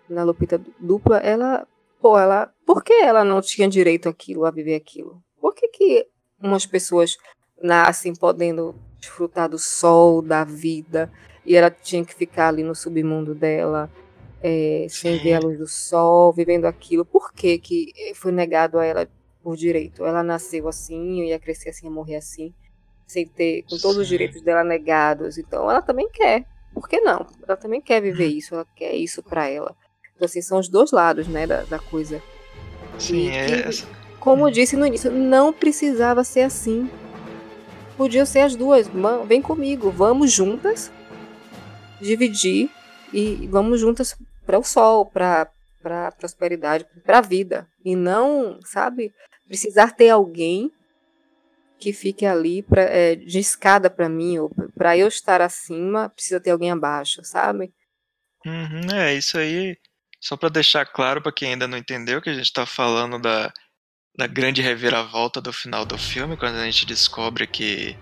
na 0.09 0.23
Lupita 0.23 0.59
dupla, 0.79 1.17
ela, 1.19 1.65
pô, 2.01 2.17
ela, 2.19 2.51
por 2.65 2.83
que 2.83 2.93
ela 2.93 3.23
não 3.23 3.41
tinha 3.41 3.67
direito 3.69 4.09
àquilo, 4.09 4.45
a 4.45 4.51
viver 4.51 4.75
aquilo? 4.75 5.21
Por 5.39 5.53
que 5.53 5.67
que 5.69 6.07
umas 6.41 6.65
pessoas 6.65 7.15
nascem 7.61 8.13
podendo 8.13 8.75
desfrutar 8.99 9.47
do 9.49 9.57
sol, 9.59 10.21
da 10.21 10.43
vida, 10.43 11.11
e 11.45 11.55
ela 11.55 11.69
tinha 11.71 12.03
que 12.03 12.13
ficar 12.13 12.49
ali 12.49 12.63
no 12.63 12.75
submundo 12.75 13.33
dela, 13.33 13.89
é, 14.41 14.87
sem 14.89 15.17
ver 15.19 15.35
a 15.35 15.39
luz 15.39 15.57
do 15.57 15.67
sol, 15.67 16.33
vivendo 16.33 16.65
aquilo? 16.65 17.05
Por 17.05 17.31
que 17.33 17.57
que 17.59 17.93
foi 18.15 18.31
negado 18.31 18.77
a 18.79 18.85
ela 18.85 19.07
por 19.43 19.55
direito? 19.57 20.05
Ela 20.05 20.23
nasceu 20.23 20.67
assim, 20.67 21.25
ia 21.25 21.37
crescer 21.39 21.69
assim, 21.69 21.85
ia 21.87 21.91
morrer 21.91 22.15
assim, 22.15 22.53
sem 23.05 23.27
ter, 23.27 23.63
com 23.63 23.77
todos 23.77 23.97
os 23.97 24.07
Sim. 24.07 24.11
direitos 24.13 24.41
dela 24.41 24.63
negados. 24.63 25.37
Então 25.37 25.69
ela 25.69 25.81
também 25.81 26.09
quer. 26.09 26.45
Por 26.73 26.87
que 26.89 26.99
não? 27.01 27.27
Ela 27.47 27.57
também 27.57 27.81
quer 27.81 28.01
viver 28.01 28.27
isso, 28.27 28.55
ela 28.55 28.65
quer 28.75 28.95
isso 28.95 29.21
pra 29.21 29.47
ela. 29.47 29.75
Então, 30.15 30.25
assim, 30.25 30.41
são 30.41 30.59
os 30.59 30.67
dois 30.69 30.91
lados, 30.91 31.27
né, 31.27 31.45
da, 31.45 31.63
da 31.63 31.77
coisa. 31.79 32.21
Sim, 32.97 33.27
E 33.27 33.29
é. 33.29 33.63
que- 33.69 33.85
Como 34.19 34.47
eu 34.47 34.51
disse 34.51 34.75
no 34.77 34.85
início, 34.85 35.11
não 35.11 35.51
precisava 35.51 36.23
ser 36.23 36.41
assim. 36.41 36.89
Podiam 37.97 38.25
ser 38.25 38.39
as 38.39 38.55
duas. 38.55 38.87
"Ma- 38.87 39.23
Vem 39.23 39.41
comigo, 39.41 39.91
vamos 39.91 40.31
juntas 40.31 40.91
dividir 42.01 42.69
e 43.13 43.47
vamos 43.47 43.79
juntas 43.79 44.15
para 44.45 44.57
o 44.57 44.63
sol, 44.63 45.05
para 45.05 45.49
para 45.81 46.13
prosperidade, 46.13 46.85
para 47.03 47.17
a 47.17 47.21
vida 47.21 47.67
e 47.83 47.93
não, 47.93 48.57
sabe, 48.63 49.13
precisar 49.47 49.91
ter 49.91 50.09
alguém 50.09 50.71
que 51.79 51.91
fique 51.91 52.25
ali 52.25 52.63
pra, 52.63 52.81
é, 52.81 53.15
de 53.15 53.39
escada 53.39 53.89
para 53.89 54.07
mim 54.07 54.37
ou 54.37 54.49
para 54.75 54.97
eu 54.97 55.07
estar 55.07 55.41
acima, 55.41 56.09
precisa 56.09 56.39
ter 56.39 56.51
alguém 56.51 56.71
abaixo, 56.71 57.21
sabe? 57.23 57.73
Uhum, 58.45 58.93
é, 58.93 59.13
isso 59.13 59.37
aí 59.37 59.77
Só 60.19 60.35
para 60.35 60.49
deixar 60.49 60.85
claro 60.85 61.21
para 61.21 61.31
quem 61.31 61.53
ainda 61.53 61.67
não 61.67 61.77
entendeu 61.77 62.21
que 62.21 62.29
a 62.29 62.33
gente 62.33 62.51
tá 62.51 62.65
falando 62.65 63.19
da, 63.19 63.51
da 64.17 64.27
grande 64.27 64.61
reviravolta 64.61 65.41
do 65.41 65.51
final 65.51 65.85
do 65.85 65.97
filme, 65.97 66.37
quando 66.37 66.55
a 66.55 66.65
gente 66.65 66.85
descobre 66.85 67.47
que 67.47 67.97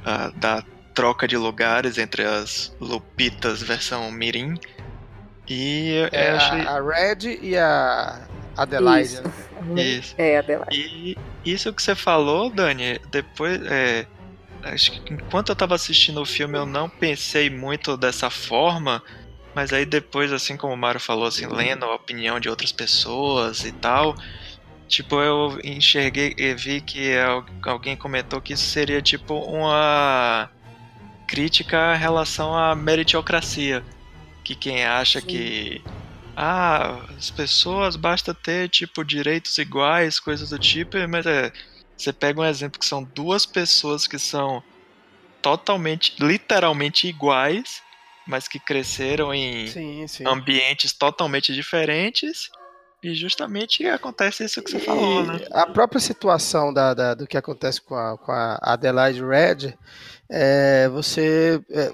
uh, 0.00 0.38
da 0.38 0.62
troca 0.94 1.28
de 1.28 1.36
lugares 1.36 1.96
entre 1.96 2.24
as 2.24 2.74
Lupitas 2.80 3.62
versão 3.62 4.10
Mirim 4.10 4.58
e 5.48 6.08
é, 6.12 6.30
achei... 6.30 6.60
a, 6.60 6.80
Red 6.82 7.38
e 7.40 7.56
a 7.56 8.28
Adelaide. 8.58 9.14
Isso. 9.14 9.22
Né? 9.62 9.82
Isso. 9.82 10.14
É, 10.18 10.38
Adelaide. 10.38 10.76
E 10.76 11.16
isso 11.44 11.72
que 11.72 11.82
você 11.82 11.94
falou, 11.94 12.50
Dani, 12.50 13.00
depois. 13.10 13.60
É, 13.66 14.06
acho 14.64 14.92
que 14.92 15.12
enquanto 15.12 15.50
eu 15.50 15.56
tava 15.56 15.74
assistindo 15.74 16.20
o 16.20 16.26
filme 16.26 16.58
eu 16.58 16.66
não 16.66 16.88
pensei 16.88 17.48
muito 17.48 17.96
dessa 17.96 18.28
forma, 18.28 19.02
mas 19.54 19.72
aí 19.72 19.86
depois, 19.86 20.32
assim 20.32 20.56
como 20.56 20.74
o 20.74 20.76
Mário 20.76 21.00
falou, 21.00 21.26
assim, 21.26 21.46
lendo 21.46 21.84
a 21.84 21.94
opinião 21.94 22.38
de 22.40 22.48
outras 22.48 22.72
pessoas 22.72 23.64
e 23.64 23.72
tal, 23.72 24.14
tipo, 24.88 25.20
eu 25.20 25.58
enxerguei 25.64 26.34
e 26.36 26.54
vi 26.54 26.80
que 26.80 27.12
alguém 27.62 27.96
comentou 27.96 28.40
que 28.40 28.52
isso 28.52 28.66
seria 28.66 29.00
tipo 29.00 29.34
uma 29.34 30.50
crítica 31.26 31.94
em 31.94 31.98
relação 31.98 32.56
à 32.56 32.74
meritocracia. 32.74 33.84
Que 34.42 34.54
quem 34.54 34.84
acha 34.84 35.20
Sim. 35.20 35.26
que 35.26 35.84
ah, 36.40 37.04
as 37.18 37.30
pessoas 37.30 37.96
basta 37.96 38.32
ter 38.32 38.68
tipo 38.68 39.04
direitos 39.04 39.58
iguais, 39.58 40.20
coisas 40.20 40.50
do 40.50 40.58
tipo, 40.58 40.96
mas 41.08 41.26
é, 41.26 41.52
você 41.96 42.12
pega 42.12 42.40
um 42.40 42.44
exemplo 42.44 42.78
que 42.78 42.86
são 42.86 43.02
duas 43.02 43.44
pessoas 43.44 44.06
que 44.06 44.20
são 44.20 44.62
totalmente, 45.42 46.14
literalmente 46.20 47.08
iguais, 47.08 47.82
mas 48.24 48.46
que 48.46 48.60
cresceram 48.60 49.34
em 49.34 49.66
sim, 49.66 50.06
sim. 50.06 50.24
ambientes 50.28 50.92
totalmente 50.92 51.52
diferentes. 51.52 52.48
E 53.02 53.14
justamente 53.14 53.84
acontece 53.86 54.44
isso 54.44 54.62
que 54.62 54.70
você 54.70 54.76
e 54.76 54.80
falou, 54.80 55.24
né? 55.24 55.44
A 55.50 55.66
própria 55.66 56.00
situação 56.00 56.72
da, 56.72 56.94
da, 56.94 57.14
do 57.14 57.26
que 57.26 57.36
acontece 57.36 57.80
com 57.80 57.96
a, 57.96 58.16
com 58.16 58.30
a 58.30 58.58
Adelaide 58.62 59.24
Red, 59.24 59.74
é, 60.30 60.88
você 60.88 61.60
é, 61.70 61.92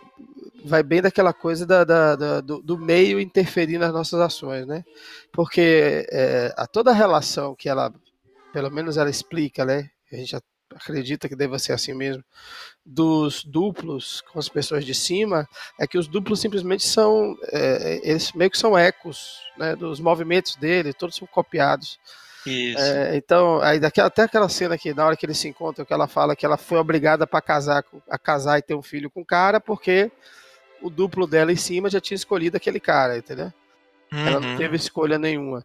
vai 0.65 0.83
bem 0.83 1.03
daquela 1.03 1.33
coisa 1.33 1.67
da, 1.67 1.85
da, 1.85 2.17
da 2.17 2.41
do, 2.41 2.63
do, 2.63 2.79
meio 2.79 3.21
interferir 3.21 3.79
nas 3.79 3.93
nossas 3.93 4.19
ações, 4.19 4.67
né? 4.67 4.83
Porque 5.31 6.07
é, 6.11 6.53
a 6.57 6.67
toda 6.67 6.91
a 6.91 6.95
relação 6.95 7.55
que 7.55 7.69
ela, 7.69 7.93
pelo 8.53 8.71
menos 8.71 8.97
ela 8.97 9.11
explica, 9.11 9.65
né? 9.65 9.91
A 10.11 10.17
gente 10.17 10.37
acredita 10.75 11.29
que 11.29 11.37
deva 11.37 11.59
ser 11.59 11.73
assim 11.73 11.93
mesmo, 11.95 12.25
dos 12.85 13.45
duplos 13.45 14.23
com 14.33 14.39
as 14.39 14.49
pessoas 14.49 14.85
de 14.85 14.95
cima, 14.95 15.49
é 15.79 15.87
que 15.87 15.99
os 15.99 16.09
duplos 16.09 16.41
simplesmente 16.41 16.85
são, 16.85 17.37
é, 17.53 18.01
eles 18.03 18.33
meio 18.33 18.51
que 18.51 18.59
são 18.59 18.77
ecos 18.77 19.41
né, 19.57 19.77
dos 19.77 20.01
movimentos 20.01 20.57
dele, 20.57 20.93
todos 20.93 21.17
são 21.17 21.27
copiados. 21.27 21.99
É, 22.77 23.17
então, 23.17 23.61
aí 23.63 23.81
daqui, 23.81 24.01
até 24.01 24.23
aquela 24.23 24.49
cena 24.49 24.77
que 24.77 24.93
na 24.93 25.07
hora 25.07 25.17
que 25.17 25.25
eles 25.25 25.39
se 25.39 25.49
encontram, 25.49 25.85
que 25.85 25.93
ela 25.93 26.07
fala 26.07 26.37
que 26.37 26.45
ela 26.45 26.59
foi 26.59 26.79
obrigada 26.79 27.27
para 27.27 27.41
casar, 27.41 27.85
a 28.09 28.19
casar 28.19 28.59
e 28.59 28.63
ter 28.63 28.75
um 28.75 28.83
filho 28.83 29.11
com 29.11 29.23
o 29.23 29.27
cara, 29.27 29.61
porque 29.61 30.11
o 30.83 30.91
duplo 30.91 31.27
dela 31.27 31.53
em 31.53 31.57
cima 31.57 31.91
já 31.91 32.01
tinha 32.01 32.17
escolhido 32.17 32.57
aquele 32.57 32.81
cara, 32.81 33.19
entendeu? 33.19 33.53
Uhum. 34.13 34.27
Ela 34.27 34.41
não 34.41 34.51
uhum. 34.51 34.57
teve 34.57 34.77
escolha 34.77 35.19
nenhuma. 35.19 35.65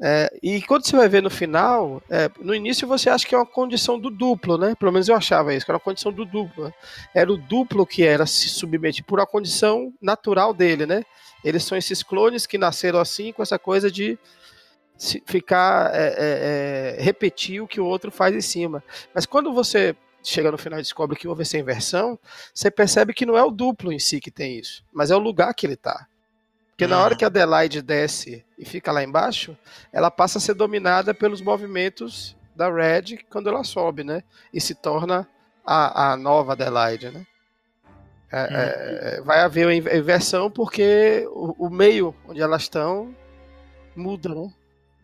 É, 0.00 0.30
e 0.42 0.62
quando 0.62 0.86
você 0.86 0.96
vai 0.96 1.08
ver 1.08 1.22
no 1.22 1.30
final, 1.30 2.02
é, 2.08 2.30
no 2.40 2.54
início 2.54 2.88
você 2.88 3.10
acha 3.10 3.26
que 3.26 3.34
é 3.34 3.38
uma 3.38 3.46
condição 3.46 3.98
do 3.98 4.10
duplo, 4.10 4.56
né? 4.56 4.74
Pelo 4.74 4.92
menos 4.92 5.08
eu 5.08 5.14
achava 5.14 5.54
isso, 5.54 5.64
que 5.64 5.70
era 5.70 5.76
uma 5.76 5.84
condição 5.84 6.12
do 6.12 6.24
duplo. 6.24 6.64
Né? 6.64 6.72
Era 7.14 7.32
o 7.32 7.36
duplo 7.36 7.86
que 7.86 8.02
era 8.02 8.26
se 8.26 8.48
submeter 8.48 9.04
por 9.04 9.18
uma 9.18 9.26
condição 9.26 9.92
natural 10.00 10.54
dele, 10.54 10.86
né? 10.86 11.04
Eles 11.44 11.64
são 11.64 11.76
esses 11.76 12.02
clones 12.02 12.46
que 12.46 12.58
nasceram 12.58 12.98
assim, 12.98 13.32
com 13.32 13.42
essa 13.42 13.58
coisa 13.58 13.90
de 13.90 14.18
ficar 15.26 15.94
é, 15.94 16.06
é, 16.06 16.96
é, 16.98 17.02
repetir 17.02 17.60
o 17.60 17.68
que 17.68 17.80
o 17.80 17.84
outro 17.84 18.10
faz 18.10 18.34
em 18.34 18.40
cima. 18.40 18.82
Mas 19.14 19.26
quando 19.26 19.52
você 19.52 19.94
chega 20.30 20.50
no 20.50 20.58
final 20.58 20.78
e 20.78 20.82
descobre 20.82 21.16
que 21.16 21.28
houve 21.28 21.42
essa 21.42 21.56
inversão, 21.56 22.18
você 22.52 22.70
percebe 22.70 23.14
que 23.14 23.26
não 23.26 23.36
é 23.36 23.44
o 23.44 23.50
duplo 23.50 23.92
em 23.92 23.98
si 23.98 24.20
que 24.20 24.30
tem 24.30 24.58
isso, 24.58 24.84
mas 24.92 25.10
é 25.10 25.16
o 25.16 25.20
lugar 25.20 25.54
que 25.54 25.66
ele 25.66 25.74
está. 25.74 26.06
Porque 26.70 26.84
hum. 26.84 26.88
na 26.88 27.02
hora 27.02 27.14
uhum. 27.14 27.18
que 27.18 27.24
a 27.24 27.28
Adelaide 27.28 27.80
desce 27.80 28.44
e 28.58 28.64
fica 28.64 28.92
lá 28.92 29.02
embaixo, 29.02 29.56
ela 29.92 30.10
passa 30.10 30.38
a 30.38 30.40
ser 30.40 30.54
dominada 30.54 31.14
pelos 31.14 31.40
movimentos 31.40 32.36
da 32.54 32.70
Red 32.70 33.18
quando 33.30 33.48
ela 33.48 33.62
sobe, 33.62 34.02
né? 34.02 34.22
E 34.52 34.60
se 34.60 34.74
torna 34.74 35.28
a, 35.64 36.12
a 36.12 36.16
nova 36.16 36.52
Adelaide, 36.52 37.10
né? 37.10 37.26
É, 38.32 38.42
hum. 38.42 38.46
é, 38.50 39.20
vai 39.22 39.40
haver 39.40 39.66
uma 39.66 39.74
inversão 39.74 40.50
porque 40.50 41.24
o, 41.30 41.66
o, 41.66 41.70
meio 41.70 42.14
onde 42.26 42.42
elas 42.42 42.62
estão 42.62 43.14
muda, 43.94 44.28
né? 44.34 44.52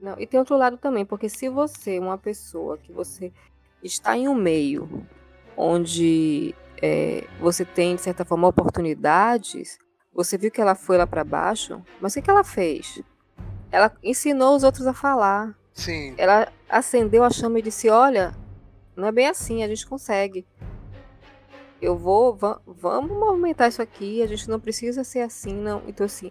Não, 0.00 0.18
e 0.18 0.26
tem 0.26 0.40
outro 0.40 0.56
lado 0.58 0.76
também, 0.76 1.04
porque 1.04 1.28
se 1.28 1.48
você, 1.48 2.00
uma 2.00 2.18
pessoa 2.18 2.76
que 2.76 2.92
você 2.92 3.32
está 3.82 4.16
em 4.16 4.28
um 4.28 4.34
meio 4.34 5.06
onde 5.56 6.54
é, 6.80 7.26
você 7.40 7.64
tem, 7.64 7.96
de 7.96 8.02
certa 8.02 8.24
forma, 8.24 8.48
oportunidades, 8.48 9.78
você 10.12 10.36
viu 10.36 10.50
que 10.50 10.60
ela 10.60 10.74
foi 10.74 10.98
lá 10.98 11.06
para 11.06 11.24
baixo, 11.24 11.82
mas 12.00 12.12
o 12.12 12.14
que, 12.16 12.22
que 12.22 12.30
ela 12.30 12.44
fez? 12.44 13.02
Ela 13.70 13.90
ensinou 14.02 14.54
os 14.54 14.62
outros 14.62 14.86
a 14.86 14.92
falar. 14.92 15.56
Sim. 15.72 16.14
Ela 16.18 16.52
acendeu 16.68 17.24
a 17.24 17.30
chama 17.30 17.58
e 17.58 17.62
disse: 17.62 17.88
Olha, 17.88 18.36
não 18.94 19.08
é 19.08 19.12
bem 19.12 19.26
assim, 19.26 19.62
a 19.62 19.68
gente 19.68 19.86
consegue. 19.86 20.46
Eu 21.80 21.96
vou, 21.96 22.38
vamos 22.66 23.10
movimentar 23.10 23.68
isso 23.68 23.82
aqui, 23.82 24.22
a 24.22 24.26
gente 24.26 24.48
não 24.48 24.60
precisa 24.60 25.02
ser 25.02 25.20
assim, 25.20 25.54
não. 25.54 25.82
Então, 25.88 26.04
assim, 26.04 26.30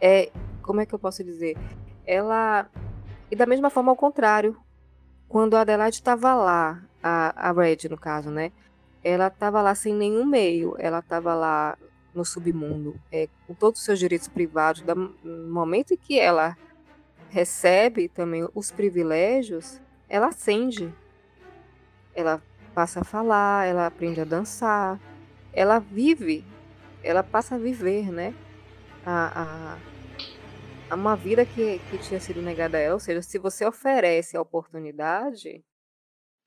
é, 0.00 0.30
como 0.62 0.80
é 0.80 0.86
que 0.86 0.94
eu 0.94 0.98
posso 0.98 1.24
dizer? 1.24 1.56
Ela. 2.06 2.70
E 3.30 3.36
da 3.36 3.46
mesma 3.46 3.70
forma, 3.70 3.90
ao 3.90 3.96
contrário, 3.96 4.56
quando 5.32 5.54
a 5.54 5.62
Adelaide 5.62 5.96
estava 5.96 6.34
lá, 6.34 6.82
a, 7.02 7.48
a 7.48 7.52
Red, 7.52 7.88
no 7.88 7.96
caso, 7.96 8.28
né? 8.28 8.52
Ela 9.02 9.28
estava 9.28 9.62
lá 9.62 9.74
sem 9.74 9.94
nenhum 9.94 10.26
meio, 10.26 10.76
ela 10.78 10.98
estava 10.98 11.34
lá 11.34 11.78
no 12.14 12.22
submundo, 12.22 13.00
é, 13.10 13.30
com 13.46 13.54
todos 13.54 13.80
os 13.80 13.86
seus 13.86 13.98
direitos 13.98 14.28
privados, 14.28 14.82
no 14.82 15.50
momento 15.50 15.94
em 15.94 15.96
que 15.96 16.20
ela 16.20 16.54
recebe 17.30 18.08
também 18.08 18.46
os 18.54 18.70
privilégios, 18.70 19.80
ela 20.06 20.26
acende. 20.26 20.92
Ela 22.14 22.42
passa 22.74 23.00
a 23.00 23.04
falar, 23.04 23.66
ela 23.66 23.86
aprende 23.86 24.20
a 24.20 24.24
dançar, 24.24 25.00
ela 25.50 25.78
vive, 25.78 26.44
ela 27.02 27.22
passa 27.22 27.54
a 27.54 27.58
viver, 27.58 28.12
né? 28.12 28.34
A, 29.06 29.42
a 29.42 29.91
uma 30.94 31.16
vida 31.16 31.44
que, 31.44 31.78
que 31.90 31.98
tinha 31.98 32.20
sido 32.20 32.42
negada 32.42 32.76
a 32.76 32.80
ela. 32.80 32.94
Ou 32.94 33.00
seja, 33.00 33.22
se 33.22 33.38
você 33.38 33.64
oferece 33.64 34.36
a 34.36 34.40
oportunidade, 34.40 35.64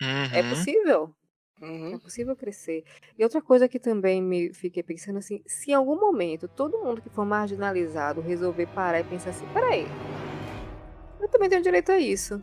é 0.02 0.06
uhum. 0.06 0.34
é 0.34 0.50
possível. 0.50 1.16
Uhum. 1.62 1.96
É 1.96 1.98
possível 1.98 2.36
crescer. 2.36 2.84
E 3.18 3.24
outra 3.24 3.42
coisa 3.42 3.68
que 3.68 3.80
também 3.80 4.22
me 4.22 4.54
fiquei 4.54 4.84
pensando 4.84 5.18
assim, 5.20 5.42
se 5.48 5.72
em 5.72 5.74
algum 5.74 6.00
momento 6.00 6.48
todo 6.48 6.84
mundo 6.84 7.02
que 7.02 7.10
for 7.10 7.26
marginalizado 7.26 8.20
resolver 8.22 8.68
parar 8.68 9.00
e 9.00 9.04
pensar 9.06 9.30
assim, 9.30 9.48
peraí, 9.54 9.86
eu 11.20 11.30
também 11.30 11.50
tenho 11.50 11.64
direito 11.64 11.92
a 11.92 12.00
isso. 12.00 12.42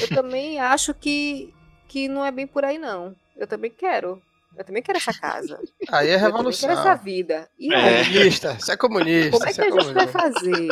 eu 0.00 0.08
também 0.14 0.60
acho 0.60 0.92
que, 0.92 1.54
que 1.88 2.06
não 2.06 2.24
é 2.24 2.30
bem 2.30 2.46
por 2.46 2.64
aí, 2.64 2.78
não. 2.78 3.16
Eu 3.36 3.46
também 3.46 3.70
quero. 3.70 4.22
Eu 4.56 4.64
também 4.64 4.82
quero 4.82 4.98
essa 4.98 5.12
casa. 5.12 5.60
Aí 5.88 6.08
é 6.08 6.16
revolução. 6.16 6.68
Eu 6.68 6.76
também 6.76 6.84
quero 6.84 6.94
essa 6.94 7.02
vida. 7.02 7.50
E 7.58 7.74
é. 7.74 8.04
Comunista. 8.04 8.54
Você 8.54 8.72
é 8.72 8.76
comunista. 8.76 9.30
Como 9.30 9.46
é 9.48 9.52
que 9.52 9.60
é 9.60 9.64
a 9.64 9.70
gente 9.70 9.94
vai 9.94 10.08
fazer? 10.08 10.68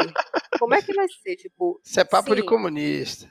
Como 0.59 0.75
é 0.75 0.83
que 0.83 0.95
vai 0.95 1.07
ser? 1.09 1.37
Tipo. 1.37 1.81
Isso 1.85 2.01
é 2.01 2.05
papo 2.05 2.31
sim, 2.31 2.37
de 2.37 2.43
comunista. 2.43 3.31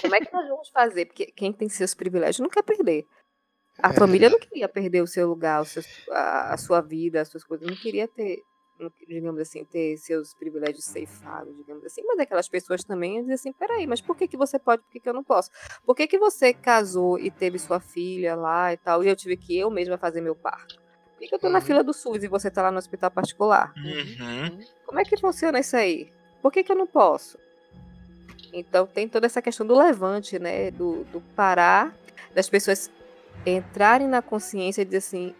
Como 0.00 0.14
é 0.14 0.20
que 0.20 0.32
nós 0.32 0.48
vamos 0.48 0.68
fazer? 0.68 1.06
Porque 1.06 1.26
quem 1.26 1.52
tem 1.52 1.68
seus 1.68 1.94
privilégios 1.94 2.40
não 2.40 2.48
quer 2.48 2.62
perder. 2.62 3.04
A 3.82 3.90
é. 3.90 3.92
família 3.92 4.28
não 4.28 4.38
queria 4.38 4.68
perder 4.68 5.02
o 5.02 5.06
seu 5.06 5.28
lugar, 5.28 5.62
o 5.62 5.64
seu, 5.64 5.82
a, 6.10 6.54
a, 6.54 6.56
sua 6.56 6.80
vida, 6.80 7.20
as 7.20 7.28
suas 7.28 7.44
coisas. 7.44 7.66
Não 7.66 7.76
queria 7.76 8.08
ter, 8.08 8.38
digamos 9.06 9.40
assim, 9.40 9.64
ter 9.64 9.96
seus 9.96 10.34
privilégios 10.34 10.84
ceifados, 10.84 11.56
digamos 11.56 11.84
assim. 11.84 12.02
Mas 12.06 12.20
aquelas 12.20 12.48
pessoas 12.48 12.84
também 12.84 13.20
dizem 13.20 13.34
assim: 13.34 13.52
peraí, 13.52 13.86
mas 13.86 14.00
por 14.00 14.16
que, 14.16 14.28
que 14.28 14.36
você 14.36 14.58
pode, 14.58 14.82
por 14.82 14.90
que, 14.90 15.00
que 15.00 15.08
eu 15.08 15.14
não 15.14 15.24
posso? 15.24 15.50
Por 15.84 15.94
que, 15.94 16.06
que 16.06 16.18
você 16.18 16.52
casou 16.52 17.18
e 17.18 17.30
teve 17.30 17.58
sua 17.58 17.80
filha 17.80 18.34
lá 18.34 18.72
e 18.72 18.76
tal, 18.76 19.02
e 19.02 19.08
eu 19.08 19.16
tive 19.16 19.36
que 19.36 19.58
eu 19.58 19.70
mesma 19.70 19.98
fazer 19.98 20.20
meu 20.20 20.34
parto? 20.34 20.76
Por 20.76 21.18
que, 21.20 21.28
que 21.28 21.34
eu 21.34 21.38
tô 21.38 21.48
uhum. 21.48 21.54
na 21.54 21.60
fila 21.60 21.82
do 21.82 21.92
SUS 21.92 22.22
e 22.22 22.28
você 22.28 22.48
tá 22.50 22.62
lá 22.62 22.70
no 22.70 22.78
hospital 22.78 23.10
particular? 23.10 23.74
Uhum. 23.76 24.60
Como 24.86 25.00
é 25.00 25.04
que 25.04 25.16
funciona 25.16 25.58
isso 25.58 25.76
aí? 25.76 26.12
Por 26.40 26.52
que, 26.52 26.62
que 26.62 26.70
eu 26.70 26.76
não 26.76 26.86
posso? 26.86 27.36
Então 28.52 28.86
tem 28.86 29.08
toda 29.08 29.26
essa 29.26 29.42
questão 29.42 29.66
do 29.66 29.76
levante, 29.76 30.38
né? 30.38 30.70
Do, 30.70 31.04
do 31.04 31.20
parar, 31.34 31.94
das 32.34 32.48
pessoas 32.48 32.90
entrarem 33.44 34.08
na 34.08 34.22
consciência 34.22 34.82
e 34.82 34.84
dizer 34.84 34.98
assim: 34.98 35.34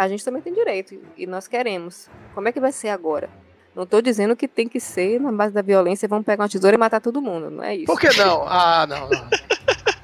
a 0.00 0.08
gente 0.08 0.24
também 0.24 0.40
tem 0.40 0.54
direito 0.54 0.98
e 1.14 1.26
nós 1.26 1.46
queremos. 1.46 2.08
Como 2.34 2.48
é 2.48 2.52
que 2.52 2.58
vai 2.58 2.72
ser 2.72 2.88
agora? 2.88 3.28
Não 3.74 3.82
estou 3.82 4.00
dizendo 4.00 4.34
que 4.34 4.48
tem 4.48 4.66
que 4.66 4.80
ser 4.80 5.20
na 5.20 5.30
base 5.30 5.52
da 5.52 5.60
violência, 5.60 6.08
vamos 6.08 6.24
pegar 6.24 6.42
uma 6.42 6.48
tesoura 6.48 6.74
e 6.74 6.78
matar 6.78 7.00
todo 7.00 7.20
mundo, 7.20 7.50
não 7.50 7.62
é 7.62 7.76
isso. 7.76 7.86
Por 7.86 8.00
que 8.00 8.08
não? 8.16 8.44
Ah, 8.48 8.86
não, 8.88 9.08
não. 9.10 9.28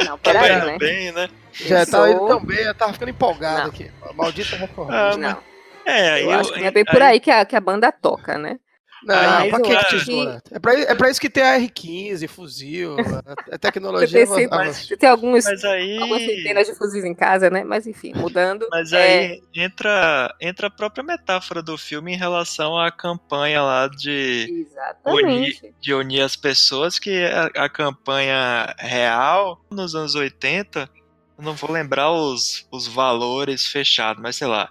Não, 0.07 0.18
peraí, 0.18 0.66
né? 0.66 0.78
Bem, 0.78 1.12
né? 1.12 1.28
Já 1.51 1.82
estava 1.82 2.11
indo 2.11 2.26
tão 2.26 2.44
bem, 2.44 2.59
eu 2.59 2.74
tava 2.74 2.92
ficando 2.92 3.09
empolgado 3.09 3.62
não. 3.62 3.66
aqui. 3.68 3.90
Maldita 4.14 4.57
recorrência. 4.57 5.01
Ah, 5.01 5.16
não. 5.16 5.38
É, 5.86 6.22
eu, 6.22 6.30
eu 6.30 6.32
acho 6.32 6.53
que 6.53 6.62
é 6.62 6.70
bem 6.70 6.84
por 6.84 7.01
aí 7.01 7.18
que 7.18 7.30
a, 7.30 7.44
que 7.47 7.57
a 7.57 7.61
banda 7.61 7.90
toca, 7.90 8.36
né? 8.36 8.59
Não, 9.07 9.48
pra 9.50 9.61
que, 9.61 9.72
eu 9.72 9.78
que 9.78 9.86
tesoura? 9.90 10.42
É 10.50 10.59
pra, 10.59 10.78
é 10.80 10.94
pra 10.94 11.11
isso 11.11 11.20
que 11.20 11.30
tem 11.30 11.42
a 11.42 11.59
R15, 11.61 12.26
fuzil, 12.28 12.96
a, 12.98 13.54
a 13.54 13.59
tecnologia. 13.59 14.26
Você 14.26 14.34
sempre- 14.34 14.72
você 14.74 14.96
tem 14.96 15.09
alguns, 15.09 15.44
Mas 15.44 15.64
algumas 15.64 16.20
aí. 16.22 16.26
centenas 16.36 16.66
de 16.66 16.74
fuzis 16.74 17.04
em 17.04 17.14
casa, 17.14 17.48
né? 17.48 17.62
Mas 17.62 17.86
enfim, 17.86 18.12
mudando. 18.16 18.66
Mas 18.70 18.92
é, 18.92 19.02
aí 19.18 19.42
entra, 19.54 20.34
entra 20.40 20.66
a 20.66 20.70
própria 20.70 21.04
metáfora 21.04 21.62
do 21.62 21.78
filme 21.78 22.12
em 22.14 22.16
relação 22.16 22.78
à 22.78 22.90
campanha 22.90 23.62
lá 23.62 23.86
de, 23.88 24.66
Exatamente. 24.68 25.74
de 25.80 25.94
unir 25.94 26.22
as 26.22 26.34
pessoas, 26.36 26.98
que 26.98 27.24
a, 27.24 27.64
a 27.64 27.68
campanha 27.68 28.74
real, 28.78 29.61
nos 29.70 29.94
anos 29.94 30.14
80, 30.14 30.88
eu 31.38 31.44
não 31.44 31.54
vou 31.54 31.70
lembrar 31.70 32.11
os, 32.11 32.66
os 32.72 32.86
valores 32.86 33.66
fechados, 33.66 34.22
mas 34.22 34.36
sei 34.36 34.46
lá, 34.46 34.68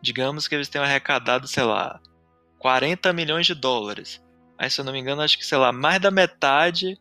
digamos 0.00 0.46
que 0.46 0.54
eles 0.54 0.68
tenham 0.68 0.84
arrecadado, 0.84 1.48
sei 1.48 1.62
lá, 1.64 1.98
40 2.62 3.12
milhões 3.12 3.44
de 3.44 3.56
dólares. 3.56 4.22
Aí, 4.56 4.70
se 4.70 4.80
eu 4.80 4.84
não 4.84 4.92
me 4.92 5.00
engano, 5.00 5.20
acho 5.20 5.36
que, 5.36 5.44
sei 5.44 5.58
lá, 5.58 5.72
mais 5.72 6.00
da 6.00 6.12
metade 6.12 6.96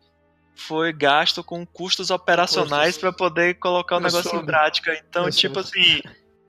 foi 0.56 0.92
gasto 0.92 1.44
com 1.44 1.64
custos 1.68 2.10
operacionais 2.10 2.98
para 2.98 3.14
poder 3.14 3.60
colocar 3.60 3.98
o 3.98 4.00
negócio 4.00 4.36
em 4.36 4.44
prática. 4.44 4.92
Então, 5.08 5.26
Absurdo. 5.26 5.40
tipo 5.40 5.60
assim, 5.60 6.02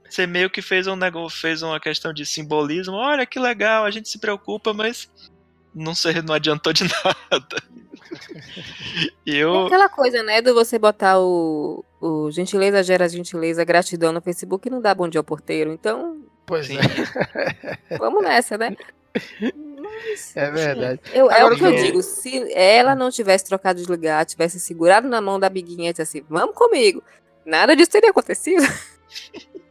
você 0.09 0.27
meio 0.27 0.49
que 0.49 0.63
fez 0.63 0.87
um 0.87 0.97
negócio, 0.97 1.39
fez 1.39 1.61
uma 1.61 1.79
questão 1.79 2.11
de 2.11 2.25
simbolismo. 2.25 2.95
Olha 2.95 3.27
que 3.27 3.39
legal, 3.39 3.85
a 3.85 3.91
gente 3.91 4.09
se 4.09 4.19
preocupa, 4.19 4.73
mas 4.73 5.11
não 5.75 5.95
sei, 5.95 6.23
não 6.23 6.35
adiantou 6.35 6.73
de 6.73 6.85
nada. 7.31 7.63
E 9.27 9.33
É 9.37 9.37
eu, 9.41 9.67
aquela 9.67 9.91
coisa, 9.91 10.23
né, 10.23 10.41
do 10.41 10.55
você 10.55 10.79
botar 10.79 11.19
o, 11.21 11.85
o 12.01 12.31
gentileza 12.31 12.83
gera 12.83 13.07
gentileza, 13.11 13.63
gratidão 13.63 14.11
no 14.11 14.23
Facebook 14.23 14.67
e 14.67 14.71
não 14.71 14.81
dá 14.81 14.95
bom 14.95 15.07
dia 15.07 15.21
ao 15.21 15.25
porteiro. 15.25 15.71
Então, 15.71 16.23
Pois 16.47 16.67
sim, 16.67 16.79
é, 17.91 17.99
vamos 17.99 18.23
nessa, 18.23 18.57
né? 18.57 18.75
Mas, 19.81 20.37
é 20.37 20.51
verdade. 20.51 21.01
Eu, 21.13 21.31
é 21.31 21.41
Agora 21.41 21.55
o 21.55 21.59
que 21.59 21.65
eu 21.65 21.77
digo, 21.77 22.03
se 22.03 22.53
ela 22.53 22.95
não 22.95 23.11
tivesse 23.11 23.45
trocado 23.45 23.81
de 23.83 23.89
lugar, 23.91 24.25
tivesse 24.25 24.59
segurado 24.59 25.09
na 25.09 25.21
mão 25.21 25.39
da 25.39 25.47
amiguinha 25.47 25.91
e 25.91 25.93
disse 25.93 26.03
assim, 26.03 26.25
vamos 26.29 26.55
comigo, 26.55 27.03
nada 27.45 27.75
disso 27.77 27.91
teria 27.91 28.11
acontecido. 28.11 28.63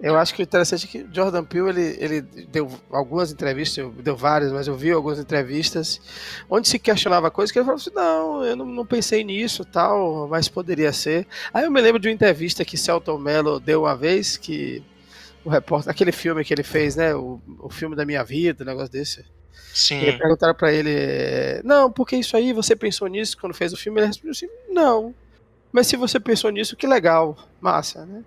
Eu 0.00 0.16
acho 0.16 0.32
que 0.32 0.40
o 0.40 0.44
interessante 0.44 0.86
é 0.86 0.88
que 0.88 1.06
Jordan 1.12 1.42
Peele 1.42 1.68
ele, 1.70 1.94
ele 1.98 2.20
deu 2.46 2.70
algumas 2.88 3.32
entrevistas, 3.32 3.78
eu- 3.78 3.90
deu 3.90 4.16
várias, 4.16 4.52
mas 4.52 4.68
eu 4.68 4.76
vi 4.76 4.92
algumas 4.92 5.18
entrevistas 5.18 6.00
onde 6.48 6.68
se 6.68 6.78
questionava 6.78 7.32
coisas 7.32 7.50
que 7.50 7.58
ele 7.58 7.64
falou 7.66 7.80
assim: 7.80 7.90
não, 7.92 8.44
eu 8.44 8.54
não, 8.54 8.64
não 8.64 8.86
pensei 8.86 9.24
nisso 9.24 9.64
tal, 9.64 10.28
mas 10.28 10.48
poderia 10.48 10.92
ser. 10.92 11.26
Aí 11.52 11.64
eu 11.64 11.70
me 11.70 11.80
lembro 11.80 11.98
de 12.00 12.06
uma 12.06 12.14
entrevista 12.14 12.64
que 12.64 12.76
Celton 12.78 13.18
Mello 13.18 13.58
deu 13.58 13.82
uma 13.82 13.96
vez, 13.96 14.36
que 14.36 14.84
o 15.48 15.52
repórter, 15.52 15.90
aquele 15.90 16.12
filme 16.12 16.44
que 16.44 16.52
ele 16.54 16.62
fez, 16.62 16.96
né? 16.96 17.14
O, 17.14 17.40
o 17.58 17.68
filme 17.70 17.96
da 17.96 18.04
minha 18.04 18.22
vida, 18.22 18.62
um 18.62 18.66
negócio 18.66 18.90
desse. 18.92 19.20
E 19.20 19.24
sim, 19.74 20.18
perguntaram 20.18 20.54
pra 20.54 20.72
ele: 20.72 21.60
não, 21.64 21.90
porque 21.90 22.16
isso 22.16 22.36
aí, 22.36 22.52
você 22.52 22.74
pensou 22.76 23.08
nisso 23.08 23.36
quando 23.38 23.54
fez 23.54 23.72
o 23.72 23.76
filme? 23.76 24.00
Ele 24.00 24.06
respondeu 24.08 24.32
assim: 24.32 24.48
não. 24.68 25.14
Mas 25.70 25.86
se 25.86 25.96
você 25.96 26.18
pensou 26.18 26.50
nisso, 26.50 26.76
que 26.76 26.86
legal, 26.86 27.36
massa, 27.60 28.06
né? 28.06 28.24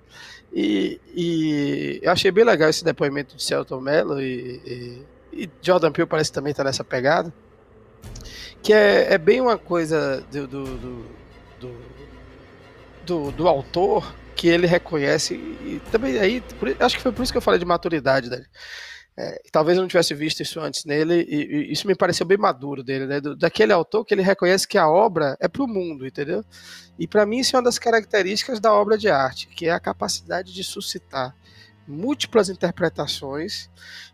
E, 0.53 0.99
e 1.15 1.99
eu 2.03 2.11
achei 2.11 2.29
bem 2.29 2.43
legal 2.43 2.69
esse 2.69 2.83
depoimento 2.83 3.35
de 3.35 3.43
Celton 3.43 3.79
Mello 3.81 4.21
e, 4.21 4.61
e, 5.33 5.43
e 5.43 5.49
Jordan 5.61 5.91
Peele 5.91 6.07
parece 6.07 6.29
que 6.29 6.35
também 6.35 6.53
tá 6.53 6.63
nessa 6.63 6.83
pegada. 6.83 7.33
Que 8.61 8.73
é, 8.73 9.13
é 9.13 9.17
bem 9.17 9.41
uma 9.41 9.57
coisa 9.57 10.21
do, 10.31 10.47
do, 10.47 10.63
do, 11.59 11.75
do- 13.05 13.31
do 13.31 13.47
autor 13.47 14.13
que 14.41 14.47
ele 14.47 14.65
reconhece 14.65 15.35
e 15.35 15.79
também 15.91 16.17
aí 16.17 16.41
por- 16.59 16.75
acho 16.79 16.95
que 16.97 17.01
foi 17.03 17.11
por 17.11 17.21
isso 17.21 17.31
que 17.31 17.37
eu 17.37 17.41
falei 17.43 17.59
de 17.59 17.65
maturidade 17.65 18.27
dele. 18.27 18.47
É, 19.15 19.39
talvez 19.51 19.77
eu 19.77 19.83
não 19.83 19.87
tivesse 19.87 20.15
visto 20.15 20.41
isso 20.41 20.59
antes 20.59 20.83
nele, 20.83 21.23
e, 21.29 21.35
e 21.69 21.71
isso 21.71 21.85
me 21.85 21.93
pareceu 21.93 22.25
bem 22.25 22.39
maduro 22.39 22.81
dele, 22.83 23.05
né? 23.05 23.21
Do- 23.21 23.35
daquele 23.35 23.71
autor 23.71 24.03
que 24.03 24.15
ele 24.15 24.23
reconhece 24.23 24.67
que 24.67 24.79
a 24.79 24.89
obra 24.89 25.37
é 25.39 25.47
para 25.47 25.61
o 25.61 25.67
mundo, 25.67 26.07
entendeu? 26.07 26.43
E 26.97 27.05
para 27.07 27.23
mim 27.23 27.37
isso 27.37 27.55
é 27.55 27.59
uma 27.59 27.65
das 27.65 27.77
características 27.77 28.59
da 28.59 28.73
obra 28.73 28.97
de 28.97 29.09
arte, 29.09 29.47
que 29.47 29.67
é 29.67 29.71
a 29.71 29.79
capacidade 29.79 30.51
de 30.51 30.63
suscitar 30.63 31.35
múltiplas 31.87 32.49
interpretações 32.49 33.69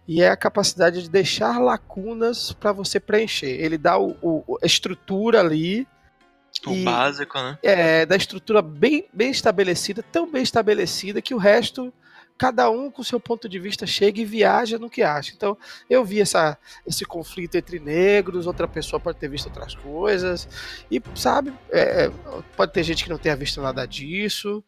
e 0.06 0.22
é 0.22 0.28
a 0.30 0.36
capacidade 0.36 1.04
de 1.04 1.10
deixar 1.10 1.58
lacunas 1.60 2.52
para 2.52 2.74
você 2.74 3.00
preencher. 3.00 3.52
Ele 3.64 3.78
dá 3.78 3.98
o, 3.98 4.18
o- 4.22 4.58
a 4.62 4.66
estrutura 4.66 5.40
ali, 5.40 5.88
o 6.66 6.74
e- 6.74 6.84
básico, 6.84 7.38
né? 7.38 7.58
é, 7.64 8.06
da 8.06 8.16
estrutura 8.16 8.62
bem, 8.62 9.06
bem 9.14 9.30
estabelecida, 9.32 10.04
tão 10.04 10.30
bem 10.30 10.42
estabelecida 10.44 11.22
que 11.22 11.34
o 11.34 11.38
resto, 11.38 11.94
cada 12.38 12.70
um 12.70 12.92
com 12.92 13.02
seu 13.04 13.20
ponto 13.20 13.50
de 13.50 13.58
vista 13.58 13.86
chega 13.88 14.22
e 14.22 14.26
viaja 14.26 14.78
no 14.78 14.90
que 14.90 15.02
acha. 15.02 15.34
Então, 15.36 15.58
eu 15.90 16.06
vi 16.06 16.22
essa, 16.22 16.58
esse 16.86 17.04
conflito 17.04 17.56
entre 17.56 17.80
negros, 17.80 18.46
outra 18.46 18.68
pessoa 18.68 19.00
pode 19.00 19.18
ter 19.18 19.28
visto 19.28 19.48
outras 19.48 19.74
coisas, 19.76 20.48
e 20.92 21.02
sabe, 21.16 21.52
é, 21.72 22.12
pode 22.56 22.72
ter 22.74 22.84
gente 22.84 23.04
que 23.04 23.10
não 23.10 23.18
tenha 23.18 23.36
visto 23.36 23.60
nada 23.62 23.86
disso, 23.88 24.64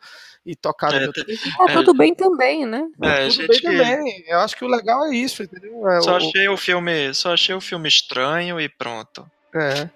e 0.45 0.55
tocado 0.55 0.95
É, 0.95 1.03
E 1.05 1.37
tá 1.57 1.65
É. 1.69 1.73
tudo 1.73 1.93
bem 1.93 2.15
também, 2.15 2.65
né? 2.65 2.87
É, 3.03 3.27
tudo 3.27 3.31
gente 3.33 3.47
bem 3.47 3.59
que 3.59 3.63
também. 3.67 4.23
Eu 4.27 4.39
acho 4.39 4.55
que 4.57 4.65
o 4.65 4.67
legal 4.67 5.05
é 5.05 5.15
isso, 5.15 5.43
entendeu? 5.43 5.87
É, 5.89 6.01
só 6.01 6.13
o- 6.13 6.15
achei 6.15 6.47
o 6.47 6.57
filme, 6.57 7.13
só 7.13 7.33
achei 7.33 7.53
o 7.53 7.61
filme 7.61 7.87
estranho 7.87 8.59
e 8.59 8.67
pronto. 8.67 9.29
É. 9.53 9.89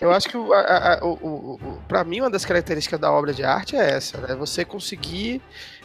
Eu 0.00 0.10
acho 0.12 0.28
que 0.28 0.36
o, 0.36 0.52
a, 0.52 0.94
a- 0.94 1.04
o, 1.04 1.54
o, 1.54 1.82
pra 1.88 2.04
mim 2.04 2.20
uma 2.20 2.30
das 2.30 2.44
características 2.44 3.00
da 3.00 3.10
obra 3.10 3.32
de 3.32 3.42
arte 3.42 3.76
é 3.76 3.90
essa, 3.90 4.18
né? 4.20 4.34
Você 4.34 4.64
conseguir 4.64 5.40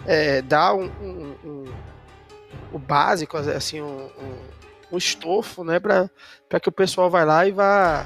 é, 0.06 0.41
dar 0.41 0.74
um, 0.76 0.86
um- 1.01 1.36
um- 1.45 1.74
o 2.72 2.78
básico, 2.80 3.38
assim, 3.38 3.82
um, 3.82 4.10
um 4.91 4.97
estofo, 4.97 5.64
né? 5.64 5.80
Pra, 5.80 6.10
pra 6.49 6.60
que 6.60 6.70
o 6.70 6.72
pessoal 6.72 7.10
vai 7.10 7.26
lá 7.26 7.47
e 7.47 7.51
vá, 7.51 8.06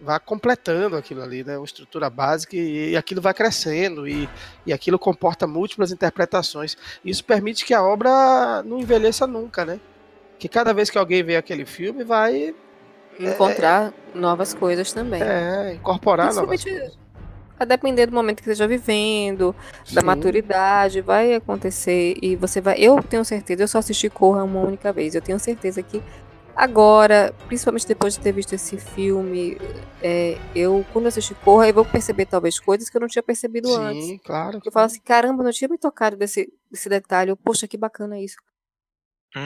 vá 0.00 0.18
completando 0.18 0.96
aquilo 0.96 1.22
ali, 1.22 1.44
né? 1.44 1.56
Uma 1.58 1.64
estrutura 1.64 2.08
básica 2.10 2.56
e, 2.56 2.90
e 2.90 2.96
aquilo 2.96 3.20
vai 3.20 3.34
crescendo 3.34 4.08
e, 4.08 4.28
e 4.64 4.72
aquilo 4.72 4.98
comporta 4.98 5.46
múltiplas 5.46 5.92
interpretações. 5.92 6.76
Isso 7.04 7.22
permite 7.24 7.64
que 7.64 7.74
a 7.74 7.82
obra 7.82 8.62
não 8.64 8.78
envelheça 8.80 9.26
nunca, 9.26 9.64
né? 9.64 9.78
Que 10.38 10.48
cada 10.48 10.72
vez 10.74 10.90
que 10.90 10.98
alguém 10.98 11.22
vê 11.22 11.36
aquele 11.36 11.64
filme 11.64 12.02
vai 12.04 12.54
Encontrar 13.18 13.92
novas 14.14 14.52
coisas 14.54 14.92
também. 14.92 15.22
é, 15.22 15.74
incorporar 15.74 16.34
novas 16.34 16.62
Principalmente 16.62 16.96
a 17.58 17.64
depender 17.64 18.06
do 18.06 18.12
momento 18.12 18.38
que 18.38 18.44
você 18.44 18.52
esteja 18.52 18.68
vivendo, 18.68 19.54
da 19.90 20.00
Sim. 20.00 20.06
maturidade, 20.06 21.00
vai 21.00 21.34
acontecer 21.34 22.14
e 22.20 22.36
você 22.36 22.60
vai. 22.60 22.76
Eu 22.78 23.02
tenho 23.02 23.24
certeza, 23.24 23.62
eu 23.62 23.68
só 23.68 23.78
assisti 23.78 24.10
Corra 24.10 24.44
uma 24.44 24.60
única 24.60 24.92
vez. 24.92 25.14
Eu 25.14 25.22
tenho 25.22 25.38
certeza 25.38 25.82
que 25.82 26.02
agora, 26.54 27.32
principalmente 27.46 27.86
depois 27.86 28.14
de 28.14 28.20
ter 28.20 28.32
visto 28.32 28.52
esse 28.52 28.76
filme, 28.76 29.56
é, 30.02 30.36
eu, 30.54 30.84
quando 30.92 31.06
eu 31.06 31.08
assisti 31.08 31.34
Corra, 31.36 31.68
eu 31.68 31.74
vou 31.74 31.84
perceber 31.84 32.26
talvez 32.26 32.60
coisas 32.60 32.90
que 32.90 32.96
eu 32.96 33.00
não 33.00 33.08
tinha 33.08 33.22
percebido 33.22 33.74
antes. 33.74 34.06
Sim, 34.06 34.18
claro. 34.18 34.60
Eu 34.64 34.70
falo 34.70 34.86
assim, 34.86 35.00
caramba, 35.00 35.40
eu 35.40 35.44
não 35.46 35.52
tinha 35.52 35.68
me 35.68 35.78
tocado 35.78 36.16
desse, 36.16 36.52
desse 36.70 36.88
detalhe. 36.90 37.30
Eu, 37.30 37.36
Poxa, 37.38 37.66
que 37.66 37.78
bacana 37.78 38.20
isso. 38.20 38.36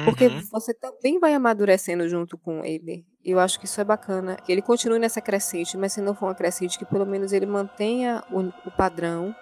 Porque 0.05 0.27
Uhum. 0.29 0.41
você 0.51 0.75
também 0.75 1.19
vai 1.21 1.33
amadurecendo 1.35 2.09
junto 2.09 2.37
com 2.39 2.65
ele. 2.65 3.05
Eu 3.25 3.39
acho 3.39 3.59
que 3.59 3.67
isso 3.67 3.81
é 3.81 3.85
bacana. 3.85 4.37
Que 4.37 4.51
ele 4.51 4.63
continue 4.63 4.99
nessa 4.99 5.21
crescente, 5.21 5.77
mas 5.77 5.93
se 5.93 6.01
não 6.01 6.15
for 6.15 6.27
uma 6.27 6.35
crescente, 6.35 6.79
que 6.79 6.85
pelo 6.85 7.05
menos 7.07 7.33
ele 7.33 7.47
mantenha 7.47 8.23
o, 8.31 8.41
o 8.67 8.71
padrão. 8.71 9.35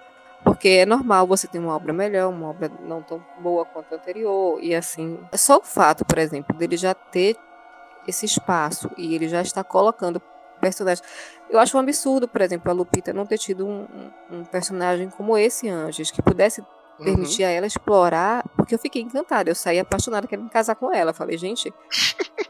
Porque 0.45 0.69
é 0.69 0.87
normal 0.87 1.27
você 1.27 1.47
ter 1.49 1.59
uma 1.59 1.75
obra 1.75 1.93
melhor, 1.93 2.29
uma 2.31 2.49
obra 2.51 2.71
não 2.81 3.03
tão 3.03 3.25
boa 3.41 3.65
quanto 3.65 3.93
a 3.93 3.97
anterior. 3.97 4.59
E 4.63 4.75
assim. 4.75 5.19
Só 5.35 5.59
o 5.59 5.63
fato, 5.65 6.05
por 6.05 6.19
exemplo, 6.19 6.57
dele 6.57 6.77
já 6.77 6.95
ter 6.95 7.37
esse 8.07 8.25
espaço 8.25 8.91
e 8.97 9.15
ele 9.15 9.29
já 9.29 9.43
está 9.43 9.63
colocando 9.63 10.21
personagens. 10.61 11.07
Eu 11.51 11.59
acho 11.59 11.77
um 11.77 11.81
absurdo, 11.81 12.27
por 12.27 12.41
exemplo, 12.41 12.71
a 12.71 12.75
Lupita 12.75 13.13
não 13.13 13.27
ter 13.27 13.39
tido 13.39 13.67
um- 13.67 13.87
um 14.31 14.45
personagem 14.45 15.09
como 15.11 15.37
esse 15.37 15.69
antes, 15.69 16.11
que 16.11 16.23
pudesse 16.23 16.65
Uhum. 16.99 17.05
permitir 17.05 17.45
a 17.45 17.51
ela 17.51 17.67
explorar, 17.67 18.45
porque 18.57 18.75
eu 18.75 18.79
fiquei 18.79 19.03
encantada. 19.03 19.49
Eu 19.51 19.55
saí 19.55 19.79
apaixonada, 19.79 20.27
querendo 20.27 20.47
me 20.47 20.51
casar 20.51 20.75
com 20.75 20.93
ela. 20.93 21.13
Falei, 21.13 21.39
gente, 21.39 21.73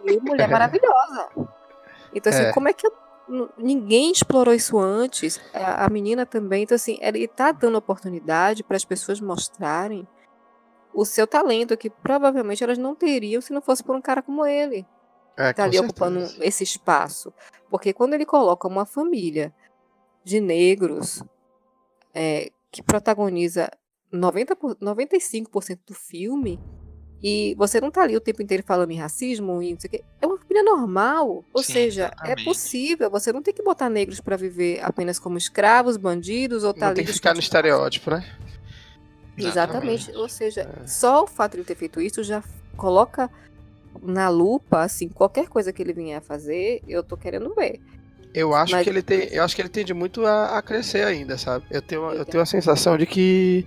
que 0.03 0.21
mulher 0.21 0.49
maravilhosa. 0.51 1.29
Então, 2.15 2.33
assim, 2.33 2.45
É. 2.45 2.53
como 2.53 2.69
é 2.69 2.73
que 2.73 2.87
eu- 2.87 3.51
ninguém 3.59 4.11
explorou 4.11 4.55
isso 4.55 4.79
antes? 4.79 5.39
A, 5.53 5.85
a 5.85 5.89
menina 5.91 6.25
também. 6.25 6.63
Então, 6.63 6.75
assim, 6.77 6.97
ele 7.03 7.29
tá 7.29 7.53
dando 7.53 7.77
oportunidade 7.77 8.63
para 8.65 8.77
as 8.77 8.85
pessoas 8.87 9.21
mostrarem 9.21 10.09
o 10.95 11.05
seu 11.05 11.27
talento, 11.27 11.77
que 11.77 11.91
provavelmente 11.91 12.65
elas 12.65 12.79
não 12.79 12.95
teriam 12.95 13.43
se 13.43 13.53
não 13.53 13.61
fosse 13.61 13.85
por 13.85 13.95
um 13.95 14.01
cara 14.01 14.23
como 14.23 14.47
ele 14.47 14.87
É, 15.37 15.53
tá 15.53 15.65
ali 15.65 15.79
ocupando 15.79 16.21
certeza. 16.21 16.45
esse 16.45 16.65
espaço. 16.65 17.33
Porque 17.71 17.93
quando 17.93 18.15
ele 18.15 18.25
coloca 18.25 18.67
uma 18.67 18.87
família 18.87 19.53
de 20.25 20.41
negros 20.41 21.23
é, 22.15 22.51
que 22.73 22.83
protagoniza 22.83 23.71
90 24.13 24.57
por- 24.57 24.77
95% 24.81 25.81
do 25.87 25.95
filme, 25.95 26.59
e 27.23 27.55
você 27.59 27.81
não 27.81 27.91
tá 27.91 28.03
ali 28.03 28.17
o 28.17 28.21
tempo 28.21 28.41
inteiro 28.43 28.63
falando 28.65 28.93
em 28.93 28.97
racismo 28.99 29.61
e 29.61 29.73
não 29.73 29.81
sei 29.81 29.89
o 29.89 29.91
quê, 29.91 30.05
é 30.21 30.27
uma 30.27 30.39
família 30.39 30.63
normal. 30.63 31.45
Ou 31.53 31.63
Sim, 31.63 31.73
seja, 31.73 32.05
exatamente. 32.05 32.41
é 32.41 32.45
possível, 32.45 33.11
você 33.11 33.33
não 33.33 33.43
tem 33.43 33.53
que 33.53 33.63
botar 33.63 33.91
negros 33.91 34.21
para 34.21 34.37
viver 34.37 34.81
apenas 34.85 35.19
como 35.19 35.37
escravos, 35.37 35.97
bandidos 35.97 36.63
ou 36.63 36.73
Não 36.73 36.79
tá 36.79 36.95
tem 36.95 37.05
que 37.05 37.13
ficar 37.13 37.35
no 37.35 37.41
estereótipo, 37.41 38.11
né? 38.11 38.25
Exatamente. 39.37 40.11
Ou 40.17 40.29
seja, 40.29 40.63
É. 40.83 40.87
só 40.87 41.25
o 41.25 41.27
fato 41.27 41.53
de 41.53 41.59
ele 41.59 41.65
ter 41.65 41.75
feito 41.77 42.01
isso 42.01 42.23
já 42.23 42.43
coloca 42.77 43.31
na 44.03 44.29
lupa, 44.29 44.83
assim, 44.83 45.09
qualquer 45.09 45.49
coisa 45.49 45.73
que 45.73 45.83
ele 45.83 45.93
vier 45.93 46.19
a 46.19 46.21
fazer, 46.21 46.83
eu 46.87 47.03
tô 47.03 47.17
querendo 47.17 47.53
ver. 47.55 47.81
Eu 48.39 48.55
acho 48.55 48.73
Mas... 48.73 48.85
que 48.85 48.91
ele 48.91 49.03
tem, 49.03 49.29
eu 49.33 49.43
acho 49.43 49.57
que 49.57 49.61
ele 49.61 49.69
tende 49.69 49.93
muito 49.93 50.25
a, 50.25 50.59
a 50.59 50.63
crescer 50.63 51.05
ainda, 51.05 51.37
sabe? 51.37 51.65
Eu 51.69 51.83
tenho, 51.83 52.13
eu 52.13 52.25
tenho 52.25 52.41
a 52.41 52.47
sensação 52.47 52.97
de 52.97 53.05
que 53.05 53.67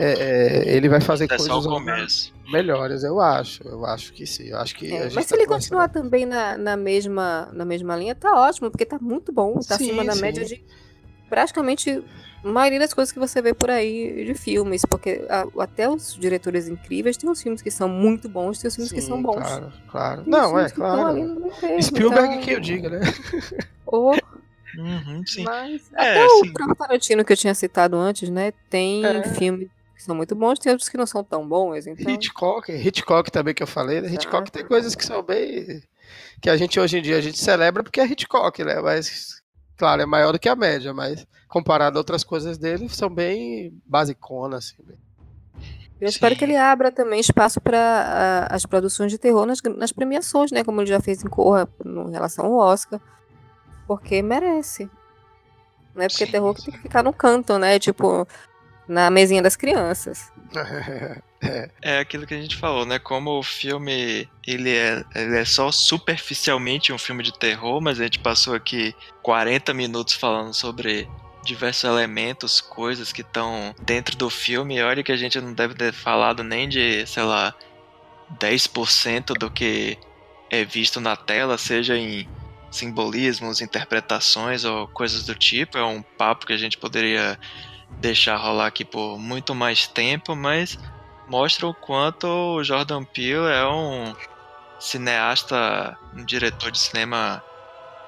é, 0.00 0.12
é, 0.12 0.76
ele 0.76 0.88
vai 0.88 1.00
fazer 1.00 1.26
é 1.26 1.28
coisas 1.28 2.32
melhores, 2.50 3.04
eu 3.04 3.20
acho. 3.20 3.62
Eu 3.62 3.86
acho 3.86 4.12
que 4.12 4.26
sim. 4.26 4.48
Eu 4.48 4.58
acho 4.58 4.74
que 4.74 4.92
é, 4.92 5.08
mas 5.10 5.26
se 5.26 5.30
tá 5.30 5.36
ele 5.36 5.46
continuar 5.46 5.88
também 5.88 6.26
na, 6.26 6.58
na, 6.58 6.76
mesma, 6.76 7.50
na 7.52 7.64
mesma 7.64 7.94
linha, 7.94 8.16
tá 8.16 8.34
ótimo, 8.34 8.68
porque 8.68 8.84
tá 8.84 8.98
muito 9.00 9.32
bom. 9.32 9.54
Tá 9.60 9.78
sim, 9.78 9.84
acima 9.84 10.04
da 10.04 10.14
sim. 10.14 10.22
média 10.22 10.44
de 10.44 10.64
praticamente 11.28 12.02
maioria 12.42 12.78
das 12.78 12.94
coisas 12.94 13.12
que 13.12 13.18
você 13.18 13.42
vê 13.42 13.52
por 13.52 13.70
aí 13.70 14.24
de 14.24 14.34
filmes, 14.34 14.84
porque 14.84 15.24
a, 15.28 15.46
até 15.62 15.88
os 15.88 16.14
diretores 16.14 16.68
incríveis 16.68 17.16
tem 17.16 17.28
uns 17.28 17.42
filmes 17.42 17.60
que 17.60 17.70
são 17.70 17.88
muito 17.88 18.28
bons, 18.28 18.58
tem 18.58 18.68
os 18.68 18.74
filmes 18.74 18.90
Sim, 18.90 18.96
que 18.96 19.02
são 19.02 19.22
bons. 19.22 19.36
Claro, 19.36 19.72
claro. 19.88 20.22
Não, 20.26 20.58
é 20.58 20.70
claro. 20.70 21.52
Spielberg 21.82 22.34
então... 22.34 22.40
que 22.40 22.50
eu 22.52 22.60
diga, 22.60 22.88
né? 22.88 23.00
Ou... 23.86 24.14
Uhum, 24.78 25.26
sim. 25.26 25.42
Mas 25.42 25.90
é, 25.94 26.22
até 26.22 26.26
o 26.26 26.52
próprio 26.52 26.76
Tarantino 26.76 27.24
que 27.24 27.32
eu 27.32 27.36
tinha 27.36 27.54
citado 27.54 27.96
antes, 27.96 28.30
né? 28.30 28.52
Tem 28.70 29.04
é. 29.04 29.22
filmes 29.34 29.68
que 29.96 30.02
são 30.02 30.14
muito 30.14 30.34
bons, 30.34 30.58
tem 30.58 30.72
outros 30.72 30.88
que 30.88 30.96
não 30.96 31.06
são 31.06 31.22
tão 31.22 31.46
bons. 31.46 31.86
Então... 31.86 32.10
Hitchcock, 32.10 32.72
Hitchcock 32.72 33.30
também 33.30 33.52
que 33.52 33.62
eu 33.62 33.66
falei, 33.66 34.00
né? 34.00 34.08
Hitchcock 34.12 34.50
tem 34.50 34.64
coisas 34.64 34.94
que 34.94 35.04
são 35.04 35.22
bem. 35.22 35.82
que 36.40 36.48
a 36.48 36.56
gente 36.56 36.78
hoje 36.78 36.98
em 36.98 37.02
dia 37.02 37.18
a 37.18 37.20
gente 37.20 37.38
celebra 37.38 37.82
porque 37.82 38.00
é 38.00 38.06
Hitchcock, 38.06 38.64
né? 38.64 38.80
Mas 38.80 39.42
claro, 39.76 40.02
é 40.02 40.06
maior 40.06 40.32
do 40.32 40.38
que 40.38 40.48
a 40.48 40.56
média, 40.56 40.94
mas 40.94 41.26
comparado 41.50 41.98
a 41.98 42.00
outras 42.00 42.22
coisas 42.22 42.56
dele, 42.56 42.88
são 42.88 43.10
bem 43.10 43.76
basiconas. 43.84 44.76
Assim. 44.78 44.94
Eu 46.00 46.08
espero 46.08 46.36
que 46.36 46.44
ele 46.44 46.56
abra 46.56 46.90
também 46.90 47.20
espaço 47.20 47.60
para 47.60 48.46
as 48.48 48.64
produções 48.64 49.12
de 49.12 49.18
terror 49.18 49.44
nas, 49.44 49.60
nas, 49.76 49.92
premiações, 49.92 50.50
né? 50.52 50.64
Como 50.64 50.80
ele 50.80 50.88
já 50.88 51.00
fez 51.00 51.22
em 51.22 51.28
Corra 51.28 51.68
em 51.84 52.12
relação 52.12 52.46
ao 52.46 52.52
Oscar. 52.52 53.00
Porque 53.86 54.22
merece. 54.22 54.88
Não 55.94 56.04
é 56.04 56.08
porque 56.08 56.24
sim, 56.24 56.30
terror 56.30 56.54
que 56.54 56.64
tem 56.64 56.72
que 56.72 56.80
ficar 56.80 57.02
no 57.02 57.12
canto, 57.12 57.58
né? 57.58 57.80
Tipo, 57.80 58.26
na 58.86 59.10
mesinha 59.10 59.42
das 59.42 59.56
crianças. 59.56 60.32
É. 61.42 61.70
é 61.80 61.98
aquilo 62.00 62.26
que 62.26 62.34
a 62.34 62.38
gente 62.38 62.54
falou, 62.54 62.84
né? 62.84 62.98
Como 62.98 63.38
o 63.38 63.42
filme 63.42 64.28
ele 64.46 64.76
é, 64.76 65.02
ele 65.14 65.38
é 65.38 65.44
só 65.46 65.72
superficialmente 65.72 66.92
um 66.92 66.98
filme 66.98 67.22
de 67.22 67.32
terror, 67.32 67.80
mas 67.80 67.98
a 67.98 68.04
gente 68.04 68.18
passou 68.18 68.54
aqui 68.54 68.94
40 69.22 69.72
minutos 69.72 70.12
falando 70.12 70.52
sobre 70.52 71.08
diversos 71.44 71.84
elementos, 71.84 72.60
coisas 72.60 73.12
que 73.12 73.22
estão 73.22 73.74
dentro 73.80 74.16
do 74.16 74.28
filme. 74.28 74.82
Olha 74.82 75.02
que 75.02 75.12
a 75.12 75.16
gente 75.16 75.40
não 75.40 75.52
deve 75.52 75.74
ter 75.74 75.92
falado 75.92 76.42
nem 76.42 76.68
de, 76.68 77.06
sei 77.06 77.22
lá, 77.22 77.54
10% 78.38 79.38
do 79.38 79.50
que 79.50 79.98
é 80.50 80.64
visto 80.64 81.00
na 81.00 81.16
tela, 81.16 81.56
seja 81.56 81.96
em 81.96 82.28
simbolismos, 82.70 83.60
interpretações 83.60 84.64
ou 84.64 84.86
coisas 84.88 85.24
do 85.24 85.34
tipo. 85.34 85.78
É 85.78 85.84
um 85.84 86.02
papo 86.02 86.46
que 86.46 86.52
a 86.52 86.58
gente 86.58 86.78
poderia 86.78 87.38
deixar 87.98 88.36
rolar 88.36 88.66
aqui 88.66 88.84
por 88.84 89.18
muito 89.18 89.54
mais 89.54 89.86
tempo, 89.86 90.36
mas 90.36 90.78
mostra 91.28 91.66
o 91.66 91.74
quanto 91.74 92.26
o 92.26 92.64
Jordan 92.64 93.04
Peele 93.04 93.46
é 93.46 93.66
um 93.66 94.14
cineasta, 94.78 95.96
um 96.14 96.24
diretor 96.24 96.70
de 96.70 96.78
cinema 96.78 97.42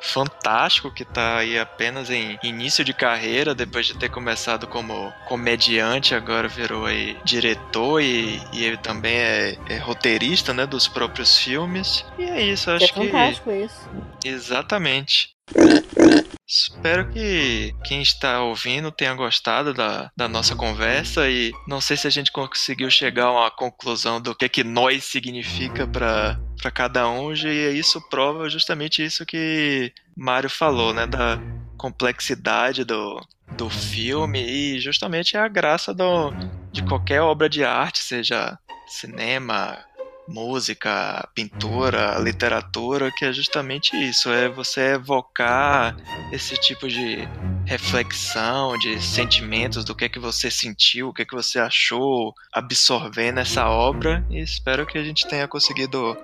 fantástico 0.02 0.90
que 0.90 1.04
está 1.04 1.38
aí 1.38 1.58
apenas 1.58 2.10
em 2.10 2.38
início 2.42 2.84
de 2.84 2.92
carreira, 2.92 3.54
depois 3.54 3.86
de 3.86 3.94
ter 3.94 4.10
começado 4.10 4.66
como 4.66 5.12
comediante, 5.26 6.14
agora 6.14 6.48
virou 6.48 6.86
aí 6.86 7.16
diretor 7.24 8.00
e, 8.02 8.40
e 8.52 8.64
ele 8.64 8.76
também 8.76 9.16
é, 9.16 9.58
é, 9.68 9.78
roteirista, 9.78 10.52
né, 10.52 10.66
dos 10.66 10.88
próprios 10.88 11.38
filmes. 11.38 12.04
E 12.18 12.24
é 12.24 12.42
isso, 12.42 12.70
acho 12.70 12.92
que. 12.92 13.00
É 13.00 13.04
fantástico 13.04 13.50
que... 13.50 13.64
isso. 13.64 13.88
Exatamente. 14.24 15.30
Espero 16.52 17.08
que 17.08 17.74
quem 17.82 18.02
está 18.02 18.42
ouvindo 18.42 18.92
tenha 18.92 19.14
gostado 19.14 19.72
da, 19.72 20.12
da 20.14 20.28
nossa 20.28 20.54
conversa 20.54 21.26
e 21.26 21.50
não 21.66 21.80
sei 21.80 21.96
se 21.96 22.06
a 22.06 22.10
gente 22.10 22.30
conseguiu 22.30 22.90
chegar 22.90 23.24
a 23.24 23.32
uma 23.32 23.50
conclusão 23.50 24.20
do 24.20 24.34
que 24.34 24.46
que 24.50 24.62
nós 24.62 25.02
significa 25.04 25.86
para 25.86 26.38
para 26.60 26.70
cada 26.70 27.08
um 27.08 27.32
e 27.32 27.78
isso 27.78 28.00
prova 28.08 28.50
justamente 28.50 29.02
isso 29.02 29.24
que 29.24 29.92
Mário 30.14 30.50
falou, 30.50 30.92
né, 30.92 31.06
da 31.06 31.40
complexidade 31.76 32.84
do, 32.84 33.20
do 33.56 33.70
filme 33.70 34.40
e 34.40 34.78
justamente 34.78 35.36
a 35.36 35.48
graça 35.48 35.94
do, 35.94 36.32
de 36.70 36.82
qualquer 36.84 37.22
obra 37.22 37.48
de 37.48 37.64
arte, 37.64 37.98
seja 37.98 38.58
cinema, 38.86 39.78
música, 40.28 41.28
pintura, 41.34 42.18
literatura, 42.18 43.10
que 43.10 43.24
é 43.24 43.32
justamente 43.32 43.96
isso, 43.96 44.30
é 44.30 44.48
você 44.48 44.94
evocar 44.94 45.96
esse 46.30 46.56
tipo 46.56 46.88
de 46.88 47.28
reflexão, 47.64 48.76
de 48.78 49.00
sentimentos, 49.00 49.84
do 49.84 49.94
que 49.94 50.04
é 50.04 50.08
que 50.08 50.18
você 50.18 50.50
sentiu, 50.50 51.08
o 51.08 51.12
que 51.12 51.22
é 51.22 51.24
que 51.24 51.34
você 51.34 51.58
achou, 51.58 52.34
absorver 52.52 53.32
nessa 53.32 53.68
obra, 53.68 54.24
e 54.30 54.40
espero 54.40 54.86
que 54.86 54.98
a 54.98 55.04
gente 55.04 55.26
tenha 55.26 55.48
conseguido 55.48 56.16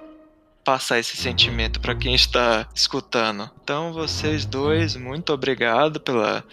passar 0.69 0.99
esse 0.99 1.17
sentimento 1.17 1.81
para 1.81 1.95
quem 1.95 2.15
está 2.15 2.69
escutando. 2.75 3.51
Então, 3.63 3.91
vocês 3.91 4.45
dois, 4.45 4.97
muito 4.97 5.33
obrigado 5.33 5.99
pela. 5.99 6.45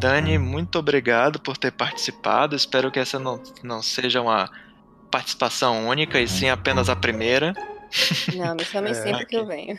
Dani, 0.00 0.36
muito 0.36 0.80
obrigado 0.80 1.38
por 1.38 1.56
ter 1.56 1.70
participado. 1.70 2.56
Espero 2.56 2.90
que 2.90 2.98
essa 2.98 3.20
não, 3.20 3.40
não 3.62 3.80
seja 3.80 4.20
uma 4.20 4.50
participação 5.12 5.86
única 5.86 6.18
e 6.18 6.26
sim 6.26 6.48
apenas 6.48 6.88
a 6.88 6.96
primeira. 6.96 7.52
Não, 8.34 8.54
me 8.54 8.64
chamem 8.64 8.90
é, 8.92 8.94
sempre 8.94 9.26
que 9.26 9.36
eu 9.36 9.46
venho. 9.46 9.78